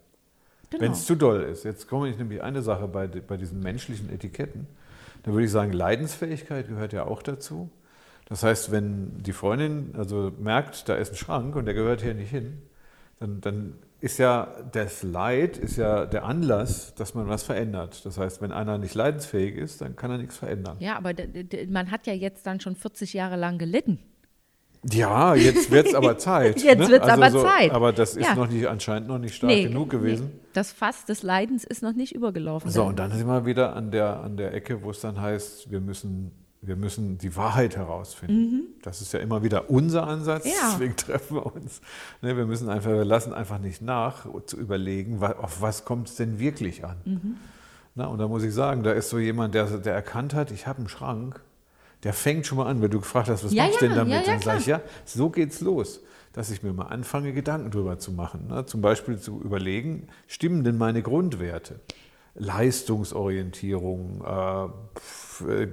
Genau. 0.70 0.84
Wenn 0.84 0.92
es 0.92 1.06
zu 1.06 1.16
doll 1.16 1.42
ist. 1.42 1.64
Jetzt 1.64 1.88
komme 1.88 2.10
ich 2.10 2.18
nämlich 2.18 2.44
eine 2.44 2.62
Sache 2.62 2.88
bei, 2.88 3.08
bei 3.08 3.38
diesen 3.38 3.60
menschlichen 3.62 4.10
Etiketten. 4.10 4.68
Da 5.24 5.32
würde 5.32 5.46
ich 5.46 5.52
sagen, 5.52 5.74
Leidensfähigkeit 5.74 6.68
gehört 6.68 6.94
ja 6.94 7.06
auch 7.06 7.24
dazu. 7.24 7.70
Das 8.26 8.44
heißt, 8.44 8.72
wenn 8.72 9.24
die 9.24 9.34
Freundin 9.34 9.94
also 9.98 10.32
merkt, 10.40 10.88
da 10.88 10.96
ist 10.96 11.14
ein 11.14 11.16
Schrank 11.16 11.56
und 11.56 11.66
der 11.66 11.74
gehört 11.74 12.02
hier 12.02 12.14
nicht 12.14 12.30
hin, 12.30 12.62
dann, 13.20 13.42
dann 13.42 13.74
ist 14.02 14.18
ja 14.20 14.48
das 14.72 15.04
Leid 15.04 15.58
ist 15.58 15.78
ja 15.78 16.06
der 16.06 16.26
Anlass, 16.26 16.94
dass 16.96 17.14
man 17.16 17.28
was 17.28 17.44
verändert. 17.44 18.06
Das 18.06 18.18
heißt, 18.18 18.42
wenn 18.42 18.52
einer 18.52 18.78
nicht 18.78 18.94
leidensfähig 18.94 19.56
ist, 19.56 19.82
dann 19.82 19.96
kann 19.96 20.12
er 20.12 20.18
nichts 20.18 20.38
verändern. 20.38 20.78
Ja, 20.80 20.98
aber 20.98 21.14
man 21.70 21.92
hat 21.92 22.06
ja 22.08 22.14
jetzt 22.14 22.46
dann 22.46 22.60
schon 22.60 22.76
40 22.76 23.14
Jahre 23.14 23.36
lang 23.36 23.58
gelitten. 23.58 24.00
Ja, 24.92 25.34
jetzt 25.34 25.72
wird 25.72 25.88
es 25.88 25.96
aber 25.96 26.18
Zeit. 26.20 26.62
Jetzt 26.62 26.80
ne? 26.80 26.90
wird's 26.90 27.08
Also 27.08 27.22
aber 27.24 27.32
so, 27.32 27.44
Zeit. 27.44 27.72
Aber 27.72 27.92
das 27.92 28.16
ist 28.16 28.28
Ja. 28.28 28.36
noch 28.36 28.48
nicht, 28.48 28.68
anscheinend 28.68 29.08
noch 29.08 29.18
nicht 29.18 29.34
stark 29.34 29.52
Nee, 29.52 29.64
genug 29.64 29.90
gewesen. 29.90 30.28
Nee. 30.34 30.40
Das 30.54 30.72
Fass 30.72 31.06
des 31.06 31.24
Leidens 31.24 31.64
ist 31.64 31.82
noch 31.82 31.94
nicht 31.94 32.14
übergelaufen. 32.14 32.70
So, 32.70 32.84
und 32.84 33.00
dann 33.00 33.12
sind 33.12 33.26
wir 33.26 33.46
wieder 33.48 33.76
an 33.76 33.90
der, 33.90 34.20
an 34.20 34.38
der 34.38 34.54
Ecke, 34.54 34.84
wo 34.84 34.92
es 34.92 35.00
dann 35.02 35.20
heißt, 35.20 35.72
wir 35.72 35.80
müssen, 35.82 36.32
wir 36.68 36.76
müssen 36.76 37.18
die 37.18 37.36
Wahrheit 37.36 37.76
herausfinden. 37.78 38.76
Das 38.82 39.02
ist 39.02 39.14
ja 39.14 39.20
immer 39.20 39.44
wieder 39.44 39.70
unser 39.70 40.08
Ansatz, 40.08 40.46
Mhm. 40.46 40.52
Ja. 40.52 40.70
deswegen 40.72 40.96
treffen 40.96 41.36
wir 41.38 41.46
uns. 41.46 41.82
Ne, 42.22 42.36
wir 42.38 42.46
müssen 42.46 42.70
einfach, 42.70 42.92
wir 42.92 43.06
lassen 43.06 43.34
einfach 43.34 43.60
nicht 43.60 43.82
nach, 43.82 44.26
zu 44.46 44.58
überlegen, 44.58 45.24
auf 45.24 45.62
was 45.62 45.86
kommt 45.86 46.10
es 46.10 46.16
denn 46.16 46.40
wirklich 46.40 46.84
an. 46.86 46.98
Mhm. 47.06 47.36
Na, 47.96 48.08
und 48.08 48.20
da 48.20 48.28
muss 48.28 48.44
ich 48.44 48.54
sagen, 48.54 48.84
da 48.84 48.92
ist 48.92 49.10
so 49.10 49.20
jemand, 49.20 49.54
der, 49.56 49.66
der 49.78 49.94
erkannt 49.94 50.34
hat, 50.34 50.52
ich 50.52 50.68
habe 50.68 50.80
einen 50.80 50.90
Schrank, 50.90 51.40
der 52.04 52.14
fängt 52.14 52.46
schon 52.46 52.58
mal 52.58 52.68
an, 52.68 52.82
weil 52.82 52.90
du 52.90 53.00
gefragt 53.00 53.30
hast, 53.30 53.44
was 53.46 53.54
Ja, 53.54 53.64
machst 53.68 53.82
du 53.82 53.86
ja, 53.86 53.90
denn 53.90 53.98
damit? 53.98 54.14
ja, 54.28 54.34
dann 54.34 54.42
sage 54.42 54.60
ich, 54.60 54.66
ja, 54.66 54.82
so 55.06 55.30
geht's 55.30 55.62
los. 55.62 56.02
Dass 56.34 56.52
ich 56.52 56.62
mir 56.64 56.74
mal 56.74 56.88
anfange, 56.88 57.32
Gedanken 57.32 57.72
drüber 57.72 57.98
zu 57.98 58.12
machen. 58.12 58.48
Ne? 58.50 58.66
Zum 58.66 58.82
Beispiel 58.82 59.18
zu 59.18 59.42
überlegen, 59.42 60.10
stimmen 60.28 60.66
denn 60.66 60.78
meine 60.78 61.02
Grundwerte? 61.02 61.80
Leistungsorientierung, 62.36 64.22
äh, 64.22 64.68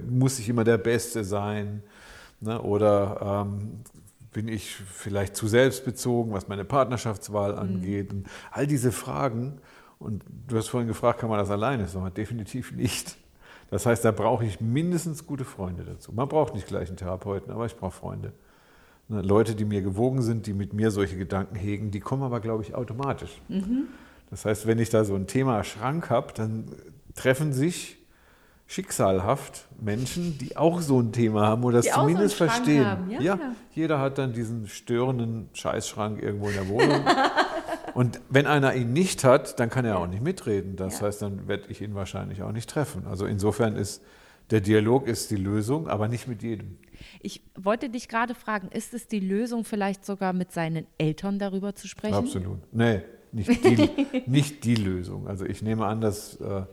muss 0.09 0.39
ich 0.39 0.49
immer 0.49 0.63
der 0.63 0.77
Beste 0.77 1.23
sein? 1.23 1.83
Ne? 2.41 2.61
Oder 2.61 3.45
ähm, 3.47 3.79
bin 4.31 4.47
ich 4.47 4.75
vielleicht 4.75 5.35
zu 5.35 5.47
selbstbezogen, 5.47 6.33
was 6.33 6.47
meine 6.47 6.65
Partnerschaftswahl 6.65 7.55
angeht? 7.55 8.11
Und 8.11 8.27
all 8.51 8.67
diese 8.67 8.91
Fragen. 8.91 9.59
Und 9.99 10.23
du 10.47 10.57
hast 10.57 10.67
vorhin 10.67 10.87
gefragt, 10.87 11.19
kann 11.19 11.29
man 11.29 11.39
das 11.39 11.49
alleine? 11.49 11.87
Sag 11.87 12.01
mal, 12.01 12.09
definitiv 12.09 12.71
nicht. 12.71 13.15
Das 13.69 13.85
heißt, 13.85 14.03
da 14.05 14.11
brauche 14.11 14.45
ich 14.45 14.61
mindestens 14.61 15.25
gute 15.25 15.45
Freunde 15.45 15.83
dazu. 15.83 16.11
Man 16.11 16.27
braucht 16.27 16.53
nicht 16.53 16.67
gleich 16.67 16.89
einen 16.89 16.97
Therapeuten, 16.97 17.51
aber 17.51 17.65
ich 17.65 17.75
brauche 17.75 17.91
Freunde. 17.91 18.33
Ne, 19.07 19.21
Leute, 19.21 19.55
die 19.55 19.65
mir 19.65 19.81
gewogen 19.81 20.21
sind, 20.21 20.45
die 20.47 20.53
mit 20.53 20.73
mir 20.73 20.91
solche 20.91 21.17
Gedanken 21.17 21.55
hegen, 21.55 21.91
die 21.91 21.99
kommen 21.99 22.23
aber, 22.23 22.39
glaube 22.39 22.63
ich, 22.63 22.75
automatisch. 22.75 23.41
Das 24.29 24.45
heißt, 24.45 24.67
wenn 24.67 24.79
ich 24.79 24.89
da 24.89 25.03
so 25.05 25.15
ein 25.15 25.27
Thema 25.27 25.63
Schrank 25.63 26.09
habe, 26.09 26.33
dann 26.33 26.65
treffen 27.15 27.53
sich 27.53 27.97
schicksalhaft 28.73 29.65
Menschen, 29.81 30.37
die 30.37 30.57
auch 30.57 30.81
so 30.81 30.99
ein 30.99 31.11
Thema 31.11 31.45
haben 31.47 31.63
oder 31.63 31.81
Die 31.81 31.89
so 31.89 31.93
einen 31.95 32.09
zumindest 32.09 32.37
Schrank 32.37 32.51
verstehen. 32.51 32.85
ja, 33.09 33.21
ja. 33.21 33.39
jeder 33.73 33.99
hat 33.99 34.17
dann 34.17 34.33
diesen 34.33 34.67
störenden 34.67 35.49
Scheißschrank 35.53 36.21
irgendwo 36.21 36.47
in 36.49 36.53
der 36.55 36.67
Wohnung. 36.67 37.01
Und 37.93 38.19
wenn 38.29 38.47
einer 38.47 38.73
ihn 38.73 38.91
nicht 38.91 39.23
hat, 39.23 39.59
dann 39.59 39.69
kann 39.69 39.85
er 39.85 39.99
auch 39.99 40.07
nicht 40.07 40.23
mitreden. 40.23 40.75
Das 40.75 40.99
Ja. 40.99 41.05
heißt, 41.07 41.21
dann 41.21 41.47
werde 41.47 41.65
ich 41.69 41.81
ihn 41.81 41.93
wahrscheinlich 41.93 42.41
auch 42.41 42.51
nicht 42.51 42.69
treffen. 42.69 43.05
Also 43.07 43.25
insofern 43.27 43.75
ist 43.75 44.01
der 44.49 44.61
Dialog 44.61 45.07
ist 45.07 45.29
die 45.31 45.35
Lösung, 45.37 45.87
aber 45.87 46.07
nicht 46.07 46.27
mit 46.27 46.41
jedem. 46.43 46.77
Ich 47.21 47.43
wollte 47.55 47.89
dich 47.89 48.07
gerade 48.09 48.33
fragen, 48.35 48.69
ist 48.69 48.93
es 48.93 49.07
die 49.07 49.19
Lösung, 49.19 49.63
vielleicht 49.63 50.05
sogar 50.05 50.33
mit 50.33 50.51
seinen 50.51 50.85
Eltern 50.97 51.37
darüber 51.39 51.75
zu 51.75 51.87
sprechen? 51.87 52.15
Absolut. 52.15 52.57
Nee, 52.73 53.01
nicht 53.31 53.63
die, 53.63 53.89
nicht 54.25 54.63
die 54.63 54.75
Lösung. 54.75 55.27
Also 55.27 55.45
ich 55.45 55.61
nehme 55.61 55.85
an, 55.85 56.01
dass, 56.01 56.35
äh, 56.41 56.63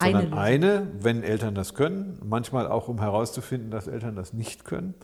sondern 0.00 0.24
Lösung. 0.24 0.38
eine, 0.38 0.86
wenn 1.00 1.22
Eltern 1.22 1.54
das 1.54 1.74
können, 1.74 2.18
manchmal 2.24 2.66
auch, 2.66 2.88
um 2.88 3.00
herauszufinden, 3.00 3.70
dass 3.70 3.86
Eltern 3.86 4.16
das 4.16 4.32
nicht 4.32 4.64
können. 4.64 4.94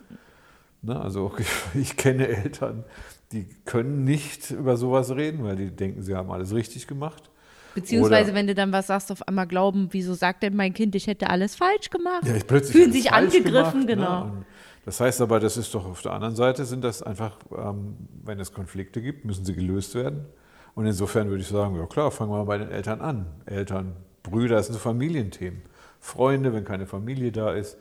Ne, 0.83 1.01
also 1.01 1.33
ich 1.75 1.97
kenne 1.97 2.29
Eltern, 2.29 2.85
die 3.33 3.47
können 3.65 4.05
nicht 4.05 4.51
über 4.51 4.77
sowas 4.77 5.15
reden, 5.15 5.45
weil 5.45 5.57
die 5.57 5.71
denken, 5.71 6.03
sie 6.03 6.15
haben 6.15 6.31
alles 6.31 6.55
richtig 6.55 6.87
gemacht. 6.87 7.31
Beziehungsweise, 7.75 8.31
Oder- 8.31 8.39
wenn 8.39 8.47
du 8.47 8.55
dann 8.55 8.73
was 8.73 8.87
sagst, 8.87 9.11
auf 9.11 9.27
einmal 9.27 9.47
glauben, 9.47 9.89
wieso 9.91 10.15
sagt 10.15 10.43
denn 10.45 10.55
mein 10.55 10.73
Kind, 10.73 10.95
ich 10.95 11.07
hätte 11.07 11.29
alles 11.31 11.57
falsch 11.57 11.91
gemacht? 11.91 12.25
Ja, 12.25 12.37
ich 12.37 12.47
plötzlich 12.47 12.73
Fühlen 12.77 12.93
sich 12.93 13.13
angegriffen, 13.13 13.87
gemacht, 13.87 13.87
genau. 13.87 14.25
Ne? 14.27 14.45
Das 14.85 15.01
heißt 15.01 15.21
aber, 15.23 15.41
das 15.41 15.57
ist 15.57 15.75
doch 15.75 15.87
auf 15.87 16.03
der 16.03 16.13
anderen 16.13 16.37
Seite, 16.37 16.65
sind 16.67 16.85
das 16.85 17.03
einfach, 17.03 17.39
ähm, 17.57 17.97
wenn 18.23 18.39
es 18.39 18.53
Konflikte 18.53 19.01
gibt, 19.03 19.25
müssen 19.25 19.45
sie 19.45 19.55
gelöst 19.55 19.95
werden. 19.95 20.27
Und 20.75 20.87
insofern 20.87 21.29
würde 21.31 21.43
ich 21.43 21.49
sagen, 21.49 21.77
ja 21.77 21.87
klar, 21.87 22.11
fangen 22.11 22.31
wir 22.31 22.39
mal 22.39 22.45
bei 22.45 22.59
den 22.59 22.71
Eltern 22.71 23.01
an. 23.01 23.27
Eltern, 23.47 23.97
Brüder, 24.25 24.57
das 24.57 24.67
sind 24.67 24.75
so 24.75 24.81
Familienthemen. 24.81 25.63
Freunde, 26.01 26.53
wenn 26.53 26.65
keine 26.65 26.87
Familie 26.87 27.31
da 27.31 27.53
ist. 27.53 27.79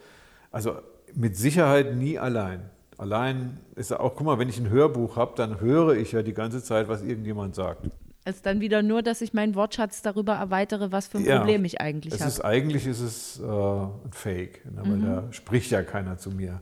Also 0.51 0.75
mit 1.15 1.35
Sicherheit 1.35 1.95
nie 1.95 2.19
allein. 2.19 2.69
Allein 2.97 3.57
ist 3.75 3.91
auch, 3.91 4.15
guck 4.15 4.27
mal, 4.27 4.39
wenn 4.39 4.49
ich 4.49 4.59
ein 4.59 4.69
Hörbuch 4.69 5.15
habe, 5.15 5.33
dann 5.35 5.59
höre 5.59 5.95
ich 5.95 6.11
ja 6.11 6.21
die 6.21 6.33
ganze 6.33 6.63
Zeit, 6.63 6.87
was 6.87 7.01
irgendjemand 7.01 7.55
sagt. 7.55 7.89
Es 8.25 8.37
ist 8.37 8.45
dann 8.45 8.61
wieder 8.61 8.81
nur, 8.81 9.01
dass 9.01 9.19
ich 9.21 9.33
meinen 9.33 9.55
Wortschatz 9.55 10.01
darüber 10.01 10.33
erweitere, 10.33 10.91
was 10.91 11.07
für 11.07 11.17
ein 11.17 11.25
Ja. 11.25 11.39
Problem 11.39 11.65
ich 11.65 11.81
eigentlich 11.81 12.13
habe. 12.13 12.29
ist 12.29 12.39
eigentlich 12.39 12.87
ist 12.87 13.01
es 13.01 13.39
äh, 13.39 13.43
ein 13.43 14.11
Fake, 14.11 14.63
ne, 14.65 14.81
weil 14.85 14.99
da 14.99 15.23
spricht 15.31 15.71
ja 15.71 15.81
keiner 15.81 16.17
zu 16.17 16.31
mir, 16.31 16.61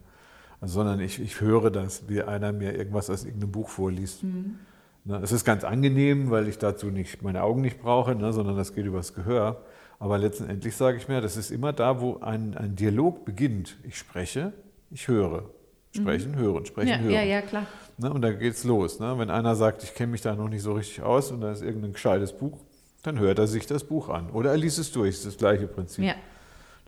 also, 0.59 0.75
sondern 0.75 0.99
ich, 0.99 1.21
ich 1.21 1.39
höre 1.39 1.69
das, 1.69 2.09
wie 2.09 2.23
einer 2.23 2.51
mir 2.51 2.75
irgendwas 2.75 3.11
aus 3.11 3.25
irgendeinem 3.25 3.51
Buch 3.51 3.69
vorliest. 3.69 4.23
Ne, 4.23 5.19
es 5.21 5.31
ist 5.31 5.45
ganz 5.45 5.63
angenehm, 5.63 6.31
weil 6.31 6.47
ich 6.47 6.57
dazu 6.57 6.87
nicht 6.87 7.21
meine 7.21 7.43
Augen 7.43 7.61
nicht 7.61 7.79
brauche, 7.79 8.15
ne, 8.15 8.33
sondern 8.33 8.55
das 8.57 8.73
geht 8.73 8.85
übers 8.87 9.13
Gehör. 9.13 9.61
Aber 10.01 10.17
letztendlich 10.17 10.75
sage 10.75 10.97
ich 10.97 11.07
mir, 11.07 11.21
das 11.21 11.37
ist 11.37 11.51
immer 11.51 11.73
da, 11.73 12.01
wo 12.01 12.17
ein, 12.21 12.57
ein 12.57 12.75
Dialog 12.75 13.23
beginnt. 13.23 13.77
Ich 13.83 13.99
spreche, 13.99 14.51
ich 14.89 15.07
höre. 15.07 15.51
Sprechen, 15.95 16.35
hören, 16.35 16.65
sprechen, 16.65 16.89
ja, 16.89 16.97
hören. 16.97 17.13
ja, 17.13 17.21
ja, 17.21 17.41
klar. 17.43 17.67
Ne, 17.99 18.11
und 18.11 18.23
dann 18.23 18.39
geht's 18.39 18.63
los. 18.63 18.99
Ne? 18.99 19.13
Wenn 19.19 19.29
einer 19.29 19.55
sagt, 19.55 19.83
ich 19.83 19.93
kenne 19.93 20.13
mich 20.13 20.21
da 20.21 20.35
noch 20.35 20.49
nicht 20.49 20.63
so 20.63 20.73
richtig 20.73 21.03
aus 21.03 21.29
und 21.29 21.41
da 21.41 21.51
ist 21.51 21.61
irgendein 21.61 21.93
gescheites 21.93 22.33
Buch, 22.33 22.57
dann 23.03 23.19
hört 23.19 23.37
er 23.37 23.45
sich 23.45 23.67
das 23.67 23.83
Buch 23.83 24.09
an. 24.09 24.31
Oder 24.31 24.49
er 24.49 24.57
liest 24.57 24.79
es 24.79 24.91
durch, 24.91 25.17
das 25.17 25.17
ist 25.19 25.25
das 25.27 25.37
gleiche 25.37 25.67
Prinzip. 25.67 26.03
Ja. 26.03 26.15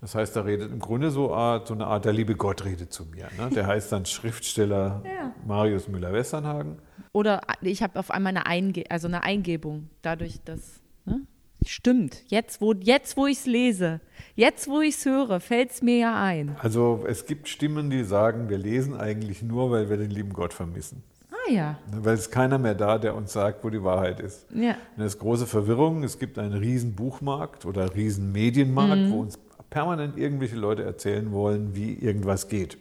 Das 0.01 0.15
heißt, 0.15 0.35
da 0.35 0.41
redet 0.41 0.71
im 0.71 0.79
Grunde 0.79 1.11
so, 1.11 1.35
Art, 1.35 1.67
so 1.67 1.75
eine 1.75 1.85
Art, 1.85 2.05
der 2.05 2.13
liebe 2.13 2.33
Gott 2.35 2.65
redet 2.65 2.91
zu 2.91 3.05
mir. 3.05 3.27
Ne? 3.37 3.53
Der 3.53 3.67
heißt 3.67 3.91
dann 3.91 4.07
Schriftsteller 4.07 5.03
Ja. 5.05 5.35
Marius 5.45 5.87
Müller-Westernhagen. 5.87 6.79
Oder 7.11 7.41
ich 7.61 7.83
habe 7.83 7.99
auf 7.99 8.09
einmal 8.09 8.31
eine, 8.31 8.47
Einge 8.47 8.85
also 8.89 9.07
eine 9.07 9.21
Eingebung, 9.21 9.89
dadurch, 10.01 10.41
dass. 10.43 10.81
Ne? 11.05 11.21
Stimmt, 11.67 12.23
jetzt 12.27 12.61
wo, 12.61 12.73
jetzt, 12.73 13.17
wo 13.17 13.25
ich 13.27 13.39
es 13.39 13.45
lese, 13.45 14.01
jetzt, 14.35 14.67
wo 14.67 14.81
ich 14.81 14.95
es 14.95 15.05
höre, 15.05 15.39
fällt 15.39 15.71
es 15.71 15.81
mir 15.81 15.97
ja 15.97 16.21
ein. 16.23 16.55
Also 16.59 17.03
es 17.07 17.25
gibt 17.25 17.47
Stimmen, 17.47 17.89
die 17.89 18.03
sagen, 18.03 18.49
wir 18.49 18.57
lesen 18.57 18.95
eigentlich 18.95 19.41
nur, 19.41 19.71
weil 19.71 19.89
wir 19.89 19.97
den 19.97 20.09
lieben 20.11 20.33
Gott 20.33 20.53
vermissen. 20.53 21.03
Ah 21.31 21.51
ja. 21.51 21.71
Ne? 21.91 22.03
Weil 22.05 22.15
es 22.15 22.29
keiner 22.31 22.57
mehr 22.57 22.75
da, 22.75 22.97
der 22.97 23.15
uns 23.15 23.33
sagt, 23.33 23.63
wo 23.63 23.69
die 23.69 23.83
Wahrheit 23.83 24.19
ist. 24.19 24.45
Ja. 24.53 24.71
Und 24.71 24.77
das 25.03 25.15
ist 25.15 25.19
große 25.19 25.45
Verwirrung. 25.47 26.03
Es 26.03 26.19
gibt 26.19 26.37
einen 26.37 26.53
riesen 26.53 26.93
Buchmarkt 26.95 27.65
oder 27.65 27.93
riesen 27.95 28.31
Medienmarkt, 28.31 29.01
Mhm. 29.03 29.11
wo 29.11 29.19
uns 29.21 29.39
permanent 29.69 30.17
irgendwelche 30.17 30.55
Leute 30.55 30.83
erzählen 30.83 31.31
wollen, 31.31 31.75
wie 31.75 31.93
irgendwas 31.95 32.47
geht. 32.47 32.77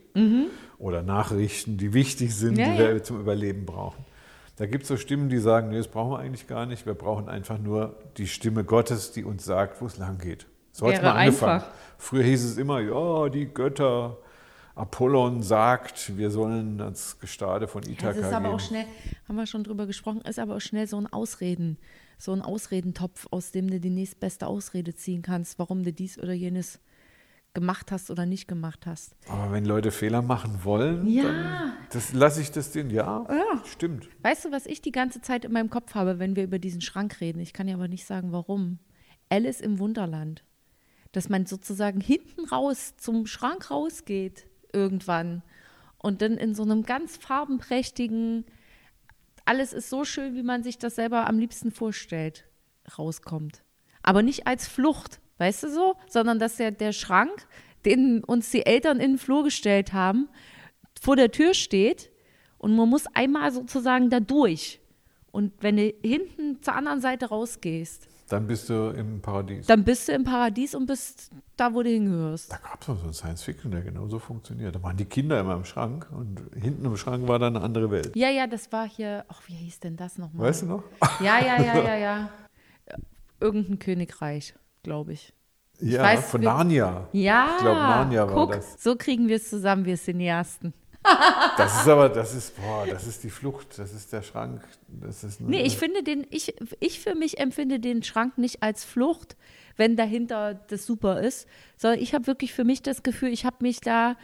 Oder 0.78 1.02
Nachrichten, 1.02 1.78
die 1.78 1.94
wichtig 1.94 2.34
sind, 2.34 2.54
Mhm. 2.54 2.58
Ja, 2.60 2.72
die 2.72 2.78
wir 2.78 2.92
ja. 2.96 3.02
zum 3.02 3.20
Überleben 3.20 3.64
brauchen. 3.64 4.04
Da 4.62 4.66
gibt 4.66 4.84
es 4.84 4.88
so 4.90 4.96
Stimmen, 4.96 5.28
die 5.28 5.38
sagen, 5.38 5.70
nee, 5.70 5.76
das 5.76 5.88
brauchen 5.88 6.12
wir 6.12 6.20
eigentlich 6.20 6.46
gar 6.46 6.66
nicht. 6.66 6.86
Wir 6.86 6.94
brauchen 6.94 7.28
einfach 7.28 7.58
nur 7.58 7.96
die 8.16 8.28
Stimme 8.28 8.62
Gottes, 8.62 9.10
die 9.10 9.24
uns 9.24 9.44
sagt, 9.44 9.80
wo 9.80 9.86
es 9.86 9.98
lang 9.98 10.18
geht. 10.18 10.46
So 10.70 10.86
hat 10.86 10.94
es 10.94 11.02
mal 11.02 11.10
angefangen. 11.16 11.52
einfach. 11.62 11.74
Früher 11.98 12.22
hieß 12.22 12.44
es 12.44 12.58
immer, 12.58 12.78
ja, 12.78 13.28
die 13.28 13.46
Götter, 13.46 14.18
Apollon 14.76 15.42
sagt, 15.42 16.16
wir 16.16 16.30
sollen 16.30 16.80
ans 16.80 17.18
Gestade 17.18 17.66
von 17.66 17.82
Ithaka 17.82 18.10
Es 18.20 18.26
ist 18.28 18.32
aber 18.32 18.44
gehen. 18.50 18.54
auch 18.54 18.60
schnell, 18.60 18.84
haben 19.26 19.34
wir 19.34 19.46
schon 19.46 19.64
drüber 19.64 19.86
gesprochen, 19.86 20.20
ist 20.20 20.38
aber 20.38 20.54
auch 20.54 20.60
schnell 20.60 20.86
so 20.86 20.96
ein 20.96 21.12
Ausreden, 21.12 21.76
so 22.16 22.32
ein 22.32 22.40
Ausredentopf, 22.40 23.26
aus 23.32 23.50
dem 23.50 23.68
du 23.68 23.80
die 23.80 23.90
nächstbeste 23.90 24.46
Ausrede 24.46 24.94
ziehen 24.94 25.22
kannst, 25.22 25.58
warum 25.58 25.82
du 25.82 25.92
dies 25.92 26.20
oder 26.20 26.34
jenes 26.34 26.78
gemacht 27.54 27.92
hast 27.92 28.10
oder 28.10 28.26
nicht 28.26 28.48
gemacht 28.48 28.86
hast. 28.86 29.14
Aber 29.28 29.52
wenn 29.52 29.64
Leute 29.64 29.90
Fehler 29.90 30.22
machen 30.22 30.64
wollen, 30.64 31.06
Ja. 31.06 31.22
dann 31.24 31.72
das 31.90 32.12
lasse 32.12 32.40
ich 32.40 32.50
das 32.50 32.72
denen. 32.72 32.90
Ja, 32.90 33.26
Ja. 33.28 33.62
stimmt. 33.64 34.08
Weißt 34.22 34.44
du, 34.46 34.52
was 34.52 34.66
ich 34.66 34.80
die 34.80 34.92
ganze 34.92 35.20
Zeit 35.20 35.44
in 35.44 35.52
meinem 35.52 35.68
Kopf 35.70 35.94
habe, 35.94 36.18
wenn 36.18 36.36
wir 36.36 36.44
über 36.44 36.58
diesen 36.58 36.80
Schrank 36.80 37.20
reden? 37.20 37.40
Ich 37.40 37.52
kann 37.52 37.68
ja 37.68 37.74
aber 37.74 37.88
nicht 37.88 38.06
sagen, 38.06 38.32
warum. 38.32 38.78
Alice 39.28 39.60
im 39.60 39.78
Wunderland. 39.78 40.44
Dass 41.12 41.28
man 41.28 41.44
sozusagen 41.44 42.00
hinten 42.00 42.46
raus 42.46 42.94
zum 42.96 43.26
Schrank 43.26 43.70
rausgeht 43.70 44.46
irgendwann 44.72 45.42
und 45.98 46.22
dann 46.22 46.38
in 46.38 46.54
so 46.54 46.62
einem 46.62 46.84
ganz 46.84 47.18
farbenprächtigen, 47.18 48.46
alles 49.44 49.74
ist 49.74 49.90
so 49.90 50.04
schön, 50.04 50.34
wie 50.34 50.42
man 50.42 50.62
sich 50.62 50.78
das 50.78 50.94
selber 50.94 51.26
am 51.26 51.38
liebsten 51.38 51.70
vorstellt, 51.70 52.46
rauskommt. 52.96 53.62
Aber 54.02 54.22
nicht 54.22 54.46
als 54.46 54.66
Flucht, 54.66 55.20
weißt 55.42 55.64
du 55.64 55.68
so, 55.70 55.94
sondern 56.08 56.38
dass 56.38 56.56
der, 56.56 56.70
der 56.70 56.92
Schrank, 56.92 57.46
den 57.84 58.22
uns 58.24 58.50
die 58.50 58.64
Eltern 58.64 59.00
in 59.00 59.12
den 59.12 59.18
Flur 59.18 59.42
gestellt 59.44 59.92
haben, 59.92 60.28
vor 61.00 61.16
der 61.16 61.30
Tür 61.32 61.52
steht 61.52 62.10
und 62.58 62.76
man 62.76 62.88
muss 62.88 63.06
einmal 63.14 63.50
sozusagen 63.52 64.08
da 64.08 64.20
durch. 64.20 64.80
Und 65.32 65.52
wenn 65.60 65.76
du 65.78 65.92
hinten 66.04 66.62
zur 66.62 66.74
anderen 66.74 67.00
Seite 67.00 67.26
rausgehst, 67.26 68.06
Dann 68.28 68.46
bist 68.46 68.68
du 68.68 68.90
im 68.96 69.20
Paradies. 69.20 69.66
dann 69.66 69.82
bist 69.82 70.06
du 70.08 70.12
im 70.12 70.24
Paradies 70.24 70.74
und 70.74 70.86
bist 70.86 71.30
da, 71.56 71.74
wo 71.74 71.82
du 71.82 71.90
hingehörst. 71.90 72.52
Da 72.52 72.58
gab 72.58 72.80
es 72.80 72.86
so 72.86 72.92
einen 72.92 73.12
Science-Fiction, 73.12 73.70
der 73.72 73.80
genauso 73.82 74.18
funktioniert. 74.18 74.74
Da 74.76 74.82
waren 74.82 74.96
die 74.96 75.06
Kinder 75.06 75.40
immer 75.40 75.54
im 75.54 75.64
Schrank 75.64 76.06
und 76.12 76.40
hinten 76.54 76.84
im 76.84 76.96
Schrank 76.96 77.26
war 77.26 77.38
dann 77.38 77.56
eine 77.56 77.64
andere 77.64 77.90
Welt. 77.90 78.14
Ja, 78.14 78.30
ja, 78.30 78.46
das 78.46 78.70
war 78.72 78.86
hier, 78.88 79.24
ach, 79.28 79.42
wie 79.48 79.54
hieß 79.54 79.80
denn 79.80 79.96
das 79.96 80.18
nochmal? 80.18 80.46
Weißt 80.48 80.62
du 80.62 80.66
noch? 80.66 80.84
Ja, 81.20 81.40
ja, 81.40 81.60
ja, 81.60 81.76
ja, 81.88 81.96
ja. 81.96 82.30
Irgendein 83.40 83.78
Königreich, 83.80 84.54
glaube 84.82 85.12
ich. 85.12 85.32
Ja, 85.80 86.02
weiß, 86.02 86.30
von 86.30 86.42
Narnia. 86.42 87.08
Ja, 87.12 87.54
Ich 87.56 87.62
glaube, 87.62 87.80
Narnia 87.80 88.26
war 88.26 88.34
guck, 88.34 88.52
das. 88.52 88.82
so 88.82 88.94
kriegen 88.96 89.28
wir 89.28 89.36
es 89.36 89.48
zusammen, 89.50 89.84
wir 89.84 89.96
Cineasten. 89.96 90.74
Das 91.56 91.80
ist 91.82 91.88
aber, 91.88 92.08
das 92.08 92.34
ist, 92.34 92.56
boah, 92.56 92.86
das 92.88 93.06
ist 93.06 93.24
die 93.24 93.30
Flucht, 93.30 93.78
das 93.78 93.92
ist 93.92 94.12
der 94.12 94.22
Schrank. 94.22 94.62
Das 94.88 95.24
ist 95.24 95.40
Nee, 95.40 95.62
ich 95.62 95.76
finde 95.76 96.02
den, 96.02 96.26
ich, 96.30 96.54
ich 96.78 97.00
für 97.00 97.14
mich 97.16 97.38
empfinde 97.40 97.80
den 97.80 98.02
Schrank 98.04 98.38
nicht 98.38 98.62
als 98.62 98.84
Flucht, 98.84 99.36
wenn 99.76 99.96
dahinter 99.96 100.54
das 100.54 100.86
super 100.86 101.20
ist, 101.20 101.48
sondern 101.76 102.00
ich 102.00 102.14
habe 102.14 102.26
wirklich 102.28 102.52
für 102.52 102.64
mich 102.64 102.82
das 102.82 103.02
Gefühl, 103.02 103.30
ich 103.30 103.44
habe 103.44 103.56
mich 103.60 103.80
da, 103.80 104.16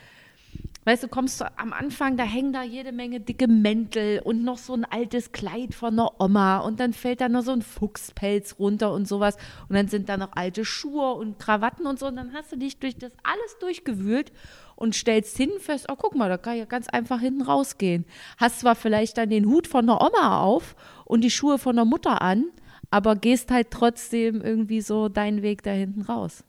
weißt 0.89 1.03
du, 1.03 1.09
kommst 1.09 1.43
du 1.43 1.59
am 1.59 1.75
Anfang, 1.75 2.17
da 2.17 2.25
hängen 2.25 2.55
da 2.55 2.63
jede 2.63 2.93
Menge 2.93 3.21
dicke 3.21 3.47
Mäntel 3.47 4.23
und 4.25 4.43
noch 4.43 4.57
so 4.57 4.73
ein 4.73 4.87
altes 4.87 5.33
Kleid 5.33 5.75
von 5.75 5.95
der 5.95 6.19
Oma 6.19 6.61
und 6.61 6.81
dann 6.81 6.95
fällt 6.95 7.21
da 7.21 7.29
noch 7.29 7.43
so 7.43 7.53
ein 7.53 7.61
Fuchspelz 7.61 8.57
runter 8.59 8.91
und 8.95 9.07
sowas 9.07 9.37
und 9.69 9.77
dann 9.77 9.89
sind 9.89 10.09
da 10.09 10.17
noch 10.17 10.31
alte 10.35 10.65
Schuhe 10.65 11.13
und 11.13 11.39
Krawatten 11.39 11.87
und 11.87 11.99
so 11.99 12.07
und 12.07 12.17
dann 12.17 12.33
hast 12.33 12.53
du 12.53 12.57
dich 12.57 12.79
durch 12.79 12.97
das 12.97 13.13
alles 13.23 13.59
durchgewühlt 13.61 14.33
und 14.77 14.95
stellst 14.95 15.37
hin 15.37 15.51
fest, 15.59 15.89
oh 15.93 15.97
guck 15.97 16.15
mal, 16.15 16.31
da 16.31 16.39
kann 16.39 16.55
ich 16.55 16.61
ja 16.61 16.65
ganz 16.65 16.89
einfach 16.89 17.21
hinten 17.21 17.43
rausgehen. 17.43 18.07
Hast 18.39 18.61
zwar 18.61 18.75
vielleicht 18.75 19.19
dann 19.19 19.29
den 19.29 19.45
Hut 19.45 19.67
von 19.67 19.87
der 19.87 20.01
Oma 20.01 20.41
auf 20.41 20.75
und 21.05 21.23
die 21.23 21.31
Schuhe 21.31 21.59
von 21.59 21.77
der 21.77 21.85
Mutter 21.85 22.23
an, 22.23 22.47
aber 22.91 23.15
gehst 23.15 23.51
halt 23.51 23.71
trotzdem 23.71 24.41
irgendwie 24.41 24.81
so 24.81 25.11
deinen 25.11 25.43
Weg 25.43 25.63
da 25.63 25.71
hinten 25.71 26.01
raus. 26.01 26.45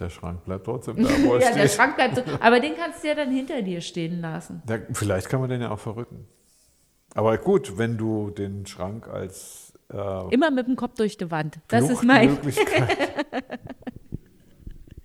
Der 0.00 0.10
Schrank 0.10 0.44
bleibt 0.44 0.64
trotzdem 0.64 0.96
da, 1.02 1.08
wo 1.24 1.34
er 1.34 1.40
Ja, 1.40 1.52
der 1.52 1.68
steht. 1.68 1.70
Schrank 1.72 1.96
bleibt 1.96 2.16
so, 2.16 2.22
aber 2.40 2.60
den 2.60 2.74
kannst 2.76 3.02
du 3.02 3.08
ja 3.08 3.14
dann 3.14 3.30
hinter 3.30 3.62
dir 3.62 3.80
stehen 3.80 4.20
lassen. 4.20 4.62
Da, 4.66 4.78
vielleicht 4.92 5.28
kann 5.28 5.40
man 5.40 5.50
den 5.50 5.60
ja 5.60 5.70
auch 5.70 5.78
verrücken. 5.78 6.26
Aber 7.14 7.38
gut, 7.38 7.78
wenn 7.78 7.96
du 7.96 8.30
den 8.30 8.66
Schrank 8.66 9.08
als 9.08 9.72
äh, 9.92 10.34
Immer 10.34 10.50
mit 10.50 10.66
dem 10.66 10.76
Kopf 10.76 10.94
durch 10.96 11.16
die 11.16 11.30
Wand. 11.30 11.60
Das 11.68 11.88
ist 11.88 12.02
mein. 12.02 12.36
Fluchtmöglichkeit. 12.38 12.98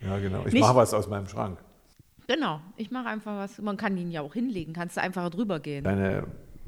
ja, 0.02 0.18
genau. 0.20 0.46
Ich 0.46 0.60
mache 0.60 0.76
was 0.76 0.94
aus 0.94 1.08
meinem 1.08 1.28
Schrank. 1.28 1.60
Genau, 2.28 2.62
ich 2.78 2.92
mache 2.92 3.08
einfach 3.08 3.38
was. 3.38 3.58
Man 3.60 3.78
kann 3.78 3.98
ihn 3.98 4.12
ja 4.12 4.22
auch 4.22 4.34
hinlegen, 4.34 4.74
kannst 4.74 4.98
du 4.98 5.02
einfach 5.02 5.30
drüber 5.30 5.60
gehen. 5.60 5.84
Deine 5.84 6.28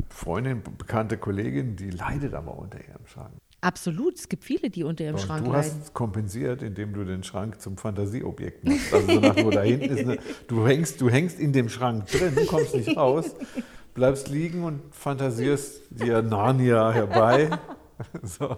Freundin, 0.10 0.62
bekannte 0.78 1.18
Kollegin, 1.18 1.76
die 1.76 1.92
leidet 1.92 2.34
aber 2.34 2.58
unter 2.58 2.80
ihrem 2.80 3.06
Schrank. 3.06 3.34
Absolut, 3.62 4.16
es 4.16 4.28
gibt 4.28 4.44
viele, 4.44 4.72
die 4.72 4.84
unter 4.84 5.04
ihrem 5.04 5.16
Und 5.16 5.22
Schrank 5.22 5.46
du 5.46 5.52
leiden. 5.52 5.80
hast 5.80 5.94
kompensiert, 5.94 6.64
indem 6.64 6.94
du 6.94 7.04
den 7.04 7.24
Schrank 7.24 7.62
zum 7.62 7.78
Fantasieobjekt 7.78 8.64
machst. 8.64 8.92
Also 8.94 9.08
so 9.14 9.20
nach 9.20 9.36
nur 9.36 9.52
da 9.52 9.62
hinten 9.62 9.96
ist 9.96 10.00
eine, 10.00 10.18
du 10.48 10.66
hängst, 10.66 11.00
du 11.00 11.10
hängst 11.10 11.40
in 11.40 11.54
dem 11.54 11.70
Schrank 11.70 12.08
drin, 12.08 12.36
kommst 12.48 12.74
nicht 12.74 12.98
raus, 12.98 13.36
bleibst 13.94 14.30
liegen 14.30 14.64
und 14.64 14.82
fantasierst 14.94 15.82
dir 15.92 16.22
Narnia 16.22 16.92
herbei. 16.92 17.50
So. 18.24 18.58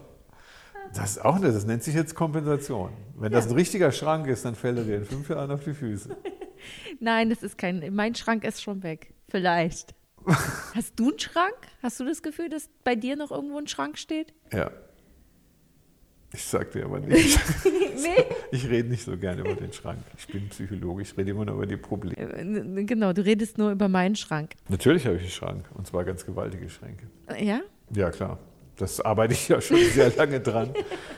Das 0.93 1.11
ist 1.17 1.25
auch 1.25 1.37
nicht, 1.37 1.53
das 1.53 1.65
nennt 1.65 1.83
sich 1.83 1.95
jetzt 1.95 2.15
Kompensation. 2.15 2.91
Wenn 3.17 3.33
das 3.33 3.47
ein 3.47 3.53
richtiger 3.53 3.91
Schrank 3.91 4.27
ist, 4.27 4.45
dann 4.45 4.55
fällt 4.55 4.77
er 4.77 4.85
dir 4.85 4.95
in 4.95 5.03
fünf 5.05 5.27
Jahren 5.27 5.51
auf 5.51 5.65
die 5.65 5.73
Füße. 5.73 6.15
Nein, 7.01 7.29
das 7.29 7.43
ist 7.43 7.57
kein. 7.57 7.93
Mein 7.93 8.15
Schrank 8.15 8.45
ist 8.45 8.63
schon 8.63 8.83
weg. 8.83 9.13
Vielleicht. 9.27 9.95
Hast 10.73 10.97
du 10.97 11.09
einen 11.09 11.19
Schrank? 11.19 11.57
Hast 11.81 11.99
du 11.99 12.05
das 12.05 12.21
Gefühl, 12.21 12.47
dass 12.47 12.69
bei 12.85 12.95
dir 12.95 13.17
noch 13.17 13.31
irgendwo 13.31 13.57
ein 13.57 13.67
Schrank 13.67 13.97
steht? 13.97 14.33
Ja. 14.53 14.71
Ich 16.33 16.43
sag 16.43 16.71
dir 16.71 16.85
aber 16.85 16.99
nicht. 16.99 17.39
nee. 17.65 18.23
Ich 18.51 18.67
rede 18.67 18.89
nicht 18.89 19.03
so 19.03 19.15
gerne 19.17 19.41
über 19.41 19.53
den 19.53 19.71
Schrank. 19.71 19.99
Ich 20.17 20.27
bin 20.27 20.49
Psychologe, 20.49 21.03
ich 21.03 21.15
rede 21.17 21.31
immer 21.31 21.45
nur 21.45 21.55
über 21.55 21.65
die 21.67 21.77
Probleme. 21.77 22.15
Äh, 22.17 22.83
Genau, 22.85 23.13
du 23.13 23.23
redest 23.23 23.57
nur 23.57 23.71
über 23.71 23.87
meinen 23.87 24.15
Schrank. 24.15 24.53
Natürlich 24.67 25.05
habe 25.05 25.15
ich 25.17 25.21
einen 25.23 25.31
Schrank 25.31 25.65
und 25.75 25.85
zwar 25.87 26.03
ganz 26.03 26.25
gewaltige 26.25 26.69
Schränke. 26.69 27.05
Äh, 27.27 27.45
Ja? 27.45 27.59
Ja, 27.95 28.09
klar. 28.09 28.39
Das 28.77 28.99
arbeite 29.01 29.33
ich 29.33 29.47
ja 29.49 29.61
schon 29.61 29.77
sehr 29.77 30.09
lange 30.17 30.39
dran 30.39 30.71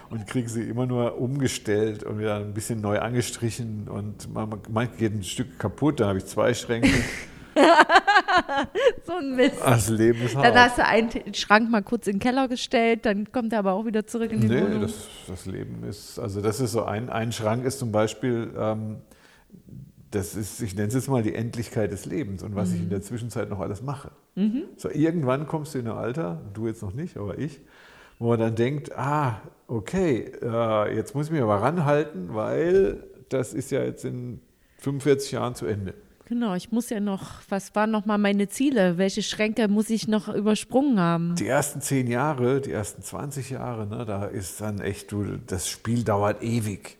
und 0.10 0.28
kriege 0.28 0.50
sie 0.50 0.64
immer 0.64 0.86
nur 0.86 1.18
umgestellt 1.18 2.04
und 2.04 2.20
wieder 2.20 2.36
ein 2.36 2.54
bisschen 2.54 2.82
neu 2.82 3.00
angestrichen 3.00 3.88
und 3.88 4.34
man- 4.34 4.50
manchmal 4.50 4.88
geht 4.90 5.14
ein 5.14 5.24
Stück 5.24 5.58
kaputt, 5.58 6.02
dann 6.02 6.10
habe 6.10 6.18
ich 6.18 6.26
zwei 6.26 6.54
Schränke. 6.54 6.90
So 9.06 9.14
ein 9.14 9.36
Mist. 9.36 9.56
Das 9.64 9.90
Leben 9.90 10.22
ist 10.24 10.36
hart. 10.36 10.46
Dann 10.46 10.56
hast 10.56 10.78
du 10.78 10.86
einen 10.86 11.34
Schrank 11.34 11.70
mal 11.70 11.82
kurz 11.84 12.08
in 12.08 12.14
den 12.16 12.20
Keller 12.20 12.48
gestellt, 12.48 13.06
dann 13.06 13.32
kommt 13.32 13.54
er 13.54 13.60
aber 13.60 13.74
auch 13.74 13.86
wieder 13.86 14.06
zurück 14.06 14.32
in 14.32 14.42
die 14.42 14.48
Nee, 14.48 14.62
Wohnung. 14.62 14.82
das, 14.82 14.94
das 15.28 15.46
Leben 15.46 15.84
ist, 15.84 16.20
also 16.20 16.42
das 16.42 16.60
ist 16.60 16.72
so 16.72 16.84
ein, 16.84 17.10
ein 17.10 17.32
Schrank 17.32 17.66
ist 17.66 17.80
zum 17.80 17.92
Beispiel, 17.92 18.52
ähm, 18.58 18.98
das 20.12 20.36
ist, 20.36 20.62
ich 20.62 20.76
nenne 20.76 20.88
es 20.88 20.94
jetzt 20.94 21.10
mal 21.10 21.24
die 21.24 21.36
Endlichkeit 21.36 21.92
des 21.92 22.06
Lebens 22.06 22.42
und 22.44 22.56
was 22.56 22.72
ich 22.74 22.80
in 22.82 22.90
der 22.90 23.02
Zwischenzeit 23.02 23.50
noch 23.50 23.60
alles 23.60 23.82
mache. 23.82 24.12
So, 24.76 24.90
irgendwann 24.90 25.48
kommst 25.48 25.74
du 25.76 25.80
in 25.80 25.88
ein 25.88 25.96
Alter, 25.96 26.42
du 26.54 26.68
jetzt 26.68 26.82
noch 26.82 26.94
nicht, 26.94 27.16
aber 27.16 27.38
ich, 27.40 27.62
wo 28.20 28.28
man 28.30 28.40
dann 28.40 28.56
denkt, 28.56 28.98
ah, 28.98 29.42
okay, 29.68 30.30
äh, 30.42 30.94
jetzt 30.96 31.16
muss 31.16 31.28
ich 31.28 31.32
mich 31.32 31.42
aber 31.42 31.62
ranhalten, 31.62 32.34
weil 32.34 33.04
das 33.30 33.54
ist 33.54 33.72
ja 33.72 33.82
jetzt 33.84 34.04
in 34.04 34.42
45 34.80 35.32
Jahren 35.32 35.56
zu 35.56 35.66
Ende. 35.68 35.94
Genau, 36.28 36.56
ich 36.56 36.72
muss 36.72 36.90
ja 36.90 37.00
noch, 37.00 37.42
was 37.50 37.76
waren 37.76 37.92
noch 37.92 38.06
mal 38.06 38.18
meine 38.18 38.48
Ziele? 38.50 38.98
Welche 38.98 39.22
Schränke 39.22 39.68
muss 39.68 39.90
ich 39.92 40.08
noch 40.08 40.28
übersprungen 40.28 41.00
haben? 41.00 41.36
Die 41.36 41.46
ersten 41.48 41.82
zehn 41.82 42.08
Jahre, 42.08 42.62
die 42.62 42.72
ersten 42.72 43.04
20 43.04 43.52
Jahre, 43.52 43.86
ne, 43.86 44.06
da 44.06 44.26
ist 44.26 44.60
dann 44.60 44.80
echt, 44.80 45.12
du, 45.12 45.24
das 45.46 45.70
Spiel 45.70 46.04
dauert 46.04 46.42
ewig. 46.42 46.98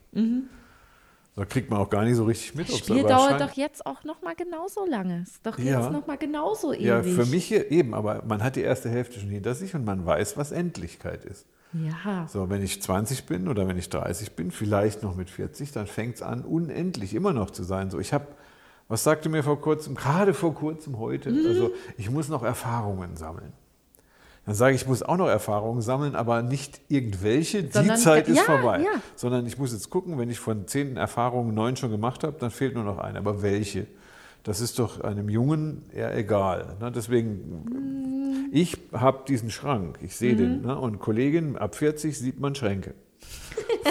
Da 1.36 1.44
kriegt 1.44 1.70
man 1.70 1.80
auch 1.80 1.90
gar 1.90 2.04
nicht 2.06 2.16
so 2.16 2.24
richtig 2.26 2.56
mit. 2.56 2.70
Das 2.70 2.78
Spiel 2.78 3.04
dauert 3.04 3.42
doch 3.42 3.52
jetzt 3.54 3.86
auch 3.86 4.04
noch 4.04 4.22
mal 4.22 4.36
genauso 4.36 4.86
lange. 4.86 5.24
Ist 5.24 5.46
doch 5.46 5.58
Ja. 5.58 5.82
jetzt 5.82 5.92
noch 5.92 6.06
mal 6.08 6.18
genauso 6.18 6.72
ewig. 6.72 6.86
Ja, 6.86 7.04
für 7.04 7.26
mich 7.26 7.46
hier 7.46 7.72
eben, 7.72 7.94
aber 7.94 8.24
man 8.28 8.44
hat 8.44 8.56
die 8.56 8.62
erste 8.62 8.90
Hälfte 8.90 9.20
schon 9.20 9.30
hinter 9.30 9.54
sich 9.56 9.74
und 9.76 9.84
man 9.86 10.06
weiß, 10.06 10.38
was 10.38 10.52
Endlichkeit 10.52 11.26
ist. 11.26 11.46
Ja. 11.74 12.26
So, 12.30 12.50
wenn 12.50 12.64
ich 12.64 12.82
20 12.82 13.26
bin 13.26 13.48
oder 13.50 13.68
wenn 13.68 13.78
ich 13.78 13.90
30 13.90 14.32
bin, 14.34 14.52
vielleicht 14.52 15.04
noch 15.04 15.16
mit 15.16 15.30
40, 15.30 15.72
dann 15.74 15.88
fängt 15.88 16.16
es 16.16 16.22
an, 16.22 16.46
unendlich 16.46 17.14
immer 17.14 17.34
noch 17.34 17.50
zu 17.50 17.64
sein. 17.64 17.90
So, 17.90 18.00
ich 18.00 18.14
habe, 18.14 18.28
was 18.88 19.04
sagte 19.04 19.30
mir 19.30 19.44
vor 19.44 19.60
kurzem, 19.62 19.96
gerade 19.96 20.34
vor 20.34 20.54
kurzem 20.54 21.00
heute, 21.00 21.32
Mhm. 21.32 21.46
also 21.48 21.72
ich 21.98 22.10
muss 22.10 22.30
noch 22.30 22.44
Erfahrungen 22.44 23.16
sammeln. 23.16 23.52
Dann 24.46 24.54
sage 24.54 24.76
ich, 24.76 24.82
ich 24.84 24.88
muss 24.88 25.02
auch 25.02 25.18
noch 25.18 25.28
Erfahrungen 25.28 25.82
sammeln, 25.82 26.16
aber 26.16 26.44
nicht 26.44 26.80
irgendwelche, 26.88 27.64
die 27.64 27.72
Sondern- 27.72 27.98
Zeit 27.98 28.28
ist 28.28 28.38
ja, 28.38 28.44
vorbei. 28.44 28.82
ja. 28.82 29.02
Sondern 29.16 29.48
ich 29.48 29.58
muss 29.58 29.74
jetzt 29.74 29.90
gucken, 29.90 30.20
wenn 30.20 30.30
ich 30.30 30.40
von 30.40 30.68
zehn 30.68 30.98
Erfahrungen 30.98 31.56
neun 31.56 31.76
schon 31.78 31.90
gemacht 31.90 32.24
habe, 32.24 32.36
dann 32.40 32.52
fehlt 32.52 32.76
nur 32.76 32.84
noch 32.84 33.00
eine. 33.00 33.18
Aber 33.18 33.42
welche? 33.42 33.88
Das 34.44 34.62
ist 34.62 34.78
doch 34.78 35.02
einem 35.02 35.30
Jungen 35.30 35.82
eher 35.92 36.16
egal. 36.16 36.76
Ne? 36.80 36.92
Deswegen, 36.92 38.50
ich 38.52 38.78
habe 38.94 39.22
diesen 39.28 39.50
Schrank, 39.50 39.98
ich 40.04 40.16
sehe 40.16 40.36
den. 40.36 40.62
Ne? 40.62 40.78
Und 40.78 41.00
Kollegin, 41.00 41.58
ab 41.58 41.74
40 41.74 42.16
sieht 42.20 42.40
man 42.40 42.54
Schränke. 42.54 42.94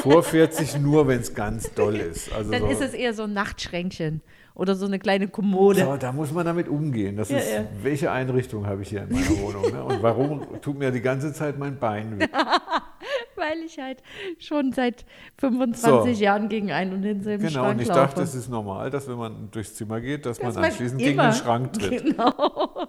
Vor 0.02 0.22
40 0.22 0.78
nur, 0.78 1.08
wenn 1.08 1.18
es 1.20 1.34
ganz 1.34 1.74
doll 1.74 1.96
ist. 2.12 2.32
Also 2.32 2.52
Dann 2.52 2.60
so, 2.62 2.68
ist 2.68 2.80
es 2.80 2.94
eher 2.94 3.12
so 3.14 3.24
ein 3.24 3.32
Nachtschränkchen 3.32 4.20
oder 4.54 4.74
so 4.76 4.86
eine 4.86 4.98
kleine 4.98 5.28
Kommode. 5.28 5.80
so, 5.80 5.96
da 5.96 6.12
muss 6.12 6.32
man 6.32 6.44
damit 6.46 6.68
umgehen. 6.68 7.16
Das 7.16 7.28
Ja, 7.28 7.38
ist, 7.38 7.52
ja. 7.52 7.64
welche 7.82 8.10
Einrichtung 8.12 8.66
habe 8.66 8.82
ich 8.82 8.88
hier 8.90 9.02
in 9.02 9.12
meiner 9.12 9.38
Wohnung? 9.40 9.62
Ne? 9.72 9.84
Und 9.84 10.02
warum 10.02 10.60
tut 10.60 10.78
mir 10.78 10.90
die 10.92 11.00
ganze 11.00 11.32
Zeit 11.32 11.58
mein 11.58 11.78
Bein 11.78 12.18
weh? 12.20 12.26
Weil 13.36 13.58
ich 13.66 13.78
halt 13.78 14.02
schon 14.38 14.72
seit 14.72 15.04
25 15.38 16.16
So. 16.16 16.22
Jahren 16.24 16.48
gegen 16.48 16.70
einen 16.72 16.92
und 16.94 17.02
denselben 17.02 17.42
Genau, 17.46 17.60
Schrank 17.64 17.74
und 17.74 17.80
ich 17.82 17.88
laufe. 17.88 18.00
dachte, 18.00 18.22
es 18.22 18.34
ist 18.34 18.48
normal, 18.48 18.90
dass 18.90 19.08
wenn 19.08 19.18
man 19.18 19.50
durchs 19.50 19.74
Zimmer 19.74 20.00
geht, 20.00 20.24
dass, 20.24 20.38
Dass 20.38 20.54
man 20.54 20.62
man 20.62 20.70
anschließend 20.70 21.00
gegen 21.00 21.18
den 21.20 21.32
Schrank 21.32 21.72
tritt. 21.72 22.04
Genau. 22.16 22.86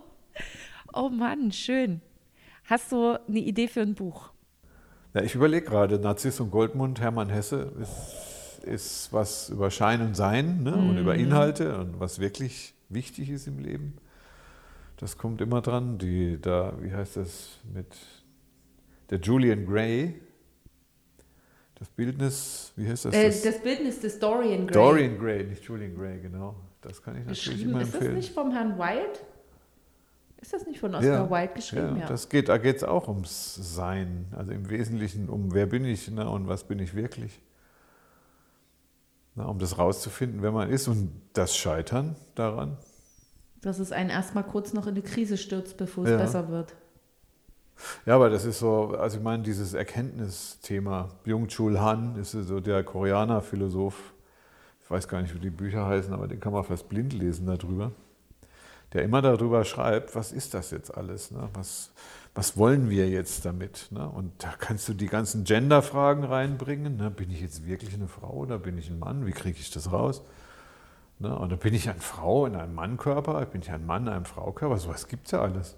Oh 0.93 1.09
Mann, 1.09 1.51
schön. 1.51 2.01
Hast 2.65 2.91
du 2.91 3.17
eine 3.27 3.39
Idee 3.39 3.67
für 3.67 3.81
ein 3.81 3.95
Buch? 3.95 4.29
Ja, 5.13 5.21
ich 5.21 5.35
überlege 5.35 5.65
gerade, 5.65 5.99
Narziss 5.99 6.39
und 6.39 6.51
Goldmund, 6.51 7.01
Hermann 7.01 7.29
Hesse, 7.29 7.71
ist, 7.81 7.91
ist 8.65 9.11
was 9.13 9.49
über 9.49 9.69
Schein 9.71 10.01
und 10.01 10.15
Sein 10.15 10.63
ne? 10.63 10.75
und 10.75 10.93
Mhm. 10.93 10.97
über 10.97 11.15
Inhalte 11.15 11.77
und 11.77 11.99
was 11.99 12.19
wirklich 12.19 12.73
wichtig 12.89 13.29
ist 13.29 13.47
im 13.47 13.59
Leben. 13.59 13.95
Das 14.97 15.17
kommt 15.17 15.41
immer 15.41 15.61
dran. 15.61 15.97
Die, 15.97 16.39
da, 16.41 16.73
wie 16.81 16.93
heißt 16.93 17.17
das 17.17 17.59
mit 17.73 17.87
der 19.09 19.19
Julian 19.19 19.65
Gray? 19.65 20.15
Das 21.77 21.89
Bildnis, 21.89 22.71
wie 22.77 22.87
heißt 22.87 23.05
das? 23.05 23.13
Äh, 23.13 23.25
das 23.27 23.41
das 23.41 23.61
Bildnis 23.61 23.99
des 23.99 24.17
Dorian 24.19 24.65
Gray. 24.65 24.73
Dorian 24.73 25.19
Gray, 25.19 25.43
nicht 25.43 25.63
Julian 25.63 25.93
Gray, 25.95 26.19
genau. 26.21 26.55
Das 26.81 27.01
kann 27.01 27.17
ich 27.17 27.25
natürlich 27.25 27.63
immer 27.63 27.81
ist 27.81 27.87
das 27.89 27.95
empfehlen. 27.95 28.15
nicht 28.15 28.33
vom 28.33 28.51
Herrn 28.51 28.77
Wilde? 28.77 29.19
Ist 30.39 30.53
das 30.53 30.65
nicht 30.67 30.79
von 30.79 30.95
Oscar 30.95 31.29
Wilde 31.29 31.53
geschrieben? 31.53 31.95
Ja, 31.95 32.01
Ja. 32.03 32.07
Das 32.07 32.29
geht, 32.29 32.47
da 32.49 32.57
geht 32.57 32.77
es 32.77 32.83
auch 32.83 33.07
ums 33.09 33.55
Sein. 33.55 34.27
Also 34.31 34.51
im 34.53 34.69
Wesentlichen 34.69 35.27
um 35.27 35.53
wer 35.53 35.65
bin 35.65 35.83
ich 35.83 36.09
ne, 36.09 36.29
und 36.29 36.47
was 36.47 36.63
bin 36.63 36.79
ich 36.79 36.93
wirklich. 36.95 37.41
Na, 39.35 39.45
um 39.45 39.59
das 39.59 39.77
rauszufinden, 39.77 40.41
wer 40.41 40.51
man 40.51 40.69
ist 40.69 40.87
und 40.87 41.11
das 41.33 41.55
Scheitern 41.57 42.15
daran. 42.35 42.77
Dass 43.61 43.79
es 43.79 43.91
einen 43.91 44.09
erstmal 44.09 44.43
kurz 44.43 44.73
noch 44.73 44.85
in 44.87 44.93
eine 44.93 45.01
Krise 45.01 45.37
stürzt, 45.37 45.77
bevor 45.77 46.05
es 46.05 46.11
Ja. 46.11 46.17
besser 46.17 46.49
wird. 46.49 46.75
Ja, 48.05 48.15
aber 48.15 48.29
das 48.29 48.45
ist 48.45 48.59
so, 48.59 48.95
also 48.97 49.17
ich 49.17 49.23
meine, 49.23 49.43
dieses 49.43 49.73
Erkenntnisthema. 49.73 51.09
Byung-Chul 51.23 51.81
Han 51.81 52.15
ist 52.15 52.31
so 52.31 52.61
der 52.61 52.83
Koreaner-Philosoph. 52.83 54.13
Ich 54.83 54.89
weiß 54.89 55.07
gar 55.09 55.21
nicht, 55.21 55.33
wie 55.35 55.39
die 55.39 55.49
Bücher 55.49 55.85
heißen, 55.85 56.13
aber 56.13 56.27
den 56.27 56.39
kann 56.39 56.53
man 56.53 56.63
fast 56.63 56.87
blind 56.87 57.11
lesen 57.11 57.47
darüber. 57.47 57.91
Der 58.93 59.03
immer 59.03 59.21
darüber 59.21 59.65
schreibt, 59.65 60.15
was 60.15 60.31
ist 60.31 60.53
das 60.53 60.71
jetzt 60.71 60.95
alles? 60.95 61.31
Ne? 61.31 61.49
Was, 61.53 61.91
was 62.33 62.57
wollen 62.57 62.89
wir 62.89 63.09
jetzt 63.09 63.45
damit? 63.45 63.87
Ne? 63.91 64.07
Und 64.07 64.31
da 64.43 64.53
kannst 64.57 64.87
du 64.87 64.93
die 64.93 65.07
ganzen 65.07 65.43
Gender-Fragen 65.43 66.23
reinbringen. 66.23 66.97
Ne? 66.97 67.11
Bin 67.11 67.29
ich 67.31 67.41
jetzt 67.41 67.65
wirklich 67.65 67.93
eine 67.93 68.07
Frau 68.07 68.31
oder 68.31 68.57
bin 68.57 68.77
ich 68.77 68.89
ein 68.89 68.99
Mann? 68.99 69.25
Wie 69.25 69.31
kriege 69.31 69.59
ich 69.59 69.71
das 69.71 69.91
raus? 69.91 70.23
Ne? 71.19 71.29
Dann 71.29 71.59
bin 71.59 71.73
ich 71.73 71.89
eine 71.89 71.99
Frau 71.99 72.45
in 72.45 72.55
einem 72.55 72.75
Mannkörper, 72.75 73.45
bin 73.45 73.61
ich 73.61 73.71
ein 73.71 73.85
Mann 73.85 74.03
in 74.07 74.13
einem 74.13 74.25
Fraukörper. 74.25 74.77
Sowas 74.77 75.07
gibt 75.07 75.25
es 75.25 75.31
ja 75.31 75.41
alles. 75.41 75.75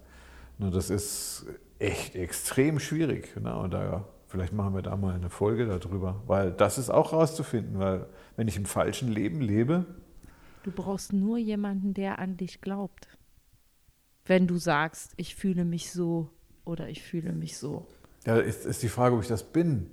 Ne, 0.58 0.72
das 0.72 0.90
ist 0.90 1.46
echt 1.80 2.16
extrem 2.16 2.80
schwierig. 2.80 3.36
Ne? 3.40 3.56
Und 3.56 3.72
da, 3.72 4.06
vielleicht 4.28 4.54
machen 4.54 4.74
wir 4.74 4.82
da 4.82 4.96
mal 4.96 5.14
eine 5.14 5.30
Folge 5.30 5.68
darüber, 5.68 6.22
weil 6.26 6.52
das 6.52 6.78
ist 6.78 6.90
auch 6.90 7.14
rauszufinden, 7.14 7.80
weil 7.80 8.08
wenn 8.36 8.48
ich 8.48 8.58
im 8.58 8.66
falschen 8.66 9.10
Leben 9.10 9.42
lebe, 9.42 9.86
Du 10.68 10.74
brauchst 10.74 11.14
nur 11.14 11.38
jemanden, 11.38 11.94
der 11.94 12.20
an 12.20 12.36
dich 12.36 12.60
glaubt. 12.60 13.08
Wenn 14.26 14.48
du 14.48 14.58
sagst, 14.58 15.14
ich 15.16 15.34
fühle 15.34 15.64
mich 15.64 15.94
so 15.94 16.30
oder 16.66 16.90
ich 16.90 17.02
fühle 17.04 17.32
mich 17.32 17.58
so. 17.58 17.88
ja, 18.26 18.36
ist, 18.36 18.66
ist 18.66 18.84
die 18.84 18.90
Frage, 18.90 19.16
ob 19.16 19.22
ich 19.22 19.30
das 19.30 19.44
bin. 19.44 19.90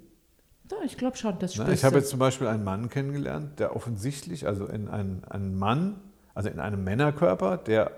Ja, 0.69 0.79
ich 0.85 0.97
glaube 0.97 1.17
schon, 1.17 1.39
das 1.39 1.55
spürst 1.55 1.73
Ich 1.73 1.85
habe 1.85 1.99
jetzt 1.99 2.09
zum 2.09 2.19
Beispiel 2.19 2.49
einen 2.49 2.65
Mann 2.65 2.89
kennengelernt, 2.89 3.61
der 3.61 3.77
offensichtlich, 3.77 4.49
also 4.49 4.67
in 4.67 4.89
einen, 4.89 5.23
einen 5.23 5.55
Mann, 5.55 6.01
also 6.35 6.49
in 6.49 6.59
einem 6.59 6.83
Männerkörper, 6.83 7.57
der 7.57 7.93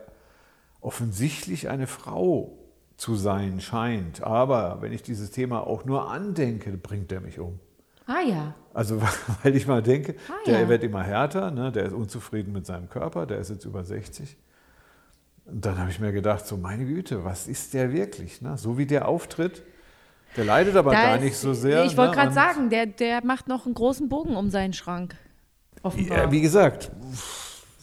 offensichtlich 0.83 1.71
eine 1.71 1.87
Frau 1.87 2.59
zu 2.99 3.15
sein 3.15 3.63
scheint. 3.63 4.23
Aber 4.23 4.83
wenn 4.83 4.93
ich 4.93 5.03
dieses 5.03 5.31
Thema 5.31 5.67
auch 5.67 5.87
nur 5.87 6.11
andenke, 6.11 6.77
bringt 6.77 7.11
er 7.11 7.23
mich 7.23 7.39
um. 7.39 7.59
Ah 8.07 8.21
ja, 8.21 8.55
Also 8.73 9.01
weil 9.43 9.57
ich 9.57 9.67
mal 9.67 9.83
denke, 9.83 10.15
Ah, 10.29 10.33
der 10.47 10.61
ja. 10.61 10.69
wird 10.69 10.85
immer 10.85 11.03
härter, 11.03 11.51
ne? 11.51 11.73
der 11.73 11.87
ist 11.87 11.93
unzufrieden 11.93 12.53
mit 12.53 12.65
seinem 12.67 12.89
Körper, 12.89 13.27
der 13.27 13.39
ist 13.39 13.51
jetzt 13.51 13.65
über 13.65 13.83
60. 13.85 14.37
Und 15.47 15.65
dann 15.65 15.79
habe 15.79 15.91
ich 15.91 15.99
mir 16.01 16.13
gedacht, 16.13 16.47
so 16.47 16.57
meine 16.57 16.85
Güte, 16.85 17.25
was 17.25 17.49
ist 17.49 17.75
der 17.75 17.93
wirklich? 17.93 18.43
Ne? 18.43 18.57
So 18.59 18.79
wie 18.79 18.87
der 18.87 19.09
auftritt, 19.09 19.63
der 20.37 20.45
leidet 20.45 20.77
aber 20.77 20.93
Da 20.93 21.03
gar 21.03 21.17
ist- 21.17 21.23
nicht 21.25 21.37
so 21.37 21.53
sehr. 21.55 21.85
Ich 21.85 21.97
wollte 21.97 22.11
ne? 22.17 22.17
gerade 22.23 22.33
sagen, 22.35 22.71
der, 22.71 22.87
der 22.87 23.25
macht 23.25 23.49
noch 23.49 23.67
einen 23.67 23.75
großen 23.75 24.09
Bogen 24.09 24.37
um 24.37 24.51
seinen 24.51 24.73
Schrank. 24.73 25.17
Offenbar. 25.83 26.19
Ja, 26.19 26.33
wie 26.33 26.41
gesagt, 26.41 26.91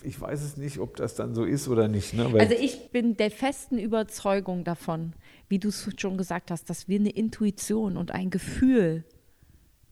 ich 0.03 0.19
weiß 0.19 0.41
es 0.41 0.57
nicht, 0.57 0.79
ob 0.79 0.95
das 0.97 1.15
dann 1.15 1.33
so 1.35 1.45
ist 1.45 1.67
oder 1.69 1.87
nicht. 1.87 2.13
Ne? 2.13 2.29
Also 2.37 2.55
ich 2.59 2.91
bin 2.91 3.15
der 3.17 3.31
festen 3.31 3.77
Überzeugung 3.77 4.63
davon, 4.65 5.13
wie 5.47 5.59
du 5.59 5.69
es 5.69 5.89
schon 5.97 6.17
gesagt 6.17 6.51
hast, 6.51 6.69
dass 6.69 6.87
wir 6.89 6.99
eine 6.99 7.09
Intuition 7.11 7.95
und 7.97 8.11
ein 8.11 8.29
Gefühl 8.29 9.03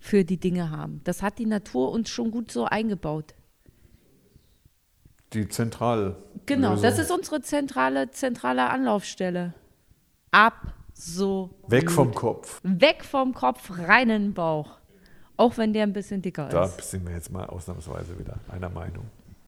für 0.01 0.25
die 0.25 0.37
Dinge 0.37 0.71
haben. 0.71 0.99
Das 1.05 1.21
hat 1.21 1.37
die 1.39 1.45
Natur 1.45 1.91
uns 1.91 2.09
schon 2.09 2.31
gut 2.31 2.51
so 2.51 2.65
eingebaut. 2.65 3.35
die 5.31 5.47
Zentral. 5.47 6.17
Genau, 6.45 6.71
Lösung. 6.71 6.83
das 6.83 6.99
ist 6.99 7.11
unsere 7.11 7.39
zentrale, 7.41 8.09
zentrale 8.11 8.69
Anlaufstelle. 8.69 9.53
Ab 10.31 10.73
so. 10.93 11.51
Weg 11.67 11.89
vom 11.91 12.13
Kopf. 12.13 12.59
Weg 12.63 13.05
vom 13.05 13.33
Kopf, 13.33 13.71
rein 13.77 14.09
in 14.09 14.21
den 14.23 14.33
Bauch. 14.33 14.79
Auch 15.37 15.57
wenn 15.57 15.71
der 15.71 15.83
ein 15.83 15.93
bisschen 15.93 16.21
dicker 16.21 16.49
Da 16.49 16.65
ist. 16.65 16.81
sind 16.91 17.07
wir 17.07 17.13
jetzt 17.15 17.31
mal 17.31 17.45
ausnahmsweise 17.45 18.19
wieder 18.19 18.39
einer 18.49 18.69
Meinung. 18.69 19.05